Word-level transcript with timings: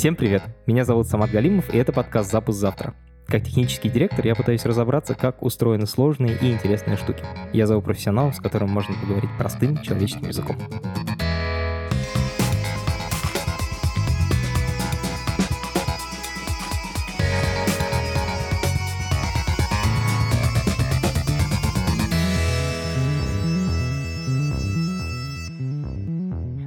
Всем 0.00 0.16
привет! 0.16 0.42
Меня 0.64 0.86
зовут 0.86 1.08
Самат 1.08 1.30
Галимов, 1.30 1.74
и 1.74 1.76
это 1.76 1.92
подкаст 1.92 2.32
«Запуск 2.32 2.58
завтра». 2.58 2.94
Как 3.26 3.44
технический 3.44 3.90
директор 3.90 4.26
я 4.26 4.34
пытаюсь 4.34 4.64
разобраться, 4.64 5.14
как 5.14 5.42
устроены 5.42 5.84
сложные 5.84 6.38
и 6.38 6.50
интересные 6.50 6.96
штуки. 6.96 7.22
Я 7.52 7.66
зову 7.66 7.82
профессионалов, 7.82 8.34
с 8.34 8.40
которым 8.40 8.70
можно 8.70 8.94
поговорить 8.94 9.28
простым 9.36 9.76
человеческим 9.82 10.28
языком. 10.28 10.56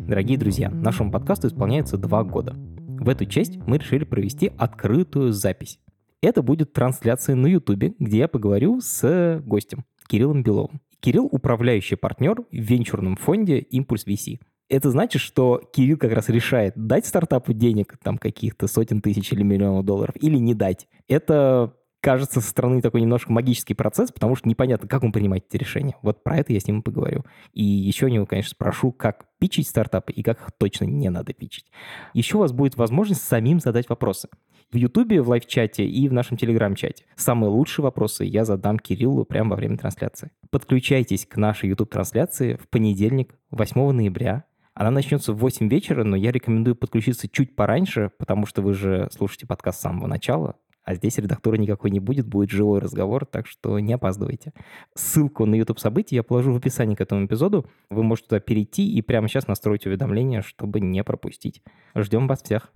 Дорогие 0.07 0.37
друзья, 0.37 0.69
нашему 0.69 1.11
подкасту 1.11 1.47
исполняется 1.47 1.97
два 1.97 2.23
года. 2.23 2.55
В 3.03 3.09
эту 3.09 3.25
часть 3.25 3.57
мы 3.67 3.79
решили 3.79 4.05
провести 4.05 4.53
открытую 4.57 5.33
запись. 5.33 5.77
Это 6.21 6.41
будет 6.41 6.71
трансляция 6.71 7.35
на 7.35 7.47
YouTube, 7.47 7.95
где 7.99 8.19
я 8.19 8.27
поговорю 8.29 8.79
с 8.79 9.41
гостем 9.43 9.83
Кириллом 10.07 10.41
Беловым. 10.41 10.79
Кирилл– 11.01 11.27
управляющий 11.31 11.97
партнер 11.97 12.43
в 12.43 12.45
венчурном 12.53 13.17
фонде 13.17 13.59
Impulse 13.59 14.07
VC. 14.07 14.39
Это 14.69 14.89
значит, 14.89 15.21
что 15.21 15.61
Кирилл 15.73 15.97
как 15.97 16.13
раз 16.13 16.29
решает, 16.29 16.75
дать 16.77 17.05
стартапу 17.05 17.51
денег, 17.51 17.97
там 18.01 18.17
каких-то 18.17 18.67
сотен 18.67 19.01
тысяч 19.01 19.33
или 19.33 19.43
миллионов 19.43 19.83
долларов, 19.83 20.15
или 20.21 20.37
не 20.37 20.53
дать. 20.53 20.87
Это 21.09 21.75
кажется 22.03 22.41
со 22.41 22.49
стороны 22.49 22.81
такой 22.81 22.99
немножко 22.99 23.31
магический 23.31 23.75
процесс, 23.75 24.11
потому 24.11 24.35
что 24.35 24.49
непонятно, 24.49 24.89
как 24.89 25.03
он 25.03 25.13
принимает 25.13 25.45
эти 25.49 25.55
решения. 25.55 25.95
Вот 26.01 26.21
про 26.21 26.37
это 26.37 26.51
я 26.51 26.59
с 26.59 26.67
ним 26.67 26.83
поговорю. 26.83 27.23
И 27.53 27.63
еще 27.63 28.07
у 28.07 28.09
него, 28.09 28.25
конечно, 28.25 28.51
спрошу, 28.51 28.91
как 28.91 29.25
пичить 29.39 29.69
стартапы 29.69 30.11
и 30.11 30.21
как 30.21 30.41
их 30.41 30.51
точно 30.57 30.83
не 30.83 31.09
надо 31.09 31.31
пичить. 31.31 31.71
Еще 32.13 32.35
у 32.35 32.41
вас 32.41 32.51
будет 32.51 32.75
возможность 32.75 33.23
самим 33.23 33.61
задать 33.61 33.87
вопросы. 33.87 34.27
В 34.73 34.75
Ютубе, 34.75 35.21
в 35.21 35.29
лайв-чате 35.29 35.85
и 35.85 36.09
в 36.09 36.13
нашем 36.13 36.35
Телеграм-чате. 36.35 37.05
Самые 37.15 37.49
лучшие 37.49 37.83
вопросы 37.83 38.25
я 38.25 38.43
задам 38.43 38.79
Кириллу 38.79 39.23
прямо 39.23 39.51
во 39.51 39.55
время 39.55 39.77
трансляции. 39.77 40.31
Подключайтесь 40.49 41.25
к 41.25 41.37
нашей 41.37 41.69
YouTube-трансляции 41.69 42.55
в 42.55 42.67
понедельник, 42.67 43.33
8 43.51 43.91
ноября 43.91 44.43
она 44.75 44.89
начнется 44.89 45.33
в 45.33 45.37
8 45.37 45.69
вечера, 45.69 46.03
но 46.03 46.15
я 46.15 46.31
рекомендую 46.31 46.75
подключиться 46.75 47.27
чуть 47.27 47.55
пораньше, 47.55 48.11
потому 48.17 48.47
что 48.47 48.63
вы 48.63 48.73
же 48.73 49.07
слушаете 49.11 49.45
подкаст 49.45 49.77
с 49.77 49.81
самого 49.81 50.07
начала. 50.07 50.55
А 50.83 50.95
здесь 50.95 51.17
редактора 51.17 51.55
никакой 51.55 51.91
не 51.91 51.99
будет, 51.99 52.27
будет 52.27 52.49
живой 52.49 52.79
разговор, 52.79 53.25
так 53.25 53.47
что 53.47 53.79
не 53.79 53.93
опаздывайте. 53.93 54.53
Ссылку 54.95 55.45
на 55.45 55.55
YouTube 55.55 55.79
события 55.79 56.17
я 56.17 56.23
положу 56.23 56.51
в 56.51 56.57
описании 56.57 56.95
к 56.95 57.01
этому 57.01 57.25
эпизоду. 57.25 57.65
Вы 57.89 58.03
можете 58.03 58.29
туда 58.29 58.39
перейти 58.39 58.93
и 58.93 59.01
прямо 59.01 59.27
сейчас 59.27 59.47
настроить 59.47 59.85
уведомления, 59.85 60.41
чтобы 60.41 60.81
не 60.81 61.03
пропустить. 61.03 61.61
Ждем 61.95 62.27
вас 62.27 62.43
всех. 62.43 62.73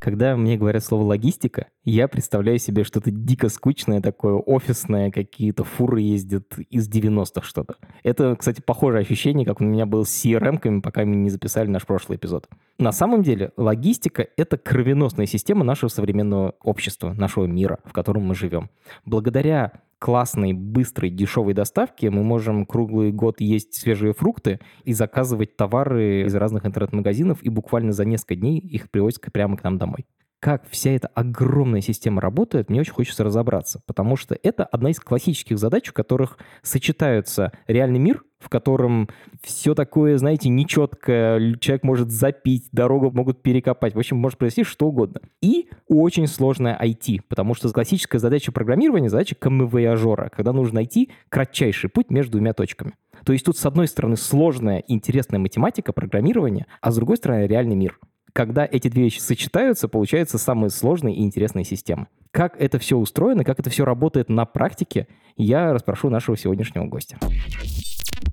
Когда 0.00 0.34
мне 0.34 0.56
говорят 0.56 0.82
слово 0.82 1.02
«логистика», 1.02 1.66
я 1.84 2.08
представляю 2.08 2.58
себе 2.58 2.84
что-то 2.84 3.10
дико 3.10 3.50
скучное 3.50 4.00
такое, 4.00 4.32
офисное, 4.32 5.10
какие-то 5.10 5.62
фуры 5.62 6.00
ездят 6.00 6.58
из 6.70 6.88
90-х 6.88 7.42
что-то. 7.42 7.74
Это, 8.02 8.34
кстати, 8.34 8.62
похожее 8.62 9.02
ощущение, 9.02 9.44
как 9.44 9.60
у 9.60 9.64
меня 9.64 9.84
было 9.84 10.04
с 10.04 10.24
CRM-ками, 10.24 10.80
пока 10.80 11.04
мы 11.04 11.16
не 11.16 11.28
записали 11.28 11.68
наш 11.68 11.84
прошлый 11.84 12.16
эпизод. 12.16 12.48
На 12.78 12.92
самом 12.92 13.22
деле, 13.22 13.52
логистика— 13.58 14.26
это 14.38 14.56
кровеносная 14.56 15.26
система 15.26 15.64
нашего 15.64 15.90
современного 15.90 16.54
общества, 16.62 17.12
нашего 17.12 17.44
мира, 17.44 17.78
в 17.84 17.92
котором 17.92 18.22
мы 18.22 18.34
живем. 18.34 18.70
Благодаря 19.04 19.82
классной, 20.00 20.54
быстрой, 20.54 21.10
дешевой 21.10 21.54
доставки 21.54 22.06
мы 22.06 22.24
можем 22.24 22.66
круглый 22.66 23.12
год 23.12 23.40
есть 23.40 23.74
свежие 23.74 24.14
фрукты 24.14 24.58
и 24.84 24.92
заказывать 24.92 25.56
товары 25.56 26.24
из 26.24 26.34
разных 26.34 26.66
интернет-магазинов, 26.66 27.42
и 27.42 27.50
буквально 27.50 27.92
за 27.92 28.04
несколько 28.04 28.34
дней 28.34 28.58
их 28.58 28.90
привозят 28.90 29.20
прямо 29.32 29.56
к 29.56 29.62
нам 29.62 29.78
домой 29.78 30.06
как 30.40 30.66
вся 30.70 30.92
эта 30.92 31.08
огромная 31.08 31.82
система 31.82 32.22
работает, 32.22 32.70
мне 32.70 32.80
очень 32.80 32.94
хочется 32.94 33.22
разобраться, 33.22 33.80
потому 33.86 34.16
что 34.16 34.36
это 34.42 34.64
одна 34.64 34.90
из 34.90 34.98
классических 34.98 35.58
задач, 35.58 35.88
в 35.88 35.92
которых 35.92 36.38
сочетаются 36.62 37.52
реальный 37.66 37.98
мир, 37.98 38.24
в 38.38 38.48
котором 38.48 39.10
все 39.42 39.74
такое, 39.74 40.16
знаете, 40.16 40.48
нечеткое, 40.48 41.56
человек 41.56 41.84
может 41.84 42.10
запить, 42.10 42.68
дорогу 42.72 43.10
могут 43.10 43.42
перекопать, 43.42 43.94
в 43.94 43.98
общем, 43.98 44.16
может 44.16 44.38
произойти 44.38 44.64
что 44.64 44.86
угодно. 44.86 45.20
И 45.42 45.68
очень 45.88 46.26
сложная 46.26 46.78
IT, 46.82 47.20
потому 47.28 47.52
что 47.54 47.70
классическая 47.70 48.18
задача 48.18 48.50
программирования— 48.50 49.08
задача 49.10 49.34
камевояжера, 49.34 50.30
когда 50.34 50.54
нужно 50.54 50.76
найти 50.76 51.10
кратчайший 51.28 51.90
путь 51.90 52.10
между 52.10 52.32
двумя 52.32 52.54
точками. 52.54 52.94
То 53.26 53.34
есть 53.34 53.44
тут, 53.44 53.58
с 53.58 53.66
одной 53.66 53.86
стороны, 53.86 54.16
сложная, 54.16 54.82
интересная 54.86 55.38
математика, 55.38 55.92
программирование, 55.92 56.64
а 56.80 56.92
с 56.92 56.96
другой 56.96 57.18
стороны, 57.18 57.46
реальный 57.46 57.76
мир— 57.76 57.98
когда 58.32 58.68
эти 58.70 58.88
две 58.88 59.04
вещи 59.04 59.18
сочетаются, 59.18 59.88
получаются 59.88 60.38
самые 60.38 60.70
сложные 60.70 61.16
и 61.16 61.22
интересные 61.22 61.64
системы. 61.64 62.06
Как 62.30 62.60
это 62.60 62.78
все 62.78 62.96
устроено, 62.96 63.44
как 63.44 63.58
это 63.58 63.70
все 63.70 63.84
работает 63.84 64.28
на 64.28 64.44
практике, 64.44 65.08
я 65.36 65.72
расспрошу 65.72 66.10
нашего 66.10 66.36
сегодняшнего 66.36 66.84
гостя. 66.86 67.18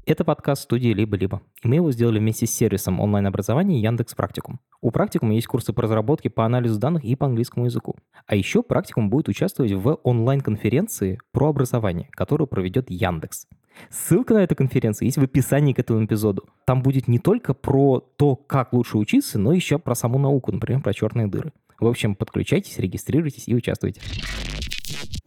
Это 0.05 0.23
подкаст 0.23 0.63
студии 0.63 0.93
«Либо-либо», 0.93 1.41
и 1.63 1.67
мы 1.67 1.75
его 1.75 1.91
сделали 1.91 2.19
вместе 2.19 2.45
с 2.45 2.51
сервисом 2.51 2.99
онлайн-образования 2.99 3.81
Яндекс 3.81 4.15
Практикум. 4.15 4.59
У 4.79 4.91
Практикума 4.91 5.33
есть 5.33 5.47
курсы 5.47 5.73
по 5.73 5.81
разработке 5.81 6.29
по 6.29 6.45
анализу 6.45 6.79
данных 6.79 7.03
и 7.03 7.15
по 7.15 7.25
английскому 7.25 7.65
языку. 7.65 7.95
А 8.25 8.35
еще 8.35 8.63
Практикум 8.63 9.09
будет 9.09 9.27
участвовать 9.27 9.73
в 9.73 9.99
онлайн-конференции 10.03 11.19
про 11.33 11.49
образование, 11.49 12.07
которую 12.11 12.47
проведет 12.47 12.89
Яндекс. 12.89 13.47
Ссылка 13.89 14.33
на 14.33 14.39
эту 14.39 14.55
конференцию 14.55 15.07
есть 15.07 15.17
в 15.17 15.23
описании 15.23 15.73
к 15.73 15.79
этому 15.79 16.05
эпизоду. 16.05 16.45
Там 16.65 16.81
будет 16.81 17.07
не 17.07 17.19
только 17.19 17.53
про 17.53 18.01
то, 18.17 18.35
как 18.35 18.73
лучше 18.73 18.97
учиться, 18.97 19.39
но 19.39 19.53
еще 19.53 19.79
про 19.79 19.95
саму 19.95 20.19
науку, 20.19 20.51
например, 20.51 20.81
про 20.81 20.93
черные 20.93 21.27
дыры. 21.27 21.53
В 21.79 21.87
общем, 21.87 22.15
подключайтесь, 22.15 22.77
регистрируйтесь 22.79 23.47
и 23.47 23.55
участвуйте. 23.55 24.01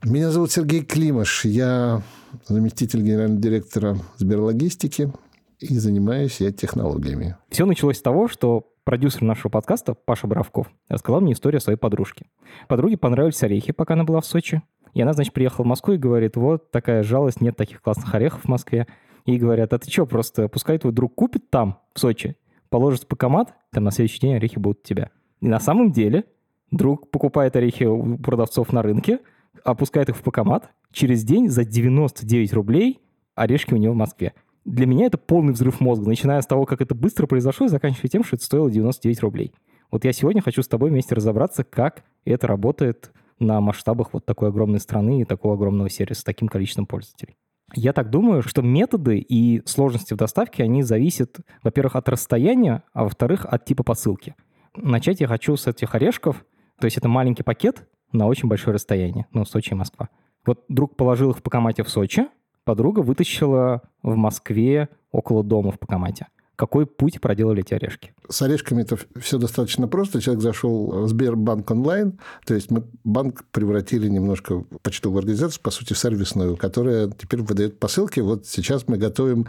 Меня 0.02 0.30
зовут 0.30 0.50
Сергей 0.50 0.82
Климаш. 0.82 1.44
Я 1.44 2.02
заместитель 2.46 3.02
генерального 3.02 3.40
директора 3.40 3.98
Сберлогистики 4.16 5.12
и 5.58 5.78
занимаюсь 5.78 6.40
я 6.40 6.50
технологиями. 6.50 7.36
Все 7.50 7.66
началось 7.66 7.98
с 7.98 8.02
того, 8.02 8.26
что 8.26 8.72
продюсер 8.84 9.22
нашего 9.22 9.50
подкаста 9.50 9.94
Паша 9.94 10.26
Боровков 10.26 10.68
рассказал 10.88 11.20
мне 11.20 11.34
историю 11.34 11.60
своей 11.60 11.78
подружки. 11.78 12.26
Подруге 12.66 12.96
понравились 12.96 13.42
орехи, 13.42 13.72
пока 13.72 13.94
она 13.94 14.04
была 14.04 14.20
в 14.20 14.26
Сочи. 14.26 14.62
И 14.94 15.02
она, 15.02 15.12
значит, 15.12 15.32
приехала 15.32 15.64
в 15.64 15.68
Москву 15.68 15.94
и 15.94 15.98
говорит, 15.98 16.36
вот 16.36 16.70
такая 16.70 17.02
жалость, 17.02 17.40
нет 17.40 17.56
таких 17.56 17.82
классных 17.82 18.14
орехов 18.14 18.42
в 18.42 18.48
Москве. 18.48 18.86
И 19.26 19.38
говорят, 19.38 19.72
а 19.72 19.78
ты 19.78 19.90
что, 19.90 20.06
просто 20.06 20.48
пускай 20.48 20.78
твой 20.78 20.92
друг 20.92 21.14
купит 21.14 21.50
там, 21.50 21.78
в 21.94 22.00
Сочи, 22.00 22.36
положит 22.68 23.04
в 23.04 23.06
пакомат, 23.06 23.54
там 23.70 23.84
на 23.84 23.90
следующий 23.90 24.20
день 24.20 24.34
орехи 24.34 24.58
будут 24.58 24.80
у 24.80 24.88
тебя. 24.88 25.10
И 25.40 25.48
на 25.48 25.60
самом 25.60 25.92
деле 25.92 26.24
друг 26.70 27.10
покупает 27.10 27.56
орехи 27.56 27.84
у 27.84 28.18
продавцов 28.18 28.72
на 28.72 28.82
рынке, 28.82 29.20
опускает 29.64 30.08
их 30.08 30.16
в 30.16 30.22
пакомат, 30.22 30.70
через 30.92 31.24
день 31.24 31.48
за 31.48 31.64
99 31.64 32.52
рублей 32.52 33.00
орешки 33.34 33.74
у 33.74 33.76
него 33.76 33.92
в 33.92 33.96
Москве. 33.96 34.34
Для 34.64 34.86
меня 34.86 35.06
это 35.06 35.18
полный 35.18 35.52
взрыв 35.52 35.80
мозга, 35.80 36.08
начиная 36.08 36.40
с 36.40 36.46
того, 36.46 36.66
как 36.66 36.80
это 36.80 36.94
быстро 36.94 37.26
произошло, 37.26 37.66
и 37.66 37.70
заканчивая 37.70 38.10
тем, 38.10 38.24
что 38.24 38.36
это 38.36 38.44
стоило 38.44 38.70
99 38.70 39.20
рублей. 39.20 39.54
Вот 39.90 40.04
я 40.04 40.12
сегодня 40.12 40.42
хочу 40.42 40.62
с 40.62 40.68
тобой 40.68 40.90
вместе 40.90 41.14
разобраться, 41.14 41.64
как 41.64 42.04
это 42.24 42.46
работает 42.46 43.10
на 43.40 43.60
масштабах 43.60 44.12
вот 44.12 44.24
такой 44.24 44.50
огромной 44.50 44.80
страны 44.80 45.22
и 45.22 45.24
такого 45.24 45.54
огромного 45.54 45.90
сервиса 45.90 46.20
с 46.20 46.24
таким 46.24 46.48
количеством 46.48 46.86
пользователей. 46.86 47.36
Я 47.74 47.92
так 47.92 48.10
думаю, 48.10 48.42
что 48.42 48.62
методы 48.62 49.18
и 49.18 49.62
сложности 49.66 50.14
в 50.14 50.16
доставке, 50.16 50.62
они 50.62 50.82
зависят, 50.82 51.38
во-первых, 51.62 51.96
от 51.96 52.08
расстояния, 52.08 52.82
а 52.92 53.04
во-вторых, 53.04 53.46
от 53.48 53.64
типа 53.64 53.84
посылки. 53.84 54.34
Начать 54.76 55.20
я 55.20 55.28
хочу 55.28 55.56
с 55.56 55.66
этих 55.66 55.94
орешков, 55.94 56.44
то 56.80 56.86
есть 56.86 56.96
это 56.96 57.08
маленький 57.08 57.42
пакет 57.42 57.88
на 58.12 58.26
очень 58.26 58.48
большое 58.48 58.74
расстояние, 58.74 59.26
ну, 59.32 59.44
Сочи 59.44 59.72
и 59.72 59.76
Москва. 59.76 60.08
Вот 60.44 60.64
друг 60.68 60.96
положил 60.96 61.30
их 61.30 61.38
в 61.38 61.42
Покомате 61.42 61.84
в 61.84 61.88
Сочи, 61.88 62.26
подруга 62.64 63.00
вытащила 63.00 63.82
в 64.02 64.16
Москве 64.16 64.88
около 65.12 65.44
дома 65.44 65.70
в 65.70 65.78
Покомате 65.78 66.26
какой 66.60 66.84
путь 66.84 67.22
проделали 67.22 67.62
эти 67.62 67.72
орешки? 67.72 68.12
С 68.28 68.42
орешками 68.42 68.82
это 68.82 68.98
все 69.18 69.38
достаточно 69.38 69.88
просто. 69.88 70.20
Человек 70.20 70.42
зашел 70.42 71.04
в 71.04 71.08
Сбербанк 71.08 71.70
онлайн, 71.70 72.18
то 72.44 72.52
есть 72.52 72.70
мы 72.70 72.84
банк 73.02 73.44
превратили 73.50 74.08
немножко 74.08 74.56
в 74.56 74.64
почтовую 74.82 75.20
организацию, 75.20 75.62
по 75.62 75.70
сути, 75.70 75.94
сервисную, 75.94 76.58
которая 76.58 77.08
теперь 77.08 77.40
выдает 77.40 77.78
посылки. 77.78 78.20
Вот 78.20 78.46
сейчас 78.46 78.86
мы 78.88 78.98
готовим 78.98 79.46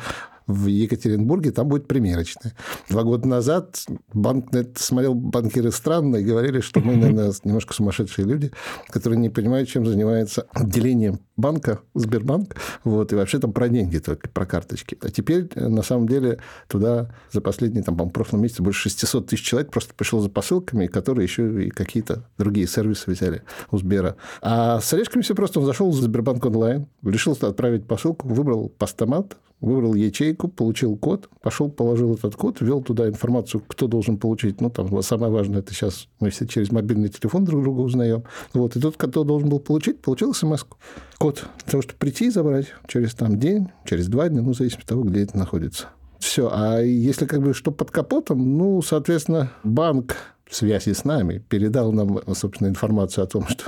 в 0.47 0.65
Екатеринбурге, 0.65 1.51
там 1.51 1.67
будет 1.67 1.87
примерочная. 1.87 2.53
Два 2.89 3.03
года 3.03 3.27
назад 3.27 3.83
банк 4.13 4.49
смотрел 4.75 5.13
банкиры 5.13 5.71
странно 5.71 6.17
и 6.17 6.23
говорили, 6.23 6.59
что 6.61 6.79
мы, 6.79 6.95
наверное, 6.95 7.33
немножко 7.43 7.73
сумасшедшие 7.73 8.25
люди, 8.25 8.51
которые 8.87 9.19
не 9.19 9.29
понимают, 9.29 9.69
чем 9.69 9.85
занимается 9.85 10.47
отделение 10.51 11.19
банка, 11.37 11.79
Сбербанк, 11.95 12.55
вот, 12.83 13.11
и 13.11 13.15
вообще 13.15 13.39
там 13.39 13.51
про 13.51 13.67
деньги 13.67 13.97
только, 13.97 14.29
про 14.29 14.45
карточки. 14.45 14.97
А 15.01 15.09
теперь, 15.09 15.49
на 15.55 15.81
самом 15.81 16.07
деле, 16.07 16.39
туда 16.67 17.13
за 17.31 17.41
последние, 17.41 17.83
там, 17.83 17.97
по 17.97 18.05
прошлом 18.07 18.41
месяце 18.41 18.61
больше 18.61 18.89
600 18.89 19.27
тысяч 19.27 19.43
человек 19.43 19.71
просто 19.71 19.93
пришло 19.95 20.19
за 20.19 20.29
посылками, 20.29 20.87
которые 20.87 21.25
еще 21.25 21.65
и 21.65 21.69
какие-то 21.69 22.27
другие 22.37 22.67
сервисы 22.67 23.09
взяли 23.11 23.43
у 23.71 23.77
Сбера. 23.77 24.15
А 24.41 24.79
с 24.79 24.93
орешками 24.93 25.23
все 25.23 25.35
просто. 25.35 25.59
Он 25.59 25.65
зашел 25.65 25.89
в 25.89 25.95
Сбербанк 25.95 26.45
онлайн, 26.45 26.87
решил 27.03 27.37
отправить 27.41 27.87
посылку, 27.87 28.27
выбрал 28.27 28.69
постамат, 28.69 29.37
выбрал 29.61 29.93
ячейку, 29.93 30.47
получил 30.47 30.97
код, 30.97 31.29
пошел, 31.41 31.69
положил 31.69 32.15
этот 32.15 32.35
код, 32.35 32.59
ввел 32.59 32.81
туда 32.81 33.07
информацию, 33.07 33.63
кто 33.67 33.87
должен 33.87 34.17
получить. 34.17 34.59
Ну, 34.59 34.69
там 34.69 35.01
самое 35.03 35.31
важное, 35.31 35.59
это 35.59 35.73
сейчас 35.73 36.07
мы 36.19 36.31
все 36.31 36.47
через 36.47 36.71
мобильный 36.71 37.09
телефон 37.09 37.45
друг 37.45 37.63
друга 37.63 37.81
узнаем. 37.81 38.23
Вот, 38.53 38.75
и 38.75 38.81
тот, 38.81 38.97
кто 38.97 39.23
должен 39.23 39.49
был 39.49 39.59
получить, 39.59 40.01
получил 40.01 40.33
смс 40.33 40.63
-ку. 40.63 40.75
Код 41.19 41.45
того, 41.65 41.81
чтобы 41.83 41.99
прийти 41.99 42.25
и 42.25 42.29
забрать 42.31 42.67
через 42.87 43.13
там 43.13 43.39
день, 43.39 43.69
через 43.85 44.07
два 44.07 44.27
дня, 44.27 44.41
ну, 44.41 44.53
в 44.53 44.57
зависимости 44.57 44.85
от 44.85 44.89
того, 44.89 45.03
где 45.03 45.23
это 45.23 45.37
находится. 45.37 45.87
Все. 46.19 46.49
А 46.53 46.79
если 46.79 47.25
как 47.25 47.41
бы 47.41 47.53
что 47.53 47.71
под 47.71 47.91
капотом, 47.91 48.57
ну, 48.57 48.81
соответственно, 48.81 49.51
банк 49.63 50.15
связи 50.51 50.93
с 50.93 51.05
нами 51.05 51.43
передал 51.49 51.91
нам, 51.91 52.19
собственно, 52.33 52.67
информацию 52.67 53.23
о 53.23 53.27
том, 53.27 53.47
что 53.47 53.63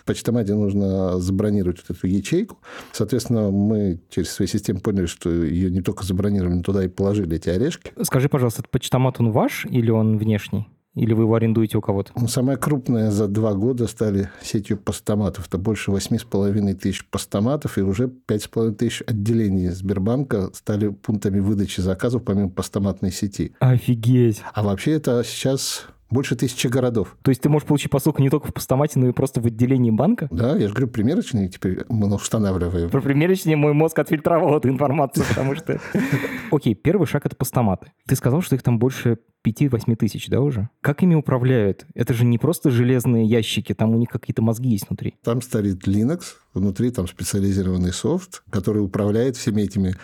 в 0.00 0.04
почтомате 0.04 0.54
нужно 0.54 1.18
забронировать 1.18 1.78
вот 1.86 1.96
эту 1.96 2.06
ячейку. 2.06 2.58
Соответственно, 2.92 3.50
мы 3.50 4.00
через 4.10 4.30
свои 4.30 4.48
системы 4.48 4.80
поняли, 4.80 5.06
что 5.06 5.30
ее 5.30 5.70
не 5.70 5.80
только 5.80 6.04
забронировали, 6.04 6.54
но 6.54 6.62
туда 6.62 6.84
и 6.84 6.88
положили 6.88 7.36
эти 7.36 7.48
орешки. 7.48 7.92
Скажи, 8.02 8.28
пожалуйста, 8.28 8.62
этот 8.62 8.70
почтомат 8.70 9.20
он 9.20 9.32
ваш 9.32 9.66
или 9.66 9.90
он 9.90 10.18
внешний? 10.18 10.68
Или 10.94 11.12
вы 11.12 11.24
его 11.24 11.34
арендуете 11.34 11.76
у 11.76 11.80
кого-то? 11.80 12.12
Ну, 12.14 12.28
самая 12.28 12.56
крупная 12.56 13.10
за 13.10 13.26
два 13.26 13.54
года 13.54 13.88
стали 13.88 14.30
сетью 14.40 14.78
постаматов. 14.78 15.48
Это 15.48 15.58
больше 15.58 15.90
8,5 15.90 16.74
тысяч 16.74 17.04
постаматов, 17.06 17.78
и 17.78 17.82
уже 17.82 18.04
5,5 18.04 18.74
тысяч 18.76 19.02
отделений 19.04 19.70
Сбербанка 19.70 20.50
стали 20.54 20.88
пунктами 20.90 21.40
выдачи 21.40 21.80
заказов 21.80 22.22
помимо 22.24 22.48
постаматной 22.48 23.10
сети. 23.10 23.56
Офигеть! 23.58 24.42
А 24.54 24.62
вообще 24.62 24.92
это 24.92 25.24
сейчас 25.24 25.86
больше 26.10 26.36
тысячи 26.36 26.66
городов. 26.66 27.16
То 27.22 27.30
есть 27.30 27.42
ты 27.42 27.48
можешь 27.48 27.66
получить 27.66 27.90
посылку 27.90 28.22
не 28.22 28.30
только 28.30 28.48
в 28.48 28.54
постамате, 28.54 28.98
но 28.98 29.08
и 29.08 29.12
просто 29.12 29.40
в 29.40 29.46
отделении 29.46 29.90
банка? 29.90 30.28
Да, 30.30 30.56
я 30.56 30.68
же 30.68 30.74
говорю, 30.74 30.88
примерочные 30.88 31.48
теперь 31.48 31.84
мы 31.88 32.12
устанавливаем. 32.14 32.90
Про 32.90 33.00
примерочные 33.00 33.56
мой 33.56 33.72
мозг 33.72 33.98
отфильтровал 33.98 34.56
эту 34.56 34.68
информацию, 34.68 35.24
потому 35.28 35.54
что... 35.54 35.80
Окей, 36.50 36.74
первый 36.74 37.06
шаг— 37.06 37.22
это 37.26 37.36
постаматы. 37.36 37.92
Ты 38.06 38.16
сказал, 38.16 38.42
что 38.42 38.54
их 38.54 38.62
там 38.62 38.78
больше 38.78 39.18
5-8 39.44 39.96
тысяч, 39.96 40.28
да, 40.28 40.40
уже? 40.40 40.68
Как 40.80 41.02
ими 41.02 41.14
управляют? 41.14 41.86
Это 41.94 42.14
же 42.14 42.24
не 42.24 42.38
просто 42.38 42.70
железные 42.70 43.26
ящики, 43.26 43.74
там 43.74 43.94
у 43.94 43.98
них 43.98 44.08
какие-то 44.08 44.42
мозги 44.42 44.70
есть 44.70 44.88
внутри. 44.88 45.14
Там 45.22 45.42
стоит 45.42 45.86
Linux, 45.86 46.22
внутри 46.54 46.90
там 46.90 47.06
специализированный 47.06 47.92
софт, 47.92 48.42
который 48.50 48.78
управляет 48.78 49.36
всеми 49.36 49.62
этими 49.62 49.96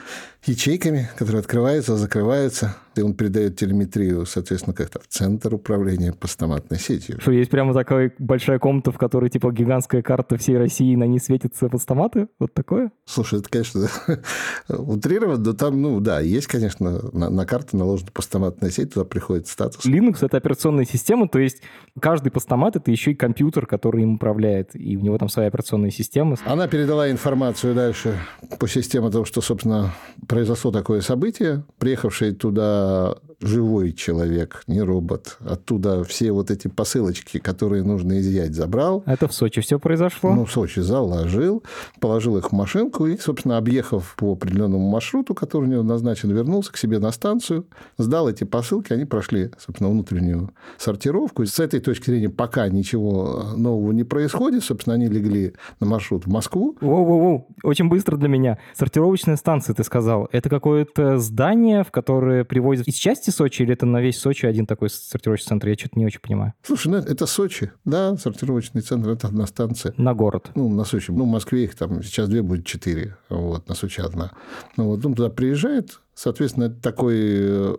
ячейками, 0.44 1.08
которые 1.16 1.40
открываются, 1.40 1.96
закрываются, 1.96 2.76
и 2.96 3.02
он 3.02 3.14
передает 3.14 3.56
телеметрию, 3.56 4.26
соответственно, 4.26 4.74
как-то 4.74 5.00
в 5.00 5.06
центр 5.06 5.54
управления 5.54 6.12
постаматной 6.12 6.78
сетью. 6.78 7.20
Что, 7.20 7.30
есть 7.30 7.50
прямо 7.50 7.72
такая 7.72 8.12
большая 8.18 8.58
комната, 8.58 8.90
в 8.90 8.98
которой 8.98 9.30
типа 9.30 9.52
гигантская 9.52 10.02
карта 10.02 10.36
всей 10.36 10.58
России, 10.58 10.94
на 10.96 11.04
ней 11.04 11.20
светятся 11.20 11.68
постаматы? 11.68 12.28
Вот 12.38 12.52
такое? 12.52 12.90
Слушай, 13.04 13.40
это, 13.40 13.48
конечно, 13.48 13.88
утрировано, 14.68 15.42
но 15.42 15.52
там, 15.52 15.80
ну 15.80 16.00
да, 16.00 16.20
есть, 16.20 16.46
конечно, 16.46 17.00
на, 17.12 17.30
на 17.30 17.46
карту 17.46 17.76
наложена 17.76 18.10
постаматная 18.12 18.70
сеть, 18.70 18.94
туда 18.94 19.04
приходит 19.30 19.46
статус. 19.46 19.84
Linux— 19.86 20.18
это 20.22 20.36
операционная 20.36 20.84
система, 20.84 21.28
то 21.28 21.38
есть 21.38 21.62
каждый 22.00 22.30
постамат— 22.30 22.76
это 22.76 22.90
еще 22.90 23.12
и 23.12 23.14
компьютер, 23.14 23.66
который 23.66 24.02
им 24.02 24.14
управляет, 24.14 24.70
и 24.74 24.96
у 24.96 25.00
него 25.00 25.18
там 25.18 25.28
своя 25.28 25.48
операционная 25.48 25.90
система. 25.90 26.36
Она 26.44 26.68
передала 26.68 27.10
информацию 27.10 27.74
дальше 27.74 28.18
по 28.58 28.68
системе 28.68 29.08
о 29.08 29.10
том, 29.10 29.24
что, 29.24 29.40
собственно, 29.40 29.92
произошло 30.26 30.70
такое 30.70 31.00
событие. 31.00 31.64
Приехавший 31.78 32.32
туда 32.32 33.16
живой 33.40 33.92
человек, 33.92 34.62
не 34.66 34.82
робот. 34.82 35.38
Оттуда 35.40 36.04
все 36.04 36.32
вот 36.32 36.50
эти 36.50 36.68
посылочки, 36.68 37.38
которые 37.38 37.82
нужно 37.82 38.20
изъять, 38.20 38.54
забрал. 38.54 39.02
Это 39.06 39.28
в 39.28 39.32
Сочи 39.32 39.60
все 39.60 39.78
произошло? 39.78 40.34
Ну, 40.34 40.44
в 40.44 40.52
Сочи 40.52 40.80
заложил, 40.80 41.62
положил 42.00 42.36
их 42.36 42.50
в 42.50 42.54
машинку 42.54 43.06
и, 43.06 43.16
собственно, 43.16 43.56
объехав 43.56 44.14
по 44.16 44.32
определенному 44.32 44.88
маршруту, 44.88 45.34
который 45.34 45.64
у 45.64 45.72
него 45.72 45.82
назначен, 45.82 46.30
вернулся 46.30 46.72
к 46.72 46.76
себе 46.76 46.98
на 46.98 47.12
станцию, 47.12 47.66
сдал 47.98 48.28
эти 48.28 48.44
посылки, 48.44 48.92
они 48.92 49.04
прошли, 49.04 49.50
собственно, 49.58 49.90
внутреннюю 49.90 50.50
сортировку. 50.78 51.42
И 51.42 51.46
с 51.46 51.58
этой 51.60 51.80
точки 51.80 52.10
зрения 52.10 52.28
пока 52.28 52.68
ничего 52.68 53.44
нового 53.56 53.92
не 53.92 54.04
происходит. 54.04 54.64
Собственно, 54.64 54.94
они 54.94 55.06
легли 55.06 55.54
на 55.80 55.86
маршрут 55.86 56.26
в 56.26 56.28
Москву. 56.28 56.76
Воу-воу-воу, 56.80 57.46
очень 57.62 57.88
быстро 57.88 58.16
для 58.16 58.28
меня. 58.28 58.58
Сортировочная 58.74 59.36
станция, 59.36 59.74
ты 59.74 59.84
сказал. 59.84 60.28
Это 60.32 60.48
какое-то 60.48 61.18
здание, 61.18 61.84
в 61.84 61.90
которое 61.90 62.44
привозят 62.44 62.88
из 62.88 62.94
части 62.94 63.29
части 63.30 63.36
Сочи 63.36 63.62
или 63.62 63.72
это 63.72 63.86
на 63.86 64.00
весь 64.00 64.18
Сочи 64.18 64.46
один 64.46 64.66
такой 64.66 64.90
сортировочный 64.90 65.48
центр? 65.48 65.68
Я 65.68 65.74
что-то 65.74 65.98
не 65.98 66.06
очень 66.06 66.20
понимаю. 66.20 66.52
Слушай, 66.62 66.88
ну 66.88 66.96
это 66.98 67.26
Сочи, 67.26 67.70
да, 67.84 68.16
сортировочный 68.16 68.82
центр, 68.82 69.10
это 69.10 69.28
одна 69.28 69.46
станция. 69.46 69.94
На 69.96 70.14
город? 70.14 70.50
Ну, 70.54 70.68
на 70.68 70.84
Сочи. 70.84 71.10
Ну, 71.10 71.24
в 71.24 71.28
Москве 71.28 71.64
их 71.64 71.74
там 71.74 72.02
сейчас 72.02 72.28
две 72.28 72.42
будет 72.42 72.66
четыре, 72.66 73.16
вот, 73.28 73.68
на 73.68 73.74
Сочи 73.74 74.00
одна. 74.00 74.32
Ну, 74.76 74.86
вот 74.86 75.04
он 75.04 75.14
туда 75.14 75.30
приезжает, 75.30 76.00
Соответственно, 76.22 76.64
это 76.64 76.78
такой, 76.82 77.16
э, 77.18 77.76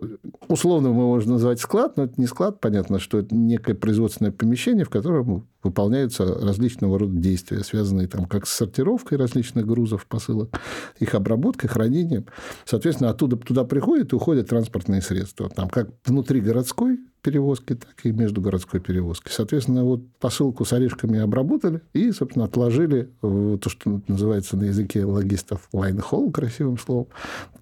условно 0.48 0.88
мы 0.88 1.04
можем 1.04 1.34
назвать 1.34 1.60
склад, 1.60 1.96
но 1.96 2.02
это 2.06 2.14
не 2.16 2.26
склад, 2.26 2.58
понятно, 2.58 2.98
что 2.98 3.18
это 3.18 3.36
некое 3.36 3.74
производственное 3.74 4.32
помещение, 4.32 4.84
в 4.84 4.90
котором 4.90 5.46
выполняются 5.62 6.24
различного 6.24 6.98
рода 6.98 7.16
действия, 7.16 7.60
связанные 7.60 8.08
там 8.08 8.24
как 8.24 8.48
с 8.48 8.52
сортировкой 8.52 9.16
различных 9.16 9.64
грузов, 9.64 10.06
посылок, 10.06 10.58
их 10.98 11.14
обработкой, 11.14 11.70
хранением. 11.70 12.26
Соответственно, 12.64 13.10
оттуда 13.10 13.36
туда 13.36 13.62
приходят 13.62 14.12
и 14.12 14.16
уходят 14.16 14.48
транспортные 14.48 15.02
средства. 15.02 15.48
Там 15.48 15.68
как 15.68 15.90
внутри 16.04 16.40
городской 16.40 16.98
перевозки, 17.22 17.74
так 17.74 17.94
и 18.04 18.12
междугородской 18.12 18.80
перевозки. 18.80 19.30
Соответственно, 19.30 19.84
вот 19.84 20.02
посылку 20.18 20.64
с 20.64 20.72
орешками 20.72 21.20
обработали 21.20 21.80
и, 21.92 22.10
собственно, 22.12 22.44
отложили 22.44 23.10
в 23.22 23.58
то, 23.58 23.70
что 23.70 24.02
называется 24.08 24.56
на 24.56 24.64
языке 24.64 25.04
логистов 25.04 25.68
line-haul, 25.72 26.32
красивым 26.32 26.78
словом. 26.78 27.06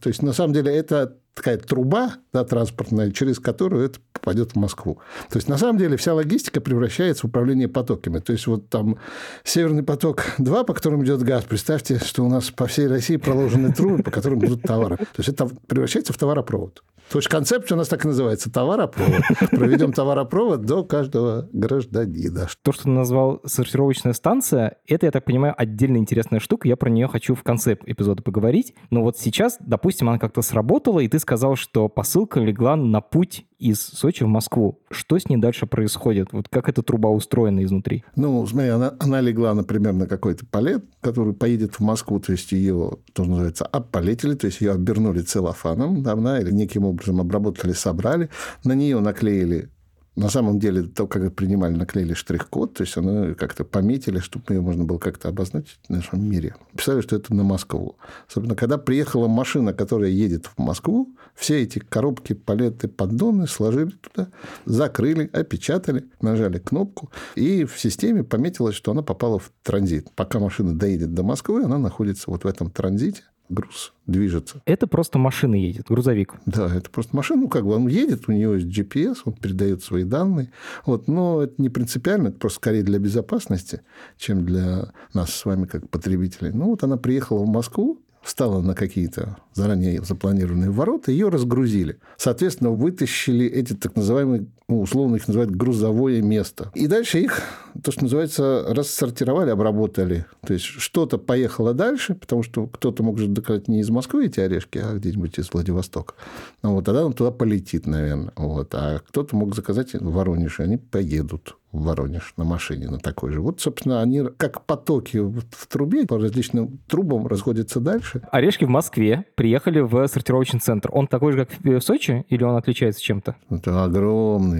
То 0.00 0.08
есть, 0.08 0.22
на 0.22 0.32
самом 0.32 0.54
деле, 0.54 0.74
это 0.74 1.16
такая 1.34 1.58
труба 1.58 2.14
да, 2.32 2.44
транспортная, 2.44 3.10
через 3.10 3.38
которую 3.38 3.86
это 3.86 4.00
попадет 4.12 4.52
в 4.52 4.56
Москву. 4.56 4.98
То 5.30 5.38
есть, 5.38 5.48
на 5.48 5.58
самом 5.58 5.78
деле, 5.78 5.96
вся 5.96 6.14
логистика 6.14 6.60
превращается 6.60 7.26
в 7.26 7.30
управление 7.30 7.68
потоками. 7.68 8.18
То 8.18 8.32
есть, 8.32 8.46
вот 8.46 8.68
там 8.68 8.98
Северный 9.44 9.82
поток-2, 9.82 10.64
по 10.64 10.74
которому 10.74 11.04
идет 11.04 11.22
газ, 11.22 11.44
представьте, 11.44 11.98
что 11.98 12.24
у 12.24 12.28
нас 12.28 12.50
по 12.50 12.66
всей 12.66 12.86
России 12.86 13.16
проложены 13.16 13.72
трубы, 13.72 14.02
по 14.02 14.10
которым 14.10 14.44
идут 14.44 14.62
товары. 14.62 14.96
То 14.96 15.06
есть, 15.18 15.28
это 15.28 15.48
превращается 15.66 16.12
в 16.12 16.18
товаропровод. 16.18 16.82
То 17.10 17.18
есть 17.18 17.28
концепция 17.28 17.74
у 17.74 17.78
нас 17.78 17.88
так 17.88 18.04
и 18.04 18.08
называется– 18.08 18.52
товаропровод. 18.52 19.22
Проведем 19.50 19.92
товаропровод 19.92 20.64
до 20.64 20.84
каждого 20.84 21.48
гражданина. 21.52 22.46
То, 22.62 22.70
что 22.70 22.84
ты 22.84 22.88
назвал 22.88 23.40
сортировочная 23.44 24.12
станция, 24.12 24.76
это, 24.86 25.06
я 25.06 25.12
так 25.12 25.24
понимаю, 25.24 25.52
отдельно 25.56 25.96
интересная 25.96 26.38
штука. 26.38 26.68
Я 26.68 26.76
про 26.76 26.88
нее 26.88 27.08
хочу 27.08 27.34
в 27.34 27.42
конце 27.42 27.76
эпизода 27.84 28.22
поговорить. 28.22 28.74
Но 28.90 29.02
вот 29.02 29.18
сейчас, 29.18 29.56
допустим, 29.58 30.08
она 30.08 30.20
как-то 30.20 30.40
сработала, 30.40 31.00
и 31.00 31.08
ты 31.08 31.18
сказал, 31.20 31.54
что 31.54 31.88
посылка 31.88 32.40
легла 32.40 32.74
на 32.74 33.00
путь 33.00 33.46
из 33.58 33.80
Сочи 33.80 34.24
в 34.24 34.28
Москву. 34.28 34.80
Что 34.90 35.18
с 35.18 35.28
ней 35.28 35.36
дальше 35.36 35.66
происходит? 35.66 36.32
Вот 36.32 36.48
как 36.48 36.68
эта 36.68 36.82
труба 36.82 37.10
устроена 37.10 37.62
изнутри? 37.62 38.04
Ну, 38.16 38.44
смотри, 38.46 38.70
она, 38.70 38.94
она 38.98 39.20
легла, 39.20 39.54
например, 39.54 39.92
на 39.92 40.06
какой-то 40.06 40.46
палет, 40.46 40.84
который 41.00 41.34
поедет 41.34 41.76
в 41.76 41.80
Москву, 41.80 42.18
то 42.18 42.32
есть 42.32 42.50
ее, 42.52 42.98
что 43.12 43.24
называется, 43.24 43.66
обполетили, 43.66 44.34
то 44.34 44.46
есть 44.46 44.60
ее 44.60 44.72
обернули 44.72 45.20
целлофаном, 45.20 46.02
да, 46.02 46.40
или 46.40 46.50
неким 46.50 46.84
образом 46.84 47.20
обработали, 47.20 47.72
собрали, 47.72 48.30
на 48.64 48.72
нее 48.72 48.98
наклеили 49.00 49.70
на 50.16 50.28
самом 50.28 50.58
деле, 50.58 50.82
то, 50.82 51.06
как 51.06 51.34
принимали, 51.34 51.74
наклеили 51.74 52.14
штрих-код, 52.14 52.74
то 52.74 52.82
есть 52.82 52.96
оно 52.96 53.34
как-то 53.34 53.64
пометили, 53.64 54.18
чтобы 54.18 54.54
ее 54.54 54.60
можно 54.60 54.84
было 54.84 54.98
как-то 54.98 55.28
обозначить 55.28 55.78
в 55.86 55.90
нашем 55.90 56.28
мире. 56.28 56.56
Писали, 56.76 57.00
что 57.00 57.16
это 57.16 57.34
на 57.34 57.44
Москву. 57.44 57.96
Особенно, 58.28 58.54
когда 58.54 58.76
приехала 58.76 59.28
машина, 59.28 59.72
которая 59.72 60.10
едет 60.10 60.46
в 60.46 60.58
Москву, 60.58 61.14
все 61.34 61.62
эти 61.62 61.78
коробки, 61.78 62.32
палеты, 62.32 62.88
поддоны 62.88 63.46
сложили 63.46 63.90
туда, 63.90 64.30
закрыли, 64.64 65.30
опечатали, 65.32 66.04
нажали 66.20 66.58
кнопку, 66.58 67.10
и 67.36 67.64
в 67.64 67.78
системе 67.78 68.24
пометилось, 68.24 68.74
что 68.74 68.90
она 68.90 69.02
попала 69.02 69.38
в 69.38 69.52
транзит. 69.62 70.08
Пока 70.16 70.38
машина 70.38 70.76
доедет 70.76 71.14
до 71.14 71.22
Москвы, 71.22 71.62
она 71.62 71.78
находится 71.78 72.30
вот 72.30 72.44
в 72.44 72.46
этом 72.46 72.70
транзите, 72.70 73.22
груз 73.50 73.92
движется. 74.06 74.62
Это 74.64 74.86
просто 74.86 75.18
машина 75.18 75.54
едет, 75.54 75.86
грузовик. 75.88 76.34
Да, 76.46 76.74
это 76.74 76.90
просто 76.90 77.14
машина. 77.14 77.42
Ну, 77.42 77.48
как 77.48 77.64
бы 77.64 77.74
он 77.74 77.88
едет, 77.88 78.24
у 78.28 78.32
него 78.32 78.54
есть 78.54 78.66
GPS, 78.66 79.18
он 79.24 79.34
передает 79.34 79.82
свои 79.82 80.04
данные. 80.04 80.50
Вот, 80.86 81.08
но 81.08 81.42
это 81.42 81.54
не 81.58 81.68
принципиально, 81.68 82.28
это 82.28 82.38
просто 82.38 82.56
скорее 82.56 82.82
для 82.82 82.98
безопасности, 82.98 83.82
чем 84.16 84.44
для 84.44 84.92
нас 85.12 85.34
с 85.34 85.44
вами 85.44 85.66
как 85.66 85.88
потребителей. 85.88 86.50
Ну, 86.52 86.66
вот 86.66 86.82
она 86.82 86.96
приехала 86.96 87.44
в 87.44 87.48
Москву, 87.48 88.00
встала 88.22 88.60
на 88.60 88.74
какие-то 88.74 89.38
заранее 89.54 90.02
запланированные 90.02 90.70
ворота, 90.70 91.10
ее 91.10 91.28
разгрузили. 91.28 91.98
Соответственно, 92.16 92.70
вытащили 92.70 93.46
эти 93.46 93.74
так 93.74 93.96
называемые, 93.96 94.46
ну, 94.70 94.80
условно 94.80 95.16
их 95.16 95.26
называют 95.26 95.50
грузовое 95.50 96.22
место. 96.22 96.70
И 96.74 96.86
дальше 96.86 97.18
их, 97.18 97.42
то, 97.82 97.90
что 97.90 98.04
называется, 98.04 98.64
рассортировали, 98.68 99.50
обработали. 99.50 100.26
То 100.46 100.54
есть, 100.54 100.64
что-то 100.64 101.18
поехало 101.18 101.74
дальше, 101.74 102.14
потому 102.14 102.44
что 102.44 102.66
кто-то 102.68 103.02
мог 103.02 103.18
же 103.18 103.26
доказать 103.26 103.66
не 103.66 103.80
из 103.80 103.90
Москвы 103.90 104.26
эти 104.26 104.38
орешки, 104.38 104.78
а 104.78 104.94
где-нибудь 104.94 105.38
из 105.38 105.52
Владивостока. 105.52 106.14
Ну, 106.62 106.74
вот, 106.74 106.84
тогда 106.84 107.04
он 107.04 107.12
туда 107.12 107.32
полетит, 107.32 107.86
наверное. 107.86 108.32
Вот. 108.36 108.72
А 108.74 109.00
кто-то 109.00 109.34
мог 109.34 109.56
заказать 109.56 109.94
в 109.94 110.12
Воронеже, 110.12 110.62
они 110.62 110.76
поедут 110.76 111.56
в 111.72 111.84
Воронеж 111.84 112.34
на 112.36 112.44
машине, 112.44 112.88
на 112.88 112.98
такой 112.98 113.32
же. 113.32 113.40
Вот, 113.40 113.60
собственно, 113.60 114.00
они 114.00 114.24
как 114.36 114.64
потоки 114.64 115.18
в 115.18 115.66
трубе 115.68 116.06
по 116.06 116.18
различным 116.18 116.80
трубам 116.88 117.26
расходятся 117.26 117.80
дальше. 117.80 118.22
Орешки 118.32 118.64
в 118.64 118.68
Москве 118.68 119.24
приехали 119.36 119.80
в 119.80 120.06
сортировочный 120.08 120.60
центр. 120.60 120.90
Он 120.92 121.06
такой 121.06 121.32
же, 121.32 121.46
как 121.46 121.50
в 121.62 121.80
Сочи, 121.80 122.24
или 122.28 122.42
он 122.42 122.56
отличается 122.56 123.00
чем-то? 123.02 123.36
Это 123.50 123.84
огромный 123.84 124.59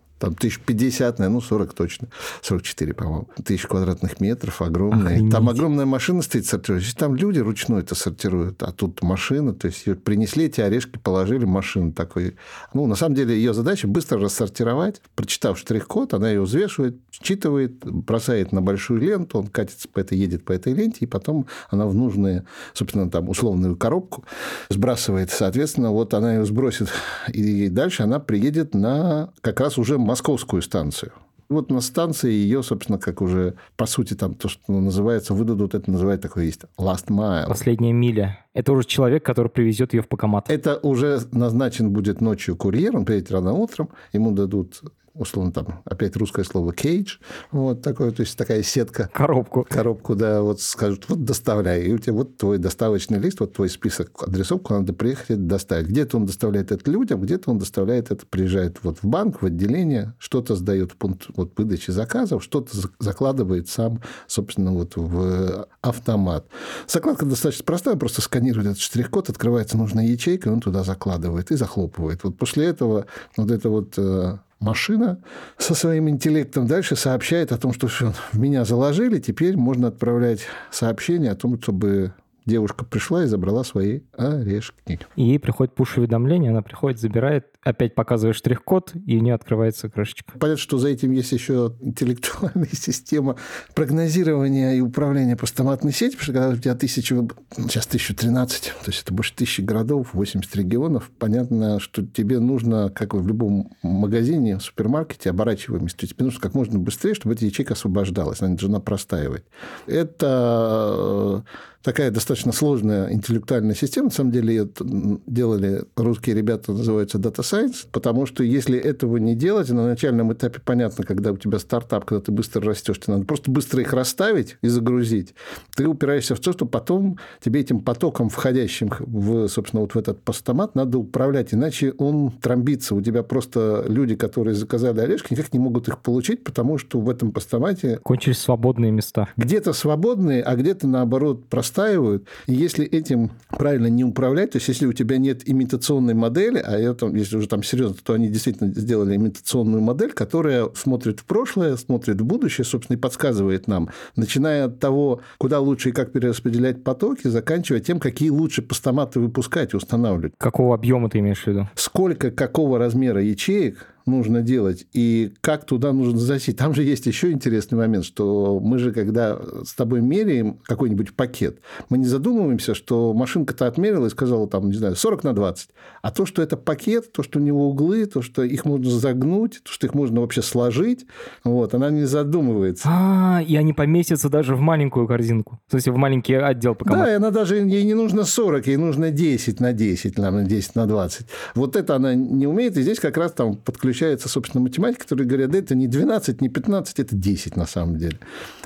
там 0.21 0.35
тысяч 0.35 0.59
пятьдесят, 0.59 1.17
ну, 1.17 1.41
40 1.41 1.73
точно. 1.73 2.07
44, 2.43 2.93
по-моему. 2.93 3.27
Тысяч 3.43 3.65
квадратных 3.65 4.21
метров, 4.21 4.61
огромные. 4.61 5.15
Охренеть. 5.15 5.31
Там 5.31 5.49
огромная 5.49 5.87
машина 5.87 6.21
стоит 6.21 6.45
сортирующая. 6.45 6.93
Там 6.95 7.15
люди 7.15 7.39
ручной 7.39 7.81
это 7.81 7.95
сортируют, 7.95 8.61
а 8.61 8.71
тут 8.71 9.01
машина. 9.01 9.55
То 9.55 9.65
есть, 9.65 9.83
принесли 10.03 10.45
эти 10.45 10.61
орешки, 10.61 10.99
положили 10.99 11.45
машину 11.45 11.91
такой. 11.91 12.35
Ну, 12.75 12.85
на 12.85 12.93
самом 12.93 13.15
деле, 13.15 13.35
ее 13.35 13.55
задача 13.55 13.87
быстро 13.87 14.19
рассортировать. 14.19 15.01
Прочитав 15.15 15.57
штрих-код, 15.57 16.13
она 16.13 16.29
ее 16.29 16.41
взвешивает, 16.41 16.97
считывает, 17.09 17.79
бросает 17.79 18.51
на 18.51 18.61
большую 18.61 18.99
ленту, 18.99 19.39
он 19.39 19.47
катится 19.47 19.89
по 19.89 19.99
этой, 19.99 20.19
едет 20.19 20.45
по 20.45 20.51
этой 20.51 20.73
ленте, 20.73 20.99
и 21.01 21.05
потом 21.07 21.47
она 21.71 21.87
в 21.87 21.95
нужную, 21.95 22.45
собственно, 22.73 23.09
там, 23.09 23.27
условную 23.27 23.75
коробку 23.75 24.23
сбрасывает. 24.69 25.31
Соответственно, 25.31 25.89
вот 25.89 26.13
она 26.13 26.35
ее 26.35 26.45
сбросит, 26.45 26.89
и 27.27 27.69
дальше 27.69 28.03
она 28.03 28.19
приедет 28.19 28.75
на 28.75 29.31
как 29.41 29.59
раз 29.59 29.79
уже 29.79 29.97
московскую 30.11 30.61
станцию. 30.61 31.13
Вот 31.47 31.71
на 31.71 31.79
станции 31.79 32.31
ее, 32.31 32.63
собственно, 32.63 32.97
как 32.99 33.21
уже, 33.21 33.53
по 33.77 33.85
сути, 33.85 34.13
там 34.13 34.35
то, 34.35 34.49
что 34.49 34.73
называется, 34.73 35.33
выдадут, 35.33 35.73
это 35.73 35.89
называют 35.89 36.21
такое 36.21 36.45
есть 36.45 36.63
last 36.77 37.07
mile. 37.07 37.47
Последняя 37.47 37.93
миля. 37.93 38.45
Это 38.53 38.73
уже 38.73 38.85
человек, 38.85 39.25
который 39.25 39.47
привезет 39.47 39.93
ее 39.93 40.01
в 40.01 40.09
Покомат. 40.09 40.49
Это 40.49 40.77
уже 40.83 41.19
назначен 41.31 41.91
будет 41.91 42.19
ночью 42.19 42.57
курьер, 42.57 42.95
он 42.97 43.05
приедет 43.05 43.31
рано 43.31 43.53
утром, 43.53 43.89
ему 44.11 44.31
дадут 44.31 44.81
условно 45.13 45.51
там 45.51 45.81
опять 45.85 46.15
русское 46.15 46.43
слово 46.43 46.73
кейдж, 46.73 47.17
вот 47.51 47.81
такое, 47.81 48.11
то 48.11 48.21
есть 48.21 48.37
такая 48.37 48.63
сетка. 48.63 49.09
Коробку. 49.13 49.65
Коробку, 49.69 50.15
да, 50.15 50.41
вот 50.41 50.61
скажут, 50.61 51.05
вот 51.09 51.23
доставляй, 51.23 51.83
и 51.83 51.93
у 51.93 51.97
тебя 51.97 52.13
вот 52.13 52.37
твой 52.37 52.57
доставочный 52.57 53.19
лист, 53.19 53.39
вот 53.39 53.53
твой 53.53 53.69
список 53.69 54.23
адресов, 54.23 54.61
куда 54.61 54.79
надо 54.79 54.93
приехать 54.93 55.31
и 55.31 55.35
доставить. 55.35 55.87
Где-то 55.87 56.17
он 56.17 56.25
доставляет 56.25 56.71
это 56.71 56.89
людям, 56.89 57.21
где-то 57.21 57.51
он 57.51 57.57
доставляет 57.57 58.11
это, 58.11 58.25
приезжает 58.25 58.77
вот 58.83 58.99
в 59.01 59.05
банк, 59.05 59.41
в 59.41 59.45
отделение, 59.45 60.13
что-то 60.19 60.55
сдает 60.55 60.91
в 60.91 60.95
пункт 60.97 61.27
вот, 61.35 61.57
выдачи 61.57 61.91
заказов, 61.91 62.43
что-то 62.43 62.75
закладывает 62.99 63.69
сам, 63.69 64.01
собственно, 64.27 64.71
вот 64.71 64.93
в 64.95 65.67
автомат. 65.81 66.45
Закладка 66.87 67.25
достаточно 67.25 67.65
простая, 67.65 67.95
просто 67.95 68.21
сканирует 68.21 68.67
этот 68.67 68.79
штрих-код, 68.79 69.29
открывается 69.29 69.77
нужная 69.77 70.05
ячейка, 70.05 70.49
и 70.49 70.51
он 70.51 70.61
туда 70.61 70.83
закладывает 70.83 71.51
и 71.51 71.55
захлопывает. 71.55 72.23
Вот 72.23 72.37
после 72.37 72.65
этого 72.65 73.05
вот 73.37 73.51
это 73.51 73.69
вот 73.69 73.93
э, 73.97 74.37
машина 74.61 75.21
со 75.57 75.75
своим 75.75 76.07
интеллектом 76.09 76.67
дальше 76.67 76.95
сообщает 76.95 77.51
о 77.51 77.57
том, 77.57 77.73
что 77.73 77.87
все, 77.87 78.13
меня 78.31 78.63
заложили, 78.63 79.19
теперь 79.19 79.57
можно 79.57 79.89
отправлять 79.89 80.41
сообщение 80.71 81.31
о 81.31 81.35
том, 81.35 81.61
чтобы 81.61 82.13
девушка 82.45 82.85
пришла 82.85 83.23
и 83.23 83.27
забрала 83.27 83.63
свои 83.63 84.01
орешки. 84.17 84.99
И 85.15 85.23
ей 85.23 85.39
приходит 85.39 85.75
пуш-уведомление, 85.75 86.51
она 86.51 86.61
приходит, 86.61 86.99
забирает, 86.99 87.47
опять 87.63 87.95
показывает 87.95 88.35
штрих-код, 88.35 88.93
и 89.05 89.17
у 89.17 89.21
нее 89.21 89.35
открывается 89.35 89.89
крышечка. 89.89 90.33
Понятно, 90.39 90.61
что 90.61 90.77
за 90.77 90.89
этим 90.89 91.11
есть 91.11 91.31
еще 91.31 91.75
интеллектуальная 91.81 92.69
система 92.71 93.35
прогнозирования 93.75 94.73
и 94.73 94.81
управления 94.81 95.35
постаматной 95.35 95.91
сетью, 95.91 96.19
потому 96.19 96.23
что 96.23 96.33
когда 96.33 96.49
у 96.49 96.57
тебя 96.57 96.75
тысяча, 96.75 97.27
сейчас 97.57 97.85
1013, 97.85 98.63
то 98.63 98.89
есть 98.89 99.03
это 99.03 99.13
больше 99.13 99.35
тысячи 99.35 99.61
городов, 99.61 100.13
80 100.13 100.55
регионов, 100.55 101.11
понятно, 101.19 101.79
что 101.79 102.05
тебе 102.05 102.39
нужно, 102.39 102.89
как 102.89 103.13
в 103.13 103.27
любом 103.27 103.71
магазине, 103.83 104.59
супермаркете, 104.59 105.29
оборачиваемость, 105.29 105.97
тебе 105.97 106.25
нужно 106.25 106.41
как 106.41 106.55
можно 106.55 106.79
быстрее, 106.79 107.13
чтобы 107.13 107.35
эта 107.35 107.45
ячейка 107.45 107.73
освобождалась, 107.73 108.41
она 108.41 108.55
должна 108.55 108.79
простаивать. 108.79 109.43
Это 109.85 111.43
такая 111.81 112.11
достаточно 112.11 112.40
сложная 112.51 113.13
интеллектуальная 113.13 113.75
система. 113.75 114.05
На 114.05 114.11
самом 114.11 114.31
деле, 114.31 114.57
это 114.57 114.83
делали 115.27 115.83
русские 115.95 116.35
ребята, 116.35 116.71
называется 116.71 117.19
Data 117.19 117.41
Science, 117.41 117.85
потому 117.91 118.25
что 118.25 118.43
если 118.43 118.77
этого 118.79 119.17
не 119.17 119.35
делать, 119.35 119.69
на 119.69 119.85
начальном 119.85 120.33
этапе 120.33 120.59
понятно, 120.63 121.03
когда 121.03 121.31
у 121.31 121.37
тебя 121.37 121.59
стартап, 121.59 122.05
когда 122.05 122.21
ты 122.21 122.31
быстро 122.31 122.63
растешь, 122.63 122.99
тебе 122.99 123.13
надо 123.13 123.25
просто 123.25 123.51
быстро 123.51 123.81
их 123.81 123.93
расставить 123.93 124.57
и 124.61 124.67
загрузить. 124.67 125.35
Ты 125.75 125.87
упираешься 125.87 126.35
в 126.35 126.39
то, 126.39 126.51
что 126.51 126.65
потом 126.65 127.19
тебе 127.39 127.61
этим 127.61 127.81
потоком, 127.81 128.29
входящим 128.29 128.89
в, 128.99 129.47
собственно, 129.47 129.81
вот 129.81 129.93
в 129.93 129.97
этот 129.97 130.21
постамат, 130.23 130.75
надо 130.75 130.97
управлять, 130.97 131.53
иначе 131.53 131.93
он 131.97 132.31
тромбится. 132.31 132.95
У 132.95 133.01
тебя 133.01 133.23
просто 133.23 133.85
люди, 133.87 134.15
которые 134.15 134.55
заказали 134.55 134.99
орешки, 135.01 135.33
никак 135.33 135.53
не 135.53 135.59
могут 135.59 135.87
их 135.87 135.99
получить, 135.99 136.43
потому 136.43 136.77
что 136.77 136.99
в 136.99 137.09
этом 137.09 137.31
постамате... 137.31 137.99
Кончились 138.03 138.39
свободные 138.39 138.91
места. 138.91 139.27
Где-то 139.37 139.73
свободные, 139.73 140.41
а 140.41 140.55
где-то, 140.55 140.87
наоборот, 140.87 141.45
просто 141.47 141.81
простаивают. 142.21 142.27
И 142.47 142.53
если 142.53 142.85
этим 142.85 143.31
правильно 143.49 143.87
не 143.87 144.03
управлять, 144.03 144.51
то 144.51 144.57
есть 144.57 144.67
если 144.67 144.85
у 144.85 144.93
тебя 144.93 145.17
нет 145.17 145.47
имитационной 145.47 146.13
модели, 146.13 146.57
а 146.57 146.77
это, 146.77 147.07
если 147.07 147.37
уже 147.37 147.47
там 147.47 147.63
серьезно, 147.63 147.97
то 148.03 148.13
они 148.13 148.27
действительно 148.29 148.71
сделали 148.73 149.15
имитационную 149.15 149.81
модель, 149.81 150.11
которая 150.11 150.69
смотрит 150.75 151.19
в 151.19 151.25
прошлое, 151.25 151.75
смотрит 151.77 152.19
в 152.19 152.25
будущее, 152.25 152.65
собственно, 152.65 152.97
и 152.97 152.99
подсказывает 152.99 153.67
нам, 153.67 153.89
начиная 154.15 154.65
от 154.65 154.79
того, 154.79 155.21
куда 155.37 155.59
лучше 155.59 155.89
и 155.89 155.91
как 155.91 156.11
перераспределять 156.11 156.83
потоки, 156.83 157.27
заканчивая 157.27 157.81
тем, 157.81 157.99
какие 157.99 158.29
лучше 158.29 158.61
постаматы 158.61 159.19
выпускать 159.19 159.73
и 159.73 159.77
устанавливать. 159.77 160.33
Какого 160.37 160.75
объема 160.75 161.09
ты 161.09 161.19
имеешь 161.19 161.43
в 161.43 161.47
виду? 161.47 161.69
Сколько, 161.75 162.31
какого 162.31 162.77
размера 162.77 163.21
ячеек 163.21 163.87
нужно 164.05 164.41
делать 164.41 164.87
и 164.93 165.33
как 165.41 165.65
туда 165.65 165.93
нужно 165.93 166.19
засесть. 166.19 166.57
Там 166.57 166.73
же 166.73 166.83
есть 166.83 167.05
еще 167.05 167.31
интересный 167.31 167.77
момент, 167.77 168.05
что 168.05 168.59
мы 168.59 168.77
же, 168.77 168.91
когда 168.91 169.39
с 169.63 169.73
тобой 169.73 170.01
меряем 170.01 170.59
какой-нибудь 170.65 171.13
пакет, 171.13 171.59
мы 171.89 171.97
не 171.97 172.05
задумываемся, 172.05 172.73
что 172.73 173.13
машинка-то 173.13 173.67
отмерила 173.67 174.07
и 174.07 174.09
сказала, 174.09 174.47
там, 174.47 174.67
не 174.67 174.77
знаю, 174.77 174.95
40 174.95 175.23
на 175.23 175.33
20. 175.33 175.69
А 176.01 176.11
то, 176.11 176.25
что 176.25 176.41
это 176.41 176.57
пакет, 176.57 177.11
то, 177.11 177.23
что 177.23 177.39
у 177.39 177.41
него 177.41 177.69
углы, 177.69 178.05
то, 178.05 178.21
что 178.21 178.43
их 178.43 178.65
можно 178.65 178.89
загнуть, 178.89 179.61
то, 179.63 179.71
что 179.71 179.87
их 179.87 179.93
можно 179.93 180.21
вообще 180.21 180.41
сложить, 180.41 181.05
вот, 181.43 181.73
она 181.73 181.89
не 181.89 182.05
задумывается. 182.05 182.87
А, 182.89 183.41
и 183.45 183.55
они 183.55 183.73
поместятся 183.73 184.29
даже 184.29 184.55
в 184.55 184.59
маленькую 184.59 185.07
корзинку. 185.07 185.59
В 185.67 185.71
смысле, 185.71 185.93
в 185.93 185.97
маленький 185.97 186.33
отдел 186.33 186.75
по 186.75 186.85
Да, 186.85 187.11
и 187.11 187.15
она 187.15 187.31
даже, 187.31 187.57
ей 187.57 187.83
не 187.83 187.93
нужно 187.93 188.23
40, 188.23 188.67
ей 188.67 188.77
нужно 188.77 189.11
10 189.11 189.59
на 189.59 189.73
10, 189.73 190.17
на 190.17 190.43
10 190.43 190.75
на 190.75 190.85
20. 190.87 191.27
Вот 191.55 191.75
это 191.75 191.95
она 191.95 192.13
не 192.13 192.47
умеет, 192.47 192.77
и 192.77 192.81
здесь 192.81 192.99
как 192.99 193.17
раз 193.17 193.31
там 193.33 193.55
подключается 193.55 194.00
включается, 194.01 194.29
собственно, 194.29 194.63
математика, 194.63 195.03
которые 195.03 195.27
говорят, 195.27 195.51
да 195.51 195.59
это 195.59 195.75
не 195.75 195.87
12, 195.87 196.41
не 196.41 196.49
15, 196.49 196.99
это 196.99 197.15
10 197.15 197.55
на 197.55 197.67
самом 197.67 197.97
деле. 197.97 198.17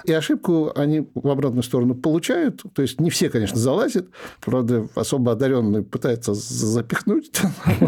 И 0.06 0.12
ошибку 0.12 0.72
они 0.76 1.08
в 1.14 1.28
обратную 1.28 1.64
сторону 1.64 1.96
получают. 1.96 2.64
То 2.74 2.82
есть 2.82 3.00
не 3.00 3.10
все, 3.10 3.30
конечно, 3.30 3.58
залазят. 3.58 4.08
Правда, 4.44 4.88
особо 4.96 5.32
одаренные 5.32 5.84
пытаются 5.84 6.34
запихнуть. 6.34 7.32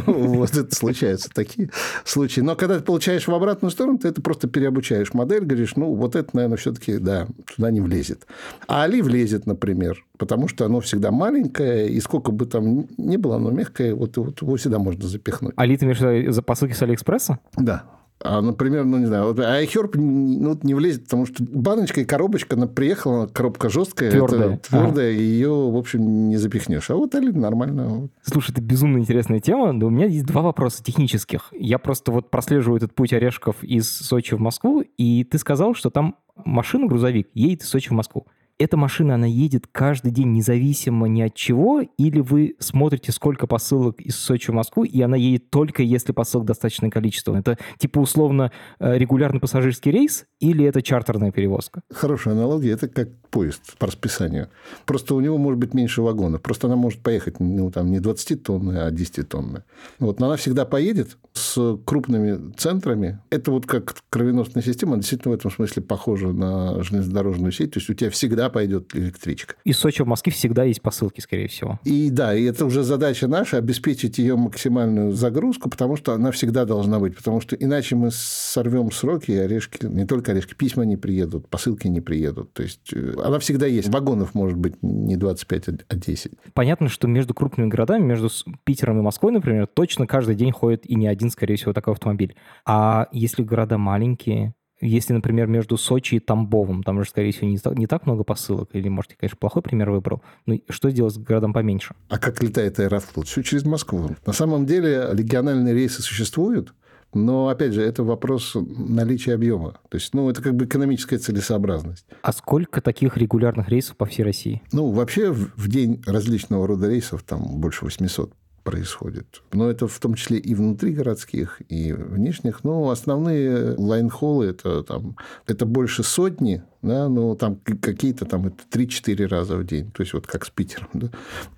Вот 0.08 0.56
это 0.56 0.76
случаются 0.76 1.30
такие 1.34 1.70
случаи. 2.04 2.42
Но 2.42 2.56
когда 2.56 2.78
ты 2.78 2.84
получаешь 2.84 3.28
в 3.28 3.34
обратную 3.34 3.72
сторону, 3.72 3.98
ты 3.98 4.08
это 4.08 4.22
просто 4.22 4.48
переобучаешь 4.48 5.14
модель, 5.14 5.44
говоришь, 5.44 5.76
ну, 5.76 5.94
вот 5.94 6.16
это, 6.16 6.30
наверное, 6.34 6.58
все-таки, 6.58 6.98
да, 6.98 7.28
туда 7.56 7.72
не 7.72 7.82
влезет. 7.82 8.26
А 8.68 8.84
Али 8.84 9.02
влезет, 9.02 9.46
например, 9.46 10.06
потому 10.18 10.48
что 10.48 10.66
оно 10.66 10.80
всегда 10.80 11.12
маленькое, 11.12 11.90
и 11.90 12.00
сколько 12.00 12.32
бы 12.32 12.46
там 12.46 12.88
ни 12.98 13.18
было, 13.18 13.38
оно 13.38 13.52
мягкое, 13.52 13.94
вот, 13.94 14.18
вот 14.18 14.42
его 14.42 14.56
всегда 14.56 14.80
можно 14.80 15.08
запихнуть. 15.08 15.54
Али, 15.56 15.78
ты 15.78 15.86
имеешь 15.86 16.34
за 16.34 16.42
посылки 16.42 16.74
с 16.74 16.82
Алиэкспресса? 16.82 17.40
Да. 17.58 17.84
А, 18.20 18.42
например, 18.42 18.86
ну, 18.86 18.98
не 18.98 19.06
знаю, 19.06 19.26
вот 19.26 19.40
iHerb 19.40 19.92
ну, 19.96 20.60
не 20.64 20.74
влезет, 20.74 21.04
потому 21.04 21.26
что 21.28 21.44
баночка 21.44 22.02
и 22.02 22.06
коробочка, 22.06 22.56
она 22.56 22.66
приехала, 22.66 23.28
коробка 23.28 23.70
жесткая, 23.70 24.10
твердая, 24.10 24.56
это 24.56 24.70
твердая, 24.70 25.12
ага. 25.12 25.22
ее, 25.22 25.50
в 25.50 25.78
общем, 25.78 26.30
не 26.30 26.38
запихнешь. 26.38 26.90
А 26.90 26.96
вот 26.96 27.14
Али 27.14 27.32
нормально. 27.32 28.10
Слушай, 28.24 28.52
это 28.52 28.62
безумно 28.62 28.98
интересная 28.98 29.40
тема, 29.40 29.72
но 29.72 29.88
у 29.88 29.90
меня 29.90 30.08
есть 30.08 30.26
два 30.26 30.42
вопроса 30.42 30.84
технических. 30.84 31.54
Я 31.58 31.78
просто 31.78 32.12
вот 32.12 32.32
прослеживаю 32.32 32.78
этот 32.78 32.96
путь 32.96 33.14
орешков 33.14 33.64
из 33.64 33.88
Сочи 33.90 34.34
в 34.34 34.40
Москву, 34.40 34.82
и 34.82 35.24
ты 35.24 35.38
сказал, 35.38 35.76
что 35.76 35.92
там 35.92 36.16
машина, 36.44 36.88
грузовик, 36.88 37.30
едет 37.36 37.62
из 37.62 37.70
Сочи 37.70 37.90
в 37.90 37.94
Москву 37.94 38.26
эта 38.60 38.78
машина, 38.78 39.16
она 39.16 39.28
едет 39.28 39.68
каждый 39.72 40.12
день 40.12 40.32
независимо 40.32 41.08
ни 41.08 41.22
от 41.22 41.36
чего, 41.36 41.82
или 41.82 42.20
вы 42.20 42.56
смотрите, 42.60 43.12
сколько 43.12 43.46
посылок 43.48 44.02
из 44.02 44.16
Сочи 44.16 44.52
в 44.52 44.54
Москву, 44.54 44.84
и 44.84 45.00
она 45.02 45.16
едет 45.16 45.50
только 45.50 45.84
если 45.84 46.12
посылок 46.12 46.48
достаточное 46.48 46.90
количество? 46.90 47.36
Это 47.36 47.58
типа 47.78 48.00
условно 48.00 48.52
э, 48.80 48.98
регулярный 48.98 49.40
пассажирский 49.40 49.92
рейс 49.92 50.26
или 50.40 50.66
это 50.66 50.82
чартерная 50.82 51.32
перевозка? 51.32 51.82
Хорошая 51.94 52.34
аналогия. 52.34 52.72
Это 52.72 52.88
как 52.88 53.10
поезд 53.30 53.78
по 53.78 53.88
расписанию. 53.88 54.50
Просто 54.86 55.14
у 55.14 55.20
него 55.20 55.38
может 55.38 55.60
быть 55.60 55.74
меньше 55.74 56.02
вагонов. 56.02 56.42
Просто 56.42 56.68
она 56.68 56.76
может 56.76 57.02
поехать 57.02 57.40
ну, 57.40 57.70
там, 57.72 57.92
не 57.92 58.00
20 58.00 58.44
тонны, 58.44 58.78
а 58.80 58.92
10 58.92 59.30
тонны. 59.30 59.64
Вот. 60.00 60.20
Но 60.20 60.28
она 60.28 60.36
всегда 60.36 60.66
поедет 60.66 61.18
с 61.34 61.78
крупными 61.86 62.54
центрами. 62.54 63.20
Это 63.30 63.52
вот 63.52 63.66
как 63.66 63.96
кровеносная 64.10 64.64
система, 64.64 64.98
действительно 64.98 65.36
в 65.36 65.38
этом 65.38 65.52
смысле 65.52 65.84
похожа 65.84 66.30
на 66.30 66.82
железнодорожную 66.84 67.52
сеть. 67.52 67.74
То 67.74 67.80
есть 67.80 67.90
у 67.90 67.94
тебя 67.94 68.10
всегда 68.10 68.47
всегда 68.48 68.50
пойдет 68.50 68.96
электричка. 68.96 69.56
Из 69.64 69.78
Сочи 69.78 70.04
в 70.04 70.08
Москве 70.08 70.32
всегда 70.32 70.64
есть 70.64 70.82
посылки, 70.82 71.22
скорее 71.22 71.48
всего. 71.48 71.80
И 71.84 72.10
да, 72.10 72.36
и 72.36 72.44
это 72.44 72.66
уже 72.66 72.84
задача 72.84 73.28
наша, 73.28 73.58
обеспечить 73.58 74.18
ее 74.18 74.36
максимальную 74.36 75.14
загрузку, 75.14 75.70
потому 75.70 75.96
что 75.98 76.14
она 76.14 76.32
всегда 76.32 76.66
должна 76.66 77.00
быть, 77.00 77.16
потому 77.16 77.42
что 77.42 77.56
иначе 77.56 77.96
мы 77.96 78.10
сорвем 78.12 78.92
сроки, 78.92 79.32
и 79.32 79.38
орешки, 79.38 79.86
не 79.86 80.06
только 80.06 80.32
орешки, 80.32 80.54
письма 80.54 80.86
не 80.86 80.98
приедут, 80.98 81.48
посылки 81.50 81.88
не 81.88 82.02
приедут. 82.02 82.54
То 82.54 82.64
есть 82.64 82.94
э, 82.94 83.14
она 83.24 83.40
всегда 83.40 83.66
есть. 83.66 83.90
Вагонов 83.90 84.34
может 84.34 84.58
быть 84.58 84.76
не 84.82 85.18
25, 85.18 85.70
а 85.88 85.96
10. 85.96 86.32
Понятно, 86.54 86.90
что 86.90 87.08
между 87.08 87.34
крупными 87.34 87.70
городами, 87.70 88.04
между 88.04 88.30
Питером 88.64 89.00
и 89.00 89.02
Москвой, 89.02 89.32
например, 89.32 89.68
точно 89.68 90.08
каждый 90.08 90.36
день 90.36 90.52
ходит 90.52 90.90
и 90.90 90.96
не 90.96 91.08
один, 91.08 91.30
скорее 91.30 91.56
всего, 91.56 91.74
такой 91.74 91.94
автомобиль. 91.94 92.36
А 92.66 93.08
если 93.12 93.44
города 93.44 93.78
маленькие, 93.78 94.54
если, 94.80 95.14
например, 95.14 95.48
между 95.48 95.78
Сочи 95.78 96.16
и 96.16 96.20
Тамбовым, 96.20 96.84
там 96.84 97.04
же, 97.04 97.10
скорее 97.10 97.32
всего, 97.32 97.48
не, 97.48 97.60
не 97.80 97.88
так 97.88 98.06
много 98.06 98.24
посылок, 98.24 98.70
или, 98.74 98.88
может, 98.90 99.12
я, 99.12 99.18
конечно, 99.18 99.38
плохой 99.40 99.62
пример 99.62 99.92
выбрал, 99.92 100.22
но 100.46 100.56
что 100.70 100.92
делать 100.92 101.16
с 101.16 101.18
городом 101.18 101.54
поменьше? 101.54 101.96
А 102.10 102.18
как 102.18 102.42
летает 102.44 102.80
Аэрофлот? 102.80 103.28
Все 103.28 103.42
через 103.44 103.66
Москву. 103.66 104.10
На 104.26 104.34
самом 104.34 104.66
деле 104.66 105.10
региональные 105.14 105.74
рейсы 105.74 106.02
существуют, 106.02 106.74
но, 107.14 107.48
опять 107.48 107.74
же, 107.74 107.82
это 107.82 108.04
вопрос 108.04 108.56
наличия 108.56 109.34
объема. 109.34 109.80
То 109.90 109.96
есть, 109.98 110.14
ну, 110.14 110.30
это 110.30 110.42
как 110.42 110.56
бы 110.56 110.66
экономическая 110.66 111.18
целесообразность. 111.18 112.06
А 112.22 112.34
сколько 112.34 112.82
таких 112.82 113.18
регулярных 113.18 113.70
рейсов 113.70 113.96
по 113.96 114.06
всей 114.06 114.24
России? 114.24 114.62
Ну, 114.72 114.92
вообще 114.92 115.32
в 115.32 115.68
день 115.68 116.04
различного 116.06 116.68
рода 116.68 116.88
рейсов 116.90 117.24
там 117.24 117.60
больше 117.60 117.86
800 117.86 118.34
происходит. 118.68 119.44
Но 119.54 119.70
это 119.70 119.88
в 119.88 119.98
том 119.98 120.16
числе 120.16 120.40
и 120.40 120.54
внутри 120.54 120.92
городских, 120.92 121.62
и 121.70 121.94
внешних. 121.94 122.66
Но 122.66 122.90
основные 122.90 123.76
лайн-холлы 123.78 124.48
это, 124.48 124.84
там, 124.84 125.16
это 125.46 125.66
больше 125.66 126.04
сотни, 126.04 126.64
да, 126.82 127.08
но 127.08 127.36
там 127.36 127.56
какие-то 127.56 128.26
там 128.26 128.48
это 128.48 128.58
3-4 128.70 129.26
раза 129.28 129.56
в 129.56 129.66
день. 129.66 129.90
То 129.92 130.02
есть 130.02 130.12
вот 130.12 130.28
как 130.28 130.46
с 130.46 130.50
Питером. 130.50 130.90
Да? 130.92 131.10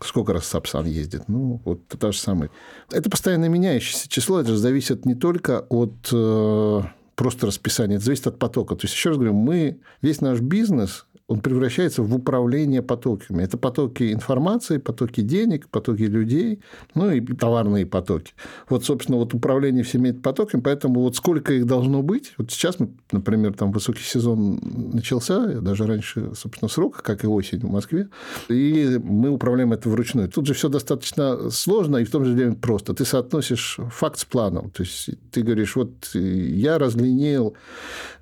Сколько 0.02 0.34
раз 0.34 0.46
Сапсан 0.46 0.86
ездит? 0.86 1.24
Ну, 1.28 1.60
вот 1.66 1.88
то 1.88 2.12
же 2.12 2.20
самое. 2.20 2.52
Это 2.92 3.10
постоянно 3.10 3.46
меняющееся 3.46 4.08
число. 4.08 4.40
Это 4.40 4.52
же 4.52 4.58
зависит 4.58 5.08
не 5.08 5.16
только 5.16 5.62
от 5.62 6.10
э, 6.14 6.82
просто 7.16 7.48
расписания, 7.48 7.96
это 7.96 8.06
зависит 8.06 8.28
от 8.28 8.38
потока. 8.38 8.76
То 8.76 8.86
есть, 8.86 8.94
еще 8.94 9.10
раз 9.10 9.18
говорю, 9.18 9.34
мы, 9.34 9.80
весь 10.04 10.22
наш 10.22 10.42
бизнес 10.42 11.08
он 11.30 11.40
превращается 11.40 12.04
в 12.04 12.14
управление 12.14 12.82
потоками. 12.82 13.44
Это 13.44 13.58
потоки 13.58 14.12
информации, 14.12 14.80
потоки 14.80 15.22
денег, 15.22 15.70
потоки 15.70 16.02
людей, 16.02 16.60
ну 16.96 17.12
и 17.12 17.22
товарные 17.22 17.86
потоки. 17.86 18.34
Вот, 18.68 18.84
собственно, 18.84 19.18
вот 19.18 19.34
управление 19.34 19.84
всеми 19.84 20.10
этими 20.10 20.22
потоками, 20.22 20.62
поэтому 20.62 21.02
вот 21.02 21.16
сколько 21.16 21.54
их 21.54 21.66
должно 21.66 22.02
быть. 22.02 22.34
Вот 22.38 22.52
сейчас, 22.52 22.80
мы, 22.80 22.90
например, 23.12 23.54
там 23.54 23.72
высокий 23.72 24.04
сезон 24.04 24.60
начался, 24.94 25.62
даже 25.62 25.86
раньше, 25.86 26.32
собственно, 26.36 26.70
срока, 26.70 27.02
как 27.04 27.24
и 27.24 27.28
осень 27.28 27.60
в 27.60 27.72
Москве, 27.72 28.10
и 28.50 29.00
мы 29.04 29.30
управляем 29.30 29.74
это 29.74 29.90
вручную. 29.90 30.30
Тут 30.30 30.48
же 30.48 30.54
все 30.54 30.70
достаточно 30.70 31.50
сложно 31.52 31.98
и 31.98 32.04
в 32.04 32.12
том 32.12 32.26
же 32.26 32.34
время 32.34 32.56
просто. 32.56 32.94
Ты 32.94 33.06
соотносишь 33.06 33.80
факт 33.92 34.20
с 34.20 34.26
планом. 34.26 34.70
То 34.72 34.84
есть 34.84 35.10
ты 35.32 35.44
говоришь, 35.44 35.76
вот 35.76 36.16
я 36.16 36.78
разлинеял 36.78 37.56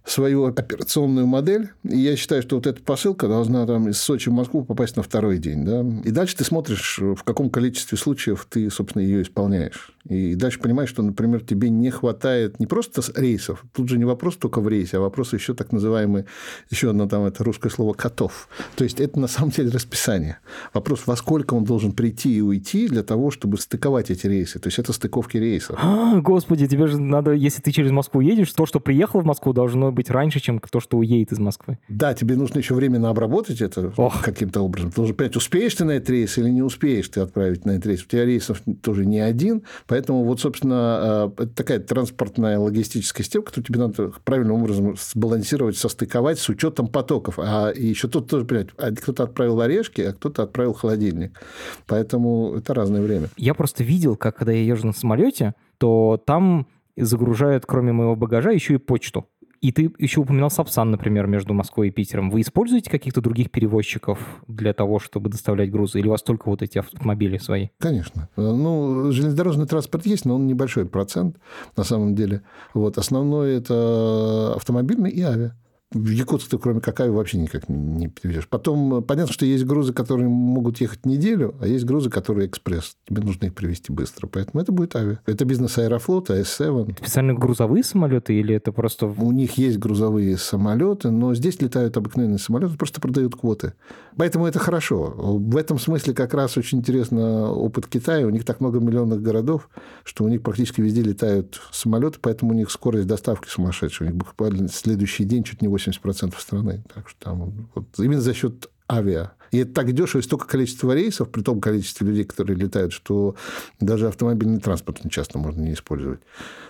свою 0.09 0.45
операционную 0.45 1.27
модель, 1.27 1.69
и 1.83 1.97
я 1.97 2.15
считаю, 2.15 2.41
что 2.41 2.55
вот 2.55 2.65
эта 2.65 2.81
посылка 2.81 3.27
должна 3.27 3.65
там 3.65 3.89
из 3.89 3.99
Сочи 3.99 4.29
в 4.29 4.33
Москву 4.33 4.63
попасть 4.63 4.95
на 4.95 5.03
второй 5.03 5.37
день. 5.37 5.65
Да? 5.65 5.85
И 6.03 6.11
дальше 6.11 6.37
ты 6.37 6.43
смотришь, 6.43 6.99
в 6.99 7.23
каком 7.23 7.49
количестве 7.49 7.97
случаев 7.97 8.47
ты, 8.49 8.69
собственно, 8.69 9.01
ее 9.03 9.21
исполняешь. 9.21 9.91
И 10.07 10.35
дальше 10.35 10.59
понимаешь, 10.59 10.89
что, 10.89 11.03
например, 11.03 11.41
тебе 11.41 11.69
не 11.69 11.89
хватает 11.89 12.59
не 12.59 12.67
просто 12.67 13.01
рейсов, 13.15 13.65
тут 13.73 13.89
же 13.89 13.97
не 13.97 14.05
вопрос 14.05 14.37
только 14.37 14.61
в 14.61 14.69
рейсе, 14.69 14.97
а 14.97 14.99
вопрос 15.01 15.33
еще 15.33 15.53
так 15.53 15.73
называемый, 15.73 16.25
еще 16.69 16.91
одно 16.91 17.07
там 17.07 17.25
это 17.25 17.43
русское 17.43 17.69
слово 17.69 17.93
«котов». 17.93 18.47
То 18.75 18.85
есть, 18.85 19.01
это 19.01 19.19
на 19.19 19.27
самом 19.27 19.51
деле 19.51 19.69
расписание. 19.69 20.39
Вопрос, 20.73 21.01
во 21.05 21.17
сколько 21.17 21.55
он 21.55 21.65
должен 21.65 21.91
прийти 21.91 22.37
и 22.37 22.41
уйти 22.41 22.87
для 22.87 23.03
того, 23.03 23.31
чтобы 23.31 23.57
стыковать 23.57 24.09
эти 24.09 24.27
рейсы. 24.27 24.59
То 24.59 24.67
есть, 24.67 24.79
это 24.79 24.93
стыковки 24.93 25.35
рейсов. 25.37 25.77
А, 25.81 26.21
господи, 26.21 26.67
тебе 26.67 26.87
же 26.87 26.99
надо, 26.99 27.33
если 27.33 27.61
ты 27.61 27.71
через 27.71 27.91
Москву 27.91 28.21
едешь, 28.21 28.53
то, 28.53 28.65
что 28.65 28.79
приехал 28.79 29.19
в 29.19 29.25
Москву, 29.25 29.51
должно 29.51 29.91
быть 29.97 30.09
раньше, 30.09 30.39
чем 30.39 30.59
то, 30.59 30.79
что 30.79 30.97
уедет 30.97 31.31
из 31.31 31.39
Москвы. 31.39 31.79
Да, 31.89 32.13
тебе 32.13 32.35
нужно 32.35 32.59
еще 32.59 32.73
временно 32.75 33.09
обработать 33.09 33.61
это 33.61 33.91
Ох. 33.97 34.21
каким-то 34.21 34.61
образом. 34.61 34.91
Ты 34.91 34.95
должен 34.97 35.15
понять, 35.15 35.35
успеешь 35.35 35.73
ты 35.73 35.85
на 35.85 35.91
этот 35.91 36.09
рейс 36.11 36.37
или 36.37 36.49
не 36.49 36.61
успеешь 36.61 37.09
ты 37.09 37.19
отправить 37.21 37.65
на 37.65 37.71
этот 37.71 37.87
рейс. 37.87 38.03
У 38.03 38.07
тебя 38.07 38.25
рейсов 38.25 38.61
тоже 38.81 39.05
не 39.05 39.19
один, 39.19 39.63
поэтому 39.87 40.23
вот, 40.23 40.39
собственно, 40.39 41.31
э, 41.37 41.43
это 41.43 41.55
такая 41.55 41.79
транспортная 41.79 42.59
логистическая 42.59 43.23
система, 43.23 43.45
которую 43.45 43.65
тебе 43.65 43.79
надо 43.79 44.11
правильным 44.23 44.61
образом 44.61 44.95
сбалансировать, 44.97 45.77
состыковать 45.77 46.39
с 46.39 46.47
учетом 46.47 46.87
потоков. 46.87 47.39
А 47.39 47.71
еще 47.75 48.07
тут 48.07 48.29
тоже 48.29 48.45
понять, 48.45 48.67
а 48.77 48.91
кто-то 48.91 49.23
отправил 49.23 49.59
орешки, 49.59 50.01
а 50.01 50.13
кто-то 50.13 50.43
отправил 50.43 50.73
холодильник. 50.73 51.41
Поэтому 51.87 52.55
это 52.55 52.73
разное 52.73 53.01
время. 53.01 53.29
Я 53.35 53.53
просто 53.53 53.83
видел, 53.83 54.15
как 54.15 54.37
когда 54.37 54.51
я 54.51 54.63
езжу 54.63 54.87
на 54.87 54.93
самолете, 54.93 55.55
то 55.79 56.21
там 56.23 56.67
загружают, 56.95 57.65
кроме 57.65 57.91
моего 57.91 58.15
багажа, 58.15 58.51
еще 58.51 58.75
и 58.75 58.77
почту. 58.77 59.27
И 59.61 59.71
ты 59.71 59.91
еще 59.97 60.21
упоминал 60.21 60.49
Сапсан, 60.49 60.91
например, 60.91 61.27
между 61.27 61.53
Москвой 61.53 61.87
и 61.87 61.91
Питером. 61.91 62.29
Вы 62.29 62.41
используете 62.41 62.89
каких-то 62.89 63.21
других 63.21 63.51
перевозчиков 63.51 64.19
для 64.47 64.73
того, 64.73 64.99
чтобы 64.99 65.29
доставлять 65.29 65.71
грузы? 65.71 65.99
Или 65.99 66.07
у 66.07 66.11
вас 66.11 66.21
только 66.21 66.49
вот 66.49 66.61
эти 66.61 66.77
автомобили 66.77 67.37
свои? 67.37 67.69
Конечно. 67.79 68.29
Ну, 68.35 69.11
железнодорожный 69.11 69.65
транспорт 69.65 70.05
есть, 70.05 70.25
но 70.25 70.35
он 70.35 70.47
небольшой 70.47 70.85
процент 70.85 71.37
на 71.75 71.83
самом 71.83 72.15
деле. 72.15 72.41
Вот. 72.73 72.97
Основной– 72.97 73.55
это 73.57 74.53
автомобильный 74.55 75.11
и 75.11 75.21
авиа. 75.21 75.55
В 75.93 76.09
Якутск 76.09 76.49
ты, 76.49 76.57
кроме 76.57 76.81
какая, 76.81 77.09
вообще 77.09 77.37
никак 77.37 77.69
не 77.69 78.09
перевезешь. 78.09 78.49
Потом, 78.49 79.01
понятно, 79.03 79.31
что 79.31 79.45
есть 79.45 79.63
грузы, 79.63 79.93
которые 79.93 80.27
могут 80.27 80.81
ехать 80.81 81.05
неделю, 81.05 81.55
а 81.61 81.67
есть 81.67 81.85
грузы, 81.85 82.09
которые 82.09 82.47
экспресс. 82.47 82.97
Тебе 83.07 83.21
нужно 83.21 83.45
их 83.45 83.55
привезти 83.55 83.93
быстро. 83.93 84.27
Поэтому 84.27 84.61
это 84.61 84.73
будет 84.73 84.97
авиа. 84.97 85.19
Это 85.25 85.45
бизнес 85.45 85.77
Аэрофлота, 85.77 86.37
S7. 86.41 86.97
Специально 86.97 87.33
грузовые 87.33 87.85
самолеты 87.85 88.33
или 88.33 88.53
это 88.53 88.73
просто... 88.73 89.05
У 89.05 89.31
них 89.31 89.57
есть 89.57 89.79
грузовые 89.79 90.37
самолеты, 90.37 91.09
но 91.09 91.33
здесь 91.33 91.61
летают 91.61 91.95
обыкновенные 91.95 92.39
самолеты, 92.39 92.75
просто 92.75 92.99
продают 92.99 93.37
квоты. 93.37 93.71
Поэтому 94.17 94.45
это 94.45 94.59
хорошо. 94.59 95.13
В 95.15 95.55
этом 95.55 95.79
смысле 95.79 96.13
как 96.13 96.33
раз 96.33 96.57
очень 96.57 96.79
интересно 96.79 97.49
опыт 97.49 97.87
Китая. 97.87 98.27
У 98.27 98.29
них 98.29 98.43
так 98.43 98.59
много 98.59 98.81
миллионных 98.81 99.21
городов, 99.21 99.69
что 100.03 100.25
у 100.25 100.27
них 100.27 100.41
практически 100.41 100.81
везде 100.81 101.01
летают 101.01 101.61
самолеты, 101.71 102.17
поэтому 102.21 102.51
у 102.51 102.55
них 102.55 102.71
скорость 102.71 103.07
доставки 103.07 103.47
сумасшедшая. 103.47 104.09
У 104.09 104.11
них 104.11 104.19
буквально 104.19 104.67
следующий 104.67 105.23
день 105.23 105.43
чуть 105.43 105.61
не 105.61 105.76
80% 105.77 106.39
страны. 106.39 106.83
Так 106.93 107.09
что 107.09 107.19
там 107.19 107.69
вот, 107.73 107.85
именно 107.99 108.21
за 108.21 108.33
счет 108.33 108.69
авиа. 108.89 109.31
И 109.51 109.59
это 109.59 109.73
так 109.73 109.93
дешево, 109.93 110.19
и 110.19 110.23
столько 110.23 110.47
количества 110.47 110.93
рейсов, 110.93 111.29
при 111.31 111.41
том 111.41 111.61
количестве 111.61 112.07
людей, 112.07 112.25
которые 112.25 112.57
летают, 112.57 112.91
что 112.91 113.35
даже 113.79 114.07
автомобильный 114.07 114.59
транспорт 114.59 114.99
часто 115.09 115.39
можно 115.39 115.61
не 115.61 115.73
использовать. 115.73 116.19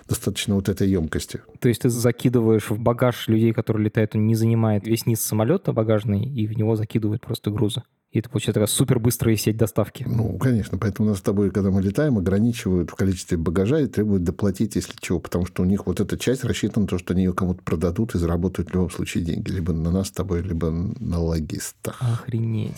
Достаточно 0.08 0.54
вот 0.54 0.68
этой 0.68 0.88
емкости. 0.88 1.40
То 1.60 1.68
есть 1.68 1.82
ты 1.82 1.88
закидываешь 1.88 2.70
в 2.70 2.78
багаж 2.78 3.28
людей, 3.28 3.52
которые 3.52 3.86
летают, 3.86 4.14
он 4.14 4.26
не 4.26 4.34
занимает 4.34 4.86
весь 4.86 5.06
низ 5.06 5.20
самолета 5.20 5.72
багажный, 5.72 6.24
и 6.24 6.46
в 6.46 6.56
него 6.56 6.76
закидывают 6.76 7.22
просто 7.22 7.50
грузы. 7.50 7.82
И 8.10 8.20
это 8.20 8.30
получается 8.30 8.54
такая 8.54 8.66
супер 8.68 8.98
быстрая 8.98 9.36
сеть 9.36 9.58
доставки. 9.58 10.04
Ну, 10.08 10.38
конечно. 10.38 10.78
Поэтому 10.78 11.10
нас 11.10 11.18
с 11.18 11.22
тобой, 11.22 11.50
когда 11.50 11.70
мы 11.70 11.82
летаем, 11.82 12.16
ограничивают 12.16 12.90
в 12.90 12.94
количестве 12.94 13.36
багажа 13.36 13.80
и 13.80 13.86
требуют 13.86 14.24
доплатить, 14.24 14.76
если 14.76 14.94
чего. 14.98 15.20
Потому 15.20 15.44
что 15.44 15.62
у 15.62 15.66
них 15.66 15.86
вот 15.86 16.00
эта 16.00 16.16
часть 16.16 16.44
рассчитана 16.44 16.84
на 16.84 16.88
то, 16.88 16.98
что 16.98 17.12
они 17.12 17.24
ее 17.24 17.34
кому-то 17.34 17.62
продадут 17.62 18.14
и 18.14 18.18
заработают 18.18 18.70
в 18.70 18.74
любом 18.74 18.90
случае 18.90 19.24
деньги. 19.24 19.50
Либо 19.50 19.72
на 19.74 19.90
нас 19.90 20.08
с 20.08 20.12
тобой, 20.12 20.42
либо 20.42 20.70
на 20.70 21.20
логистах. 21.20 22.00
Охренеть. 22.00 22.76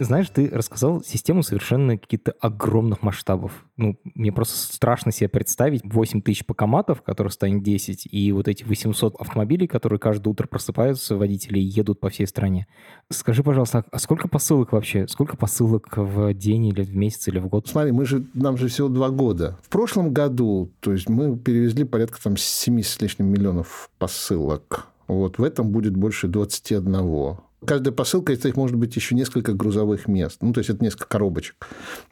Знаешь, 0.00 0.28
ты 0.28 0.48
рассказал 0.50 1.02
систему 1.02 1.42
совершенно 1.42 1.96
каких-то 1.96 2.32
огромных 2.40 3.02
масштабов. 3.02 3.64
Ну, 3.76 3.96
мне 4.14 4.32
просто 4.32 4.56
страшно 4.56 5.12
себе 5.12 5.28
представить 5.28 5.82
8 5.84 6.20
тысяч 6.20 6.44
покоматов, 6.44 7.02
которых 7.02 7.32
станет 7.32 7.62
10, 7.62 8.08
и 8.10 8.32
вот 8.32 8.48
эти 8.48 8.64
800 8.64 9.14
автомобилей, 9.20 9.68
которые 9.68 10.00
каждое 10.00 10.30
утро 10.30 10.48
просыпаются, 10.48 11.16
водители 11.16 11.60
едут 11.60 12.00
по 12.00 12.08
всей 12.08 12.26
стране. 12.26 12.66
Скажи, 13.10 13.44
пожалуйста, 13.44 13.84
а 13.90 13.98
сколько 13.98 14.26
посылок 14.26 14.72
вообще? 14.72 15.06
Сколько 15.06 15.36
посылок 15.36 15.96
в 15.96 16.34
день 16.34 16.66
или 16.66 16.82
в 16.82 16.96
месяц 16.96 17.28
или 17.28 17.38
в 17.38 17.46
год? 17.46 17.68
Смотри, 17.68 17.92
мы 17.92 18.04
же, 18.04 18.26
нам 18.34 18.56
же 18.56 18.68
всего 18.68 18.88
два 18.88 19.10
года. 19.10 19.58
В 19.62 19.68
прошлом 19.68 20.12
году, 20.12 20.72
то 20.80 20.92
есть 20.92 21.08
мы 21.08 21.38
перевезли 21.38 21.84
порядка 21.84 22.20
там 22.20 22.36
7 22.36 22.82
с 22.82 23.00
лишним 23.00 23.26
миллионов 23.26 23.90
посылок. 23.98 24.88
Вот 25.06 25.38
в 25.38 25.42
этом 25.44 25.70
будет 25.70 25.96
больше 25.96 26.28
21. 26.28 27.36
Каждая 27.66 27.92
посылка, 27.94 28.32
из 28.32 28.44
их 28.44 28.56
может 28.56 28.76
быть 28.76 28.94
еще 28.94 29.14
несколько 29.14 29.52
грузовых 29.52 30.06
мест. 30.08 30.38
Ну, 30.42 30.52
то 30.52 30.58
есть, 30.58 30.70
это 30.70 30.82
несколько 30.82 31.08
коробочек. 31.08 31.56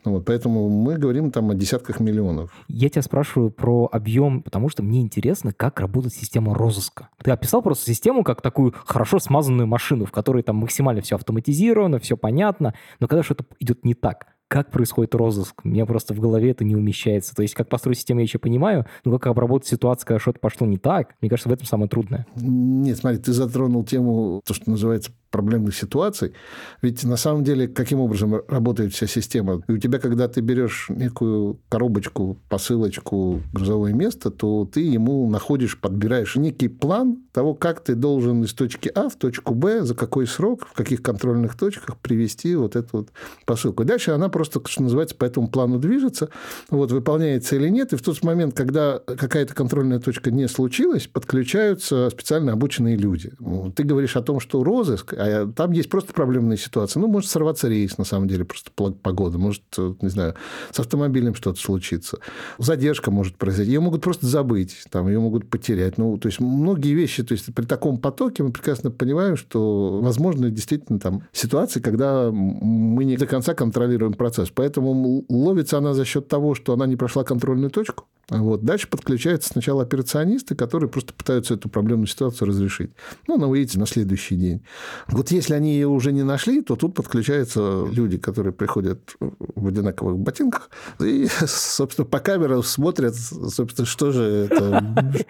Вот, 0.04 0.24
поэтому 0.24 0.68
мы 0.68 0.96
говорим 0.96 1.30
там 1.30 1.50
о 1.50 1.54
десятках 1.54 2.00
миллионов. 2.00 2.52
Я 2.68 2.88
тебя 2.88 3.02
спрашиваю 3.02 3.50
про 3.50 3.88
объем, 3.90 4.42
потому 4.42 4.68
что 4.68 4.82
мне 4.82 5.00
интересно, 5.00 5.52
как 5.52 5.80
работает 5.80 6.14
система 6.14 6.54
розыска. 6.54 7.08
Ты 7.22 7.30
описал 7.30 7.62
просто 7.62 7.86
систему 7.86 8.24
как 8.24 8.40
такую 8.42 8.74
хорошо 8.84 9.18
смазанную 9.18 9.66
машину, 9.66 10.06
в 10.06 10.12
которой 10.12 10.42
там 10.42 10.56
максимально 10.56 11.02
все 11.02 11.16
автоматизировано, 11.16 11.98
все 11.98 12.16
понятно, 12.16 12.74
но 13.00 13.08
когда 13.08 13.22
что-то 13.22 13.44
идет 13.60 13.84
не 13.84 13.94
так, 13.94 14.26
как 14.52 14.70
происходит 14.70 15.14
розыск? 15.14 15.64
Мне 15.64 15.86
просто 15.86 16.12
в 16.12 16.20
голове 16.20 16.50
это 16.50 16.62
не 16.62 16.76
умещается. 16.76 17.34
То 17.34 17.40
есть, 17.40 17.54
как 17.54 17.70
построить 17.70 17.96
систему, 17.96 18.20
я 18.20 18.24
еще 18.24 18.38
понимаю, 18.38 18.84
но 19.02 19.18
как 19.18 19.28
обработать 19.28 19.66
ситуацию, 19.66 20.06
когда 20.06 20.18
что-то 20.18 20.40
пошло 20.40 20.66
не 20.66 20.76
так, 20.76 21.14
мне 21.22 21.30
кажется, 21.30 21.48
в 21.48 21.52
этом 21.52 21.64
самое 21.64 21.88
трудное. 21.88 22.26
Нет, 22.36 22.98
смотри, 22.98 23.18
ты 23.18 23.32
затронул 23.32 23.82
тему, 23.82 24.42
то, 24.44 24.52
что 24.52 24.68
называется 24.68 25.12
проблемных 25.32 25.74
ситуаций. 25.74 26.34
Ведь 26.82 27.02
на 27.02 27.16
самом 27.16 27.42
деле, 27.42 27.66
каким 27.66 27.98
образом 27.98 28.42
работает 28.46 28.92
вся 28.92 29.08
система? 29.08 29.62
И 29.66 29.72
у 29.72 29.78
тебя, 29.78 29.98
когда 29.98 30.28
ты 30.28 30.40
берешь 30.40 30.86
некую 30.90 31.58
коробочку, 31.68 32.38
посылочку, 32.48 33.40
грузовое 33.52 33.92
место, 33.92 34.30
то 34.30 34.68
ты 34.72 34.80
ему 34.80 35.28
находишь, 35.28 35.80
подбираешь 35.80 36.36
некий 36.36 36.68
план 36.68 37.18
того, 37.32 37.54
как 37.54 37.82
ты 37.82 37.94
должен 37.94 38.44
из 38.44 38.52
точки 38.52 38.90
А 38.94 39.08
в 39.08 39.16
точку 39.16 39.54
Б, 39.54 39.82
за 39.82 39.94
какой 39.94 40.26
срок, 40.26 40.68
в 40.68 40.74
каких 40.74 41.02
контрольных 41.02 41.56
точках 41.56 41.96
привести 41.98 42.54
вот 42.54 42.76
эту 42.76 42.88
вот 42.92 43.08
посылку. 43.46 43.82
И 43.82 43.86
дальше 43.86 44.10
она 44.10 44.28
просто, 44.28 44.60
что 44.66 44.82
называется, 44.82 45.16
по 45.16 45.24
этому 45.24 45.48
плану 45.48 45.78
движется, 45.78 46.28
вот, 46.68 46.92
выполняется 46.92 47.56
или 47.56 47.68
нет. 47.68 47.92
И 47.94 47.96
в 47.96 48.02
тот 48.02 48.22
момент, 48.22 48.54
когда 48.54 48.98
какая-то 48.98 49.54
контрольная 49.54 49.98
точка 49.98 50.30
не 50.30 50.46
случилась, 50.46 51.06
подключаются 51.06 52.10
специально 52.10 52.52
обученные 52.52 52.96
люди. 52.96 53.32
Ты 53.74 53.84
говоришь 53.84 54.16
о 54.16 54.22
том, 54.22 54.38
что 54.38 54.62
розыск 54.62 55.14
а 55.22 55.46
там 55.46 55.70
есть 55.70 55.88
просто 55.88 56.12
проблемные 56.12 56.56
ситуации. 56.56 56.98
Ну, 56.98 57.06
может 57.06 57.30
сорваться 57.30 57.68
рейс, 57.68 57.96
на 57.96 58.04
самом 58.04 58.26
деле, 58.26 58.44
просто 58.44 58.70
погода. 58.72 59.38
Может, 59.38 59.62
не 60.00 60.08
знаю, 60.08 60.34
с 60.72 60.80
автомобилем 60.80 61.34
что-то 61.34 61.60
случится. 61.60 62.18
Задержка 62.58 63.10
может 63.10 63.36
произойти. 63.36 63.72
Ее 63.72 63.80
могут 63.80 64.02
просто 64.02 64.26
забыть, 64.26 64.84
там, 64.90 65.06
ее 65.06 65.20
могут 65.20 65.48
потерять. 65.48 65.96
Ну, 65.96 66.18
то 66.18 66.26
есть, 66.26 66.40
многие 66.40 66.94
вещи, 66.94 67.22
то 67.22 67.32
есть, 67.32 67.54
при 67.54 67.64
таком 67.64 67.98
потоке 67.98 68.42
мы 68.42 68.50
прекрасно 68.50 68.90
понимаем, 68.90 69.36
что 69.36 70.00
возможно 70.02 70.50
действительно 70.50 70.98
там 70.98 71.22
ситуации, 71.32 71.80
когда 71.80 72.30
мы 72.32 73.04
не 73.04 73.16
до 73.16 73.26
конца 73.26 73.54
контролируем 73.54 74.14
процесс. 74.14 74.50
Поэтому 74.50 75.24
ловится 75.28 75.78
она 75.78 75.94
за 75.94 76.04
счет 76.04 76.26
того, 76.26 76.54
что 76.54 76.72
она 76.72 76.86
не 76.86 76.96
прошла 76.96 77.22
контрольную 77.22 77.70
точку, 77.70 78.06
вот. 78.28 78.62
Дальше 78.62 78.88
подключаются 78.88 79.50
сначала 79.50 79.82
операционисты, 79.82 80.54
которые 80.54 80.88
просто 80.88 81.12
пытаются 81.12 81.54
эту 81.54 81.68
проблемную 81.68 82.06
ситуацию 82.06 82.48
разрешить. 82.48 82.92
Ну, 83.28 83.34
она 83.34 83.46
выйдет 83.46 83.76
на 83.76 83.86
следующий 83.86 84.36
день. 84.36 84.62
Вот 85.12 85.30
если 85.30 85.54
они 85.54 85.74
ее 85.74 85.88
уже 85.88 86.10
не 86.10 86.22
нашли, 86.22 86.62
то 86.62 86.74
тут 86.74 86.94
подключаются 86.94 87.84
люди, 87.90 88.16
которые 88.16 88.52
приходят 88.52 89.14
в 89.20 89.66
одинаковых 89.66 90.18
ботинках 90.18 90.70
и, 91.00 91.28
собственно, 91.46 92.06
по 92.06 92.18
камерам 92.18 92.62
смотрят, 92.62 93.14
собственно, 93.14 93.86
что 93.86 94.12
же 94.12 94.48
это... 94.50 94.82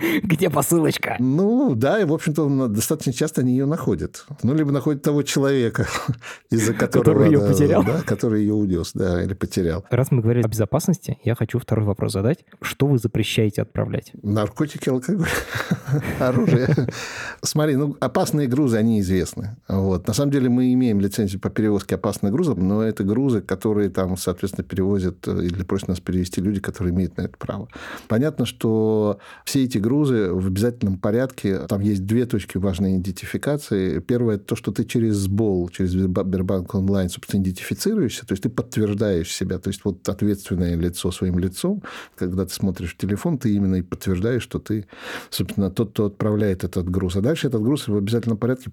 Где 0.22 0.50
посылочка? 0.50 1.16
Ну, 1.18 1.74
да, 1.74 2.00
и, 2.00 2.04
в 2.04 2.12
общем-то, 2.12 2.68
достаточно 2.68 3.12
часто 3.12 3.40
они 3.40 3.52
ее 3.52 3.66
находят. 3.66 4.24
Ну, 4.42 4.54
либо 4.54 4.70
находят 4.70 5.02
того 5.02 5.22
человека, 5.22 5.88
из-за 6.50 6.74
которого... 6.74 7.04
Который 7.04 7.32
ее 7.32 7.40
потерял. 7.40 7.82
Да, 7.82 8.02
который 8.02 8.42
ее 8.42 8.54
унес, 8.54 8.92
да, 8.94 9.22
или 9.22 9.34
потерял. 9.34 9.84
Раз 9.90 10.12
мы 10.12 10.22
говорили 10.22 10.44
о 10.44 10.48
безопасности, 10.48 11.18
я 11.24 11.34
хочу 11.34 11.58
второй 11.58 11.84
вопрос 11.84 12.12
задать. 12.12 12.44
Что 12.60 12.86
вы 12.86 12.98
запрещаете 12.98 13.62
отправлять? 13.62 14.12
Наркотики, 14.22 14.88
алкоголь, 14.88 15.28
оружие. 16.20 16.88
Смотри, 17.42 17.74
ну, 17.74 17.96
опасные 18.00 18.46
грузы, 18.46 18.76
они 18.76 19.00
известны. 19.00 19.56
Вот. 19.72 20.06
На 20.06 20.12
самом 20.12 20.30
деле 20.30 20.50
мы 20.50 20.72
имеем 20.74 21.00
лицензию 21.00 21.40
по 21.40 21.48
перевозке 21.48 21.94
опасных 21.94 22.30
грузов, 22.30 22.58
но 22.58 22.82
это 22.82 23.04
грузы, 23.04 23.40
которые 23.40 23.88
там, 23.88 24.18
соответственно, 24.18 24.64
перевозят 24.64 25.26
э, 25.26 25.44
или 25.44 25.62
просят 25.62 25.88
нас 25.88 26.00
перевести 26.00 26.42
люди, 26.42 26.60
которые 26.60 26.92
имеют 26.92 27.16
на 27.16 27.22
это 27.22 27.38
право. 27.38 27.68
Понятно, 28.06 28.44
что 28.44 29.18
все 29.46 29.64
эти 29.64 29.78
грузы 29.78 30.30
в 30.30 30.46
обязательном 30.46 30.98
порядке, 30.98 31.60
там 31.68 31.80
есть 31.80 32.04
две 32.04 32.26
точки 32.26 32.58
важной 32.58 32.98
идентификации. 32.98 33.98
Первое, 34.00 34.36
то, 34.36 34.56
что 34.56 34.72
ты 34.72 34.84
через 34.84 35.14
СБОЛ, 35.16 35.70
через 35.70 35.92
Сбербанк 35.92 36.74
онлайн, 36.74 37.08
собственно, 37.08 37.42
идентифицируешься, 37.42 38.26
то 38.26 38.32
есть 38.32 38.42
ты 38.42 38.50
подтверждаешь 38.50 39.32
себя, 39.32 39.58
то 39.58 39.68
есть 39.68 39.84
вот 39.84 40.06
ответственное 40.06 40.76
лицо 40.76 41.10
своим 41.10 41.38
лицом, 41.38 41.82
когда 42.16 42.44
ты 42.44 42.52
смотришь 42.52 42.92
в 42.92 42.98
телефон, 42.98 43.38
ты 43.38 43.54
именно 43.54 43.76
и 43.76 43.82
подтверждаешь, 43.82 44.42
что 44.42 44.58
ты, 44.58 44.86
собственно, 45.30 45.70
тот, 45.70 45.92
кто 45.92 46.06
отправляет 46.06 46.62
этот 46.62 46.90
груз. 46.90 47.16
А 47.16 47.22
дальше 47.22 47.46
этот 47.46 47.62
груз 47.62 47.88
в 47.88 47.96
обязательном 47.96 48.36
порядке 48.36 48.70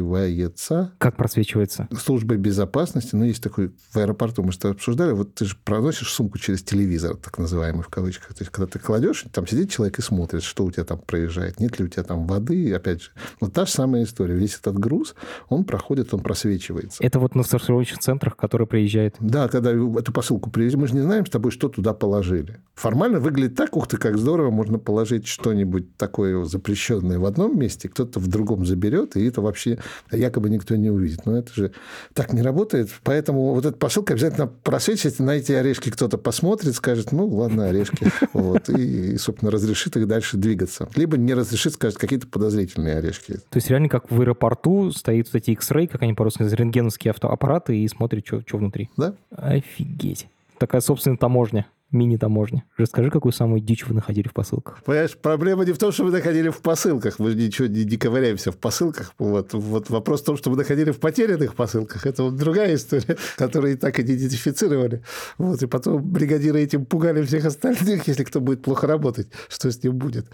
просвечивается. 0.00 0.92
Как 0.98 1.16
просвечивается? 1.16 1.88
Службой 1.98 2.38
безопасности. 2.38 3.14
Ну, 3.14 3.24
есть 3.24 3.42
такой 3.42 3.72
в 3.92 3.96
аэропорту, 3.96 4.42
мы 4.42 4.52
что 4.52 4.70
обсуждали, 4.70 5.12
вот 5.12 5.34
ты 5.34 5.44
же 5.44 5.56
проносишь 5.64 6.12
сумку 6.12 6.38
через 6.38 6.62
телевизор, 6.62 7.16
так 7.16 7.38
называемый 7.38 7.82
в 7.82 7.88
кавычках. 7.88 8.34
То 8.34 8.42
есть, 8.42 8.52
когда 8.52 8.66
ты 8.66 8.78
кладешь, 8.78 9.24
там 9.32 9.46
сидит 9.46 9.70
человек 9.70 9.98
и 9.98 10.02
смотрит, 10.02 10.42
что 10.42 10.64
у 10.64 10.70
тебя 10.70 10.84
там 10.84 10.98
проезжает, 10.98 11.60
нет 11.60 11.78
ли 11.78 11.84
у 11.84 11.88
тебя 11.88 12.02
там 12.02 12.26
воды, 12.26 12.72
опять 12.74 13.02
же. 13.02 13.10
Вот 13.40 13.52
та 13.52 13.66
же 13.66 13.72
самая 13.72 14.04
история. 14.04 14.34
Весь 14.34 14.56
этот 14.56 14.78
груз, 14.78 15.14
он 15.48 15.64
проходит, 15.64 16.12
он 16.14 16.20
просвечивается. 16.20 17.02
Это 17.02 17.18
вот 17.18 17.34
на 17.34 17.42
сортировочных 17.42 18.00
центрах, 18.00 18.36
которые 18.36 18.66
приезжают? 18.66 19.16
Да, 19.20 19.48
когда 19.48 19.70
эту 19.70 20.12
посылку 20.12 20.50
привезем, 20.50 20.80
мы 20.80 20.88
же 20.88 20.94
не 20.94 21.02
знаем 21.02 21.26
с 21.26 21.30
тобой, 21.30 21.50
что 21.50 21.68
туда 21.68 21.92
положили. 21.92 22.60
Формально 22.74 23.20
выглядит 23.20 23.56
так, 23.56 23.76
ух 23.76 23.88
ты, 23.88 23.96
как 23.96 24.16
здорово, 24.16 24.50
можно 24.50 24.78
положить 24.78 25.26
что-нибудь 25.26 25.96
такое 25.96 26.44
запрещенное 26.44 27.18
в 27.18 27.24
одном 27.24 27.58
месте, 27.58 27.88
кто-то 27.88 28.20
в 28.20 28.28
другом 28.28 28.64
заберет, 28.64 29.16
и 29.16 29.24
это 29.24 29.40
вообще 29.40 29.78
якобы 30.10 30.50
никто 30.50 30.76
не 30.76 30.90
увидит. 30.90 31.26
Но 31.26 31.36
это 31.36 31.52
же 31.52 31.72
так 32.14 32.32
не 32.32 32.42
работает. 32.42 32.90
Поэтому 33.02 33.54
вот 33.54 33.66
эта 33.66 33.76
посылка 33.76 34.14
обязательно 34.14 34.46
просвечивается, 34.46 35.22
на 35.22 35.32
эти 35.32 35.52
орешки 35.52 35.90
кто-то 35.90 36.18
посмотрит, 36.18 36.74
скажет, 36.74 37.12
ну, 37.12 37.26
ладно, 37.26 37.66
орешки. 37.68 38.06
Вот, 38.32 38.68
и, 38.68 39.16
собственно, 39.18 39.50
разрешит 39.50 39.96
их 39.96 40.06
дальше 40.06 40.36
двигаться. 40.36 40.88
Либо 40.94 41.16
не 41.16 41.34
разрешит, 41.34 41.74
скажет, 41.74 41.98
какие-то 41.98 42.26
подозрительные 42.26 42.96
орешки. 42.96 43.34
То 43.34 43.56
есть 43.56 43.68
реально 43.68 43.88
как 43.88 44.10
в 44.10 44.20
аэропорту 44.20 44.92
стоит 44.92 45.26
вот 45.32 45.36
эти 45.36 45.50
X-ray, 45.50 45.88
как 45.88 46.02
они 46.02 46.14
по-русски 46.14 46.42
рентгеновские 46.42 47.10
автоаппараты, 47.10 47.76
и 47.76 47.88
смотрят, 47.88 48.26
что, 48.26 48.42
что 48.46 48.58
внутри. 48.58 48.88
Да. 48.96 49.14
Офигеть. 49.30 50.28
Такая, 50.58 50.80
собственно, 50.80 51.16
таможня 51.16 51.66
мини-таможни. 51.92 52.64
Расскажи, 52.76 53.10
какую 53.10 53.32
самую 53.32 53.60
дичь 53.60 53.86
вы 53.86 53.94
находили 53.94 54.28
в 54.28 54.32
посылках? 54.32 54.82
Понимаешь, 54.84 55.16
проблема 55.16 55.64
не 55.64 55.72
в 55.72 55.78
том, 55.78 55.92
что 55.92 56.04
мы 56.04 56.10
находили 56.10 56.48
в 56.48 56.58
посылках. 56.58 57.18
Мы 57.18 57.34
ничего 57.34 57.66
не, 57.68 57.84
не 57.84 57.96
ковыряемся 57.96 58.52
в 58.52 58.56
посылках. 58.56 59.12
Вот. 59.18 59.52
вот 59.52 59.90
вопрос 59.90 60.22
в 60.22 60.24
том, 60.24 60.36
что 60.36 60.50
мы 60.50 60.56
находили 60.56 60.90
в 60.90 61.00
потерянных 61.00 61.54
посылках. 61.54 62.06
Это 62.06 62.22
вот 62.22 62.36
другая 62.36 62.74
история, 62.74 63.16
которую 63.36 63.74
и 63.74 63.76
так 63.76 63.98
идентифицировали. 63.98 65.02
Вот. 65.38 65.62
И 65.62 65.66
потом 65.66 66.02
бригадиры 66.02 66.60
этим 66.60 66.84
пугали 66.84 67.22
всех 67.22 67.44
остальных, 67.44 68.06
если 68.06 68.24
кто 68.24 68.40
будет 68.40 68.62
плохо 68.62 68.86
работать, 68.86 69.28
что 69.48 69.70
с 69.70 69.82
ним 69.82 69.96
будет. 69.96 70.26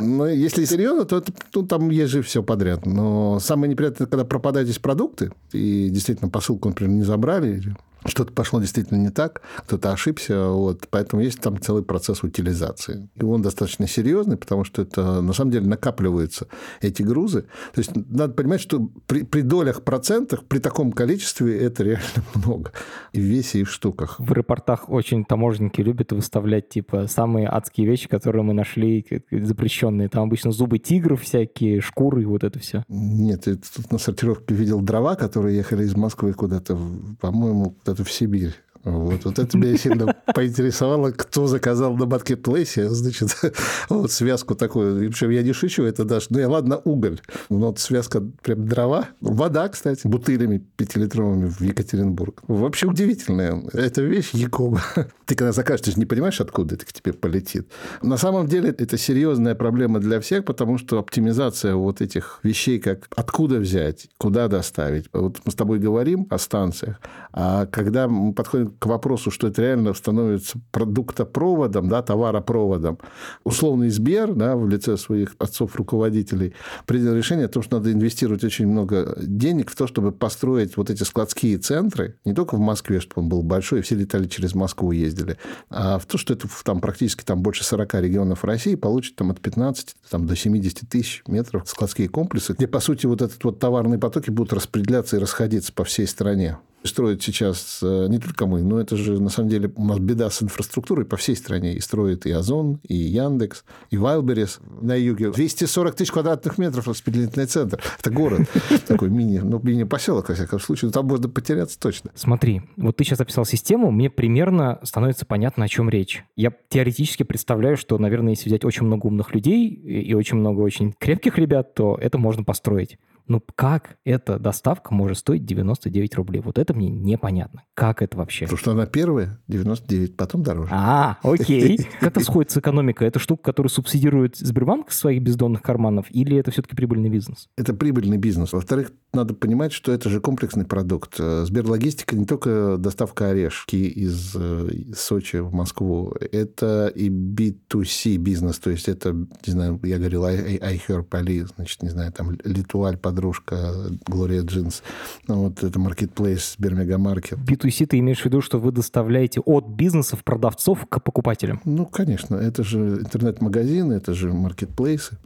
Но 0.00 0.28
если 0.28 0.64
серьезно, 0.64 1.04
то 1.04 1.18
это, 1.18 1.32
ну, 1.54 1.66
там 1.66 1.90
есть 1.90 2.10
же 2.10 2.22
все 2.22 2.42
подряд. 2.42 2.86
Но 2.86 3.38
самое 3.40 3.70
неприятное, 3.70 4.06
когда 4.06 4.24
пропадают 4.24 4.68
здесь 4.68 4.78
продукты, 4.80 5.32
и 5.52 5.88
действительно 5.90 6.30
посылку, 6.30 6.68
например, 6.68 6.94
не 6.94 7.04
забрали, 7.04 7.62
что-то 8.04 8.32
пошло 8.32 8.60
действительно 8.60 8.98
не 8.98 9.10
так, 9.10 9.42
кто-то 9.58 9.92
ошибся, 9.92 10.48
вот, 10.48 10.88
поэтому 10.90 11.22
есть 11.22 11.40
там 11.40 11.60
целый 11.60 11.82
процесс 11.82 12.22
утилизации. 12.22 13.08
И 13.14 13.24
он 13.24 13.42
достаточно 13.42 13.86
серьезный, 13.86 14.36
потому 14.36 14.64
что 14.64 14.82
это 14.82 15.20
на 15.20 15.32
самом 15.32 15.52
деле 15.52 15.66
накапливаются 15.66 16.48
эти 16.80 17.02
грузы. 17.02 17.42
То 17.74 17.80
есть 17.80 17.92
надо 17.94 18.34
понимать, 18.34 18.60
что 18.60 18.90
при, 19.06 19.22
при 19.22 19.42
долях 19.42 19.82
процентах, 19.82 20.44
при 20.44 20.58
таком 20.58 20.92
количестве 20.92 21.58
это 21.58 21.84
реально 21.84 22.02
много. 22.34 22.72
И 23.12 23.20
в 23.20 23.24
весе, 23.24 23.60
и 23.60 23.64
в 23.64 23.70
штуках. 23.70 24.16
В 24.18 24.30
аэропортах 24.32 24.88
очень 24.88 25.24
таможенники 25.24 25.80
любят 25.80 26.12
выставлять 26.12 26.68
типа 26.68 27.06
самые 27.06 27.48
адские 27.48 27.86
вещи, 27.86 28.08
которые 28.08 28.42
мы 28.42 28.52
нашли, 28.52 29.04
запрещенные. 29.30 30.08
Там 30.08 30.24
обычно 30.24 30.52
зубы 30.52 30.78
тигров 30.78 31.22
всякие, 31.22 31.80
шкуры 31.80 32.22
и 32.22 32.24
вот 32.24 32.44
это 32.44 32.58
все. 32.58 32.84
Нет, 32.88 33.46
я 33.46 33.54
тут 33.54 33.90
на 33.90 33.98
сортировке 33.98 34.54
видел 34.54 34.80
дрова, 34.80 35.14
которые 35.14 35.56
ехали 35.56 35.84
из 35.84 35.94
Москвы 35.96 36.32
куда-то, 36.32 36.78
по-моему, 37.20 37.76
это 37.92 38.04
в 38.04 38.10
Сибирь. 38.10 38.54
Вот, 38.84 39.24
вот 39.24 39.38
это 39.38 39.56
меня 39.56 39.76
сильно 39.76 40.16
поинтересовало, 40.34 41.12
кто 41.12 41.46
заказал 41.46 41.96
на 41.96 42.06
маркетплейсе, 42.06 42.88
значит, 42.90 43.36
вот 43.88 44.10
связку 44.10 44.54
такую. 44.54 45.08
Причем 45.10 45.30
я 45.30 45.42
не 45.42 45.52
шучу, 45.52 45.84
это 45.84 46.04
даже, 46.04 46.26
ну, 46.30 46.40
я 46.40 46.48
ладно, 46.48 46.80
уголь, 46.84 47.20
но 47.48 47.68
вот 47.68 47.78
связка 47.78 48.20
прям 48.20 48.66
дрова. 48.66 49.08
Вода, 49.20 49.68
кстати, 49.68 50.06
бутылями 50.06 50.58
пятилитровыми 50.76 51.48
в 51.48 51.60
Екатеринбург. 51.60 52.42
Вообще 52.48 52.86
удивительная. 52.88 53.62
эта 53.72 54.02
вещь 54.02 54.30
Якоба. 54.32 54.82
Ты 55.26 55.36
когда 55.36 55.52
закажешь, 55.52 55.86
ты 55.86 55.92
же 55.92 55.98
не 55.98 56.04
понимаешь, 56.04 56.40
откуда 56.40 56.74
это 56.74 56.84
к 56.84 56.92
тебе 56.92 57.12
полетит. 57.12 57.68
На 58.02 58.16
самом 58.16 58.48
деле 58.48 58.70
это 58.70 58.98
серьезная 58.98 59.54
проблема 59.54 60.00
для 60.00 60.20
всех, 60.20 60.44
потому 60.44 60.76
что 60.78 60.98
оптимизация 60.98 61.74
вот 61.74 62.00
этих 62.00 62.40
вещей, 62.42 62.78
как 62.80 63.06
откуда 63.14 63.58
взять, 63.58 64.08
куда 64.18 64.48
доставить. 64.48 65.06
Вот 65.12 65.40
мы 65.44 65.52
с 65.52 65.54
тобой 65.54 65.78
говорим 65.78 66.26
о 66.28 66.38
станциях, 66.38 67.00
а 67.32 67.66
когда 67.66 68.08
мы 68.08 68.34
подходим 68.34 68.71
к 68.78 68.86
вопросу, 68.86 69.30
что 69.30 69.48
это 69.48 69.62
реально 69.62 69.94
становится 69.94 70.60
продуктопроводом, 70.70 71.88
да, 71.88 72.02
товаропроводом, 72.02 72.98
условный 73.44 73.90
Сбер 73.90 74.34
да, 74.34 74.56
в 74.56 74.68
лице 74.68 74.96
своих 74.96 75.34
отцов-руководителей 75.38 76.54
принял 76.86 77.14
решение 77.14 77.46
о 77.46 77.48
том, 77.48 77.62
что 77.62 77.78
надо 77.78 77.92
инвестировать 77.92 78.44
очень 78.44 78.66
много 78.66 79.14
денег 79.20 79.70
в 79.70 79.76
то, 79.76 79.86
чтобы 79.86 80.12
построить 80.12 80.76
вот 80.76 80.90
эти 80.90 81.02
складские 81.02 81.58
центры, 81.58 82.16
не 82.24 82.34
только 82.34 82.56
в 82.56 82.60
Москве, 82.60 83.00
чтобы 83.00 83.22
он 83.22 83.28
был 83.28 83.42
большой, 83.42 83.80
и 83.80 83.82
все 83.82 83.94
летали 83.94 84.26
через 84.26 84.54
Москву, 84.54 84.92
ездили, 84.92 85.38
а 85.70 85.98
в 85.98 86.06
то, 86.06 86.18
что 86.18 86.34
это 86.34 86.48
там 86.64 86.80
практически 86.80 87.24
там 87.24 87.42
больше 87.42 87.64
40 87.64 87.94
регионов 87.94 88.44
России 88.44 88.74
получит 88.74 89.16
там 89.16 89.30
от 89.30 89.40
15 89.40 89.94
там, 90.10 90.26
до 90.26 90.36
70 90.36 90.88
тысяч 90.88 91.22
метров 91.26 91.68
складские 91.68 92.08
комплексы, 92.08 92.52
где, 92.52 92.66
по 92.66 92.80
сути, 92.80 93.06
вот 93.06 93.22
этот 93.22 93.42
вот 93.44 93.58
товарные 93.58 93.98
потоки 93.98 94.30
будут 94.30 94.52
распределяться 94.52 95.16
и 95.16 95.20
расходиться 95.20 95.72
по 95.72 95.84
всей 95.84 96.06
стране. 96.06 96.58
Строят 96.84 97.22
сейчас 97.22 97.80
э, 97.82 98.06
не 98.08 98.18
только 98.18 98.46
мы, 98.46 98.62
но 98.62 98.80
это 98.80 98.96
же 98.96 99.20
на 99.20 99.28
самом 99.28 99.48
деле 99.48 99.72
у 99.76 99.84
нас 99.84 99.98
беда 99.98 100.30
с 100.30 100.42
инфраструктурой 100.42 101.04
по 101.04 101.16
всей 101.16 101.36
стране. 101.36 101.74
И 101.74 101.80
строят 101.80 102.26
и 102.26 102.32
Озон, 102.32 102.80
и 102.82 102.94
Яндекс, 102.94 103.64
и 103.90 103.96
Вайлберис 103.96 104.60
на 104.80 104.94
юге. 104.94 105.30
240 105.30 105.94
тысяч 105.94 106.10
квадратных 106.10 106.58
метров 106.58 106.88
распределительный 106.88 107.46
центр. 107.46 107.80
Это 107.98 108.10
город 108.10 108.48
такой 108.86 109.10
мини, 109.10 109.38
ну, 109.38 109.60
мини-поселок, 109.62 110.28
во 110.28 110.34
всяком 110.34 110.60
случае. 110.60 110.88
Но 110.88 110.92
там 110.92 111.06
можно 111.06 111.28
потеряться 111.28 111.78
точно. 111.78 112.10
Смотри, 112.14 112.62
вот 112.76 112.96
ты 112.96 113.04
сейчас 113.04 113.20
описал 113.20 113.44
систему, 113.44 113.90
мне 113.90 114.10
примерно 114.10 114.80
становится 114.82 115.24
понятно, 115.24 115.64
о 115.64 115.68
чем 115.68 115.88
речь. 115.88 116.24
Я 116.36 116.52
теоретически 116.68 117.22
представляю, 117.22 117.76
что, 117.76 117.98
наверное, 117.98 118.30
если 118.30 118.48
взять 118.48 118.64
очень 118.64 118.86
много 118.86 119.06
умных 119.06 119.34
людей 119.34 119.68
и 119.68 120.14
очень 120.14 120.38
много 120.38 120.60
очень 120.60 120.94
крепких 120.98 121.38
ребят, 121.38 121.74
то 121.74 121.96
это 122.00 122.18
можно 122.18 122.44
построить. 122.44 122.98
Ну 123.26 123.42
как 123.54 123.96
эта 124.04 124.38
доставка 124.38 124.94
может 124.94 125.18
стоить 125.18 125.44
99 125.44 126.14
рублей? 126.16 126.40
Вот 126.40 126.58
это 126.58 126.74
мне 126.74 126.90
непонятно. 126.90 127.64
Как 127.74 128.02
это 128.02 128.18
вообще? 128.18 128.44
Потому 128.44 128.58
что 128.58 128.72
она 128.72 128.86
первая, 128.86 129.40
99, 129.48 130.16
потом 130.16 130.42
дороже. 130.42 130.70
А, 130.72 131.18
окей. 131.22 131.78
Как 132.00 132.10
это 132.10 132.20
сходит 132.20 132.50
с 132.50 132.56
экономикой? 132.56 133.08
Это 133.08 133.18
штука, 133.18 133.42
которую 133.44 133.70
субсидирует 133.70 134.36
Сбербанк 134.36 134.90
из 134.90 134.96
своих 134.96 135.22
бездонных 135.22 135.62
карманов, 135.62 136.06
или 136.10 136.36
это 136.36 136.50
все-таки 136.50 136.76
прибыльный 136.76 137.10
бизнес? 137.10 137.48
Это 137.56 137.74
прибыльный 137.74 138.18
бизнес. 138.18 138.52
Во-вторых, 138.52 138.92
надо 139.12 139.34
понимать, 139.34 139.72
что 139.72 139.92
это 139.92 140.08
же 140.08 140.20
комплексный 140.20 140.64
продукт. 140.64 141.16
Сберлогистика 141.16 142.16
не 142.16 142.24
только 142.24 142.76
доставка 142.78 143.28
орешки 143.28 143.76
из 143.76 144.34
э, 144.34 144.68
Сочи 144.94 145.36
в 145.36 145.52
Москву, 145.52 146.14
это 146.32 146.88
и 146.88 147.08
B2C 147.08 148.16
бизнес, 148.16 148.58
то 148.58 148.70
есть 148.70 148.88
это, 148.88 149.12
не 149.12 149.52
знаю, 149.52 149.80
я 149.82 149.98
говорил, 149.98 150.24
iHerb, 150.24 151.08
Ali, 151.10 151.46
значит, 151.54 151.82
не 151.82 151.90
знаю, 151.90 152.12
там, 152.12 152.38
Литуаль, 152.44 152.96
подружка 153.12 153.74
Глория 154.06 154.42
Джинс. 154.42 154.82
Ну, 155.28 155.42
вот 155.44 155.62
это 155.62 155.78
маркетплейс 155.78 156.54
Сбермегамаркет. 156.58 157.38
B2C 157.38 157.86
ты 157.86 157.98
имеешь 157.98 158.22
в 158.22 158.24
виду, 158.24 158.40
что 158.40 158.58
вы 158.58 158.72
доставляете 158.72 159.40
от 159.40 159.66
бизнесов 159.66 160.24
продавцов 160.24 160.86
к 160.88 161.02
покупателям? 161.02 161.60
Ну, 161.66 161.84
конечно. 161.84 162.36
Это 162.36 162.64
же 162.64 162.78
интернет-магазины, 162.78 163.92
это 163.92 164.14
же 164.14 164.32
маркетплейсы. 164.32 165.18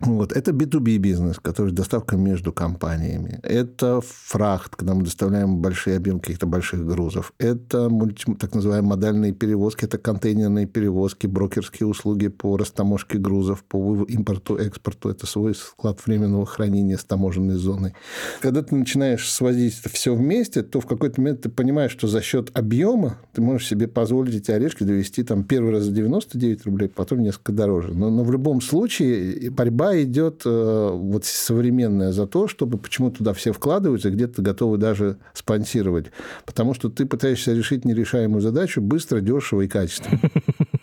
Вот. 0.00 0.32
Это 0.32 0.52
B2B 0.52 0.96
бизнес, 0.96 1.38
который 1.38 1.72
доставка 1.72 2.16
между 2.16 2.52
компаниями. 2.52 3.38
Это 3.42 4.00
фрахт, 4.00 4.76
когда 4.76 4.94
мы 4.94 5.04
доставляем 5.04 5.58
большие 5.58 5.96
объемы 5.96 6.20
каких-то 6.20 6.46
больших 6.46 6.86
грузов. 6.86 7.32
Это 7.38 7.90
так 8.38 8.54
называемые 8.54 8.88
модальные 8.88 9.32
перевозки, 9.32 9.84
это 9.84 9.98
контейнерные 9.98 10.66
перевозки, 10.66 11.26
брокерские 11.26 11.86
услуги 11.86 12.28
по 12.28 12.56
растаможке 12.56 13.18
грузов, 13.18 13.62
по 13.64 14.04
импорту, 14.04 14.56
экспорту. 14.56 15.10
Это 15.10 15.26
свой 15.26 15.54
склад 15.54 16.00
временного 16.06 16.46
хранения 16.46 16.96
с 16.96 17.04
таможенной 17.04 17.56
зоной. 17.56 17.92
Когда 18.40 18.62
ты 18.62 18.74
начинаешь 18.74 19.30
сводить 19.30 19.80
это 19.80 19.90
все 19.90 20.14
вместе, 20.14 20.62
то 20.62 20.80
в 20.80 20.86
какой-то 20.86 21.20
момент 21.20 21.42
ты 21.42 21.50
понимаешь, 21.50 21.92
что 21.92 22.06
за 22.08 22.22
счет 22.22 22.50
объема 22.54 23.18
ты 23.34 23.42
можешь 23.42 23.68
себе 23.68 23.86
позволить 23.86 24.34
эти 24.34 24.50
орешки 24.50 24.84
довести 24.84 25.22
там 25.24 25.44
первый 25.44 25.72
раз 25.72 25.84
за 25.84 25.92
99 25.92 26.64
рублей, 26.64 26.88
потом 26.88 27.20
несколько 27.20 27.52
дороже. 27.52 27.92
Но, 27.92 28.08
но 28.10 28.24
в 28.24 28.32
любом 28.32 28.60
случае 28.62 29.50
борьба 29.50 29.89
идет 30.02 30.42
э, 30.44 30.90
вот 30.92 31.24
современная 31.24 32.12
за 32.12 32.26
то, 32.26 32.48
чтобы 32.48 32.78
почему 32.78 33.10
туда 33.10 33.32
все 33.32 33.52
вкладываются, 33.52 34.10
где-то 34.10 34.42
готовы 34.42 34.78
даже 34.78 35.18
спонсировать. 35.34 36.06
Потому 36.46 36.74
что 36.74 36.88
ты 36.88 37.06
пытаешься 37.06 37.52
решить 37.52 37.84
нерешаемую 37.84 38.40
задачу 38.40 38.80
быстро, 38.80 39.20
дешево 39.20 39.62
и 39.62 39.68
качественно. 39.68 40.20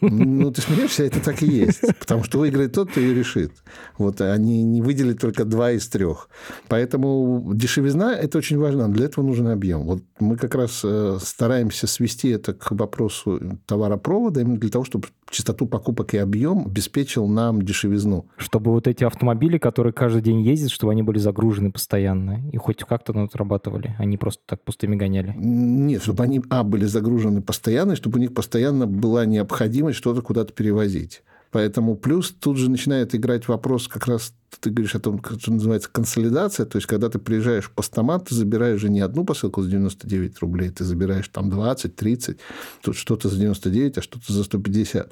Ну, 0.01 0.51
ты 0.51 0.61
смеешься, 0.61 1.03
это 1.03 1.19
так 1.23 1.41
и 1.41 1.47
есть. 1.47 1.81
Потому 1.99 2.23
что 2.23 2.39
выиграет 2.39 2.73
тот, 2.73 2.91
кто 2.91 2.99
ее 2.99 3.13
решит. 3.13 3.51
Вот 3.97 4.21
они 4.21 4.63
не 4.63 4.81
выделили 4.81 5.13
только 5.13 5.43
два 5.43 5.71
из 5.71 5.87
трех. 5.87 6.29
Поэтому 6.67 7.51
дешевизна– 7.53 8.15
это 8.21 8.37
очень 8.37 8.57
важно. 8.57 8.87
Для 8.89 9.05
этого 9.05 9.25
нужен 9.25 9.47
объем. 9.47 9.83
Вот 9.83 10.03
мы 10.19 10.37
как 10.37 10.55
раз 10.55 10.81
э, 10.83 11.17
стараемся 11.21 11.87
свести 11.87 12.29
это 12.29 12.53
к 12.53 12.71
вопросу 12.71 13.59
товаропровода 13.65 14.41
именно 14.41 14.57
для 14.57 14.69
того, 14.69 14.85
чтобы 14.85 15.07
частоту 15.29 15.67
покупок 15.67 16.13
и 16.13 16.17
объем 16.17 16.67
обеспечил 16.67 17.27
нам 17.27 17.61
дешевизну. 17.61 18.27
Чтобы 18.37 18.71
вот 18.71 18.87
эти 18.87 19.03
автомобили, 19.03 19.57
которые 19.57 19.93
каждый 19.93 20.21
день 20.21 20.41
ездят, 20.41 20.71
чтобы 20.71 20.91
они 20.91 21.03
были 21.03 21.19
загружены 21.19 21.71
постоянно 21.71 22.41
и 22.51 22.57
хоть 22.57 22.83
как-то 22.83 23.13
ну, 23.13 23.25
отрабатывали, 23.25 23.95
они 23.99 24.17
просто 24.17 24.41
так 24.45 24.63
пустыми 24.63 24.95
гоняли? 24.95 25.33
Нет, 25.37 26.03
чтобы 26.03 26.23
они, 26.23 26.41
а, 26.49 26.63
были 26.63 26.85
загружены 26.85 27.41
постоянно, 27.41 27.93
и 27.93 27.95
чтобы 27.95 28.19
у 28.19 28.21
них 28.21 28.33
постоянно 28.33 28.87
была 28.87 29.25
необходимость 29.25 29.97
что-то 29.97 30.21
куда-то 30.21 30.53
перевозить. 30.53 31.23
Поэтому 31.51 31.95
плюс 31.95 32.31
тут 32.31 32.57
же 32.57 32.69
начинает 32.69 33.15
играть 33.15 33.47
вопрос 33.47 33.87
как 33.87 34.07
раз 34.07 34.33
ты 34.59 34.69
говоришь 34.69 34.95
о 34.95 34.99
том, 34.99 35.21
что 35.39 35.51
называется 35.51 35.89
консолидация, 35.91 36.65
то 36.65 36.77
есть 36.77 36.87
когда 36.87 37.09
ты 37.09 37.19
приезжаешь 37.19 37.65
в 37.65 37.71
постамат, 37.71 38.29
ты 38.29 38.35
забираешь 38.35 38.81
же 38.81 38.89
не 38.89 39.01
одну 39.01 39.23
посылку 39.23 39.61
за 39.61 39.69
99 39.69 40.39
рублей, 40.39 40.69
ты 40.69 40.83
забираешь 40.83 41.27
там 41.27 41.49
20, 41.49 41.95
30, 41.95 42.37
тут 42.81 42.95
что-то 42.95 43.29
за 43.29 43.37
99, 43.37 43.97
а 43.97 44.01
что-то 44.01 44.33
за 44.33 44.43
150. 44.43 45.11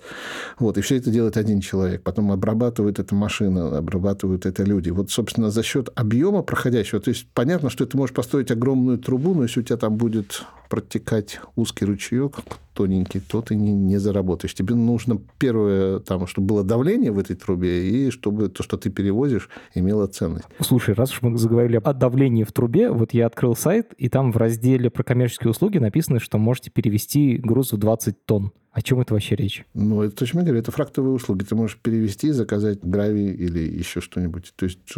Вот, 0.60 0.78
и 0.78 0.82
все 0.82 0.98
это 0.98 1.12
делает 1.12 1.38
один 1.38 1.62
человек. 1.62 2.02
Потом 2.04 2.32
обрабатывает 2.32 3.00
эта 3.00 3.14
машина, 3.14 3.78
обрабатывают 3.78 4.46
это 4.46 4.64
люди. 4.64 4.90
Вот, 4.90 5.12
собственно, 5.12 5.52
за 5.52 5.64
счет 5.64 5.90
объема 5.96 6.42
проходящего, 6.42 7.02
то 7.02 7.10
есть 7.10 7.28
понятно, 7.34 7.70
что 7.70 7.86
ты 7.86 7.98
можешь 7.98 8.16
построить 8.16 8.52
огромную 8.52 8.98
трубу, 8.98 9.34
но 9.34 9.44
если 9.44 9.60
у 9.60 9.64
тебя 9.64 9.78
там 9.78 9.98
будет 9.98 10.44
протекать 10.70 11.40
узкий 11.56 11.86
ручеек, 11.86 12.40
тоненький, 12.74 13.20
то 13.20 13.42
ты 13.42 13.56
не, 13.56 13.74
не 13.74 13.98
заработаешь. 13.98 14.54
Тебе 14.54 14.76
нужно 14.76 15.20
первое, 15.40 16.00
там, 16.00 16.28
чтобы 16.28 16.48
было 16.48 16.64
давление 16.64 17.12
в 17.12 17.18
этой 17.18 17.36
трубе, 17.36 17.90
и 17.90 18.12
чтобы 18.12 18.50
то, 18.50 18.64
что 18.64 18.78
ты 18.78 18.90
перевозишь, 19.26 19.50
имело 19.74 20.08
ценность. 20.08 20.46
Слушай, 20.60 20.96
раз 20.96 21.12
уж 21.12 21.22
мы 21.22 21.38
заговорили 21.38 21.82
о 21.84 21.94
давлении 21.94 22.44
в 22.44 22.52
трубе, 22.52 22.92
вот 22.92 23.14
я 23.14 23.26
открыл 23.26 23.56
сайт, 23.56 23.94
и 23.98 24.10
там 24.10 24.32
в 24.32 24.38
разделе 24.38 24.90
про 24.90 25.04
коммерческие 25.04 25.52
услуги 25.52 25.78
написано, 25.78 26.20
что 26.20 26.38
можете 26.38 26.72
перевести 26.72 27.38
груз 27.38 27.74
в 27.74 27.78
20 27.78 28.26
тонн. 28.26 28.52
О 28.72 28.82
чем 28.82 29.00
это 29.00 29.14
вообще 29.14 29.36
речь? 29.36 29.66
Ну, 29.74 30.02
это 30.02 30.16
точно 30.16 30.44
говорю, 30.44 30.60
это 30.60 30.70
фрактовые 30.72 31.14
услуги. 31.14 31.46
Ты 31.46 31.56
можешь 31.56 31.78
перевести, 31.78 32.32
заказать 32.32 32.80
гравий 32.84 33.32
или 33.32 33.60
еще 33.60 34.02
что-нибудь. 34.02 34.54
То 34.58 34.66
есть 34.66 34.94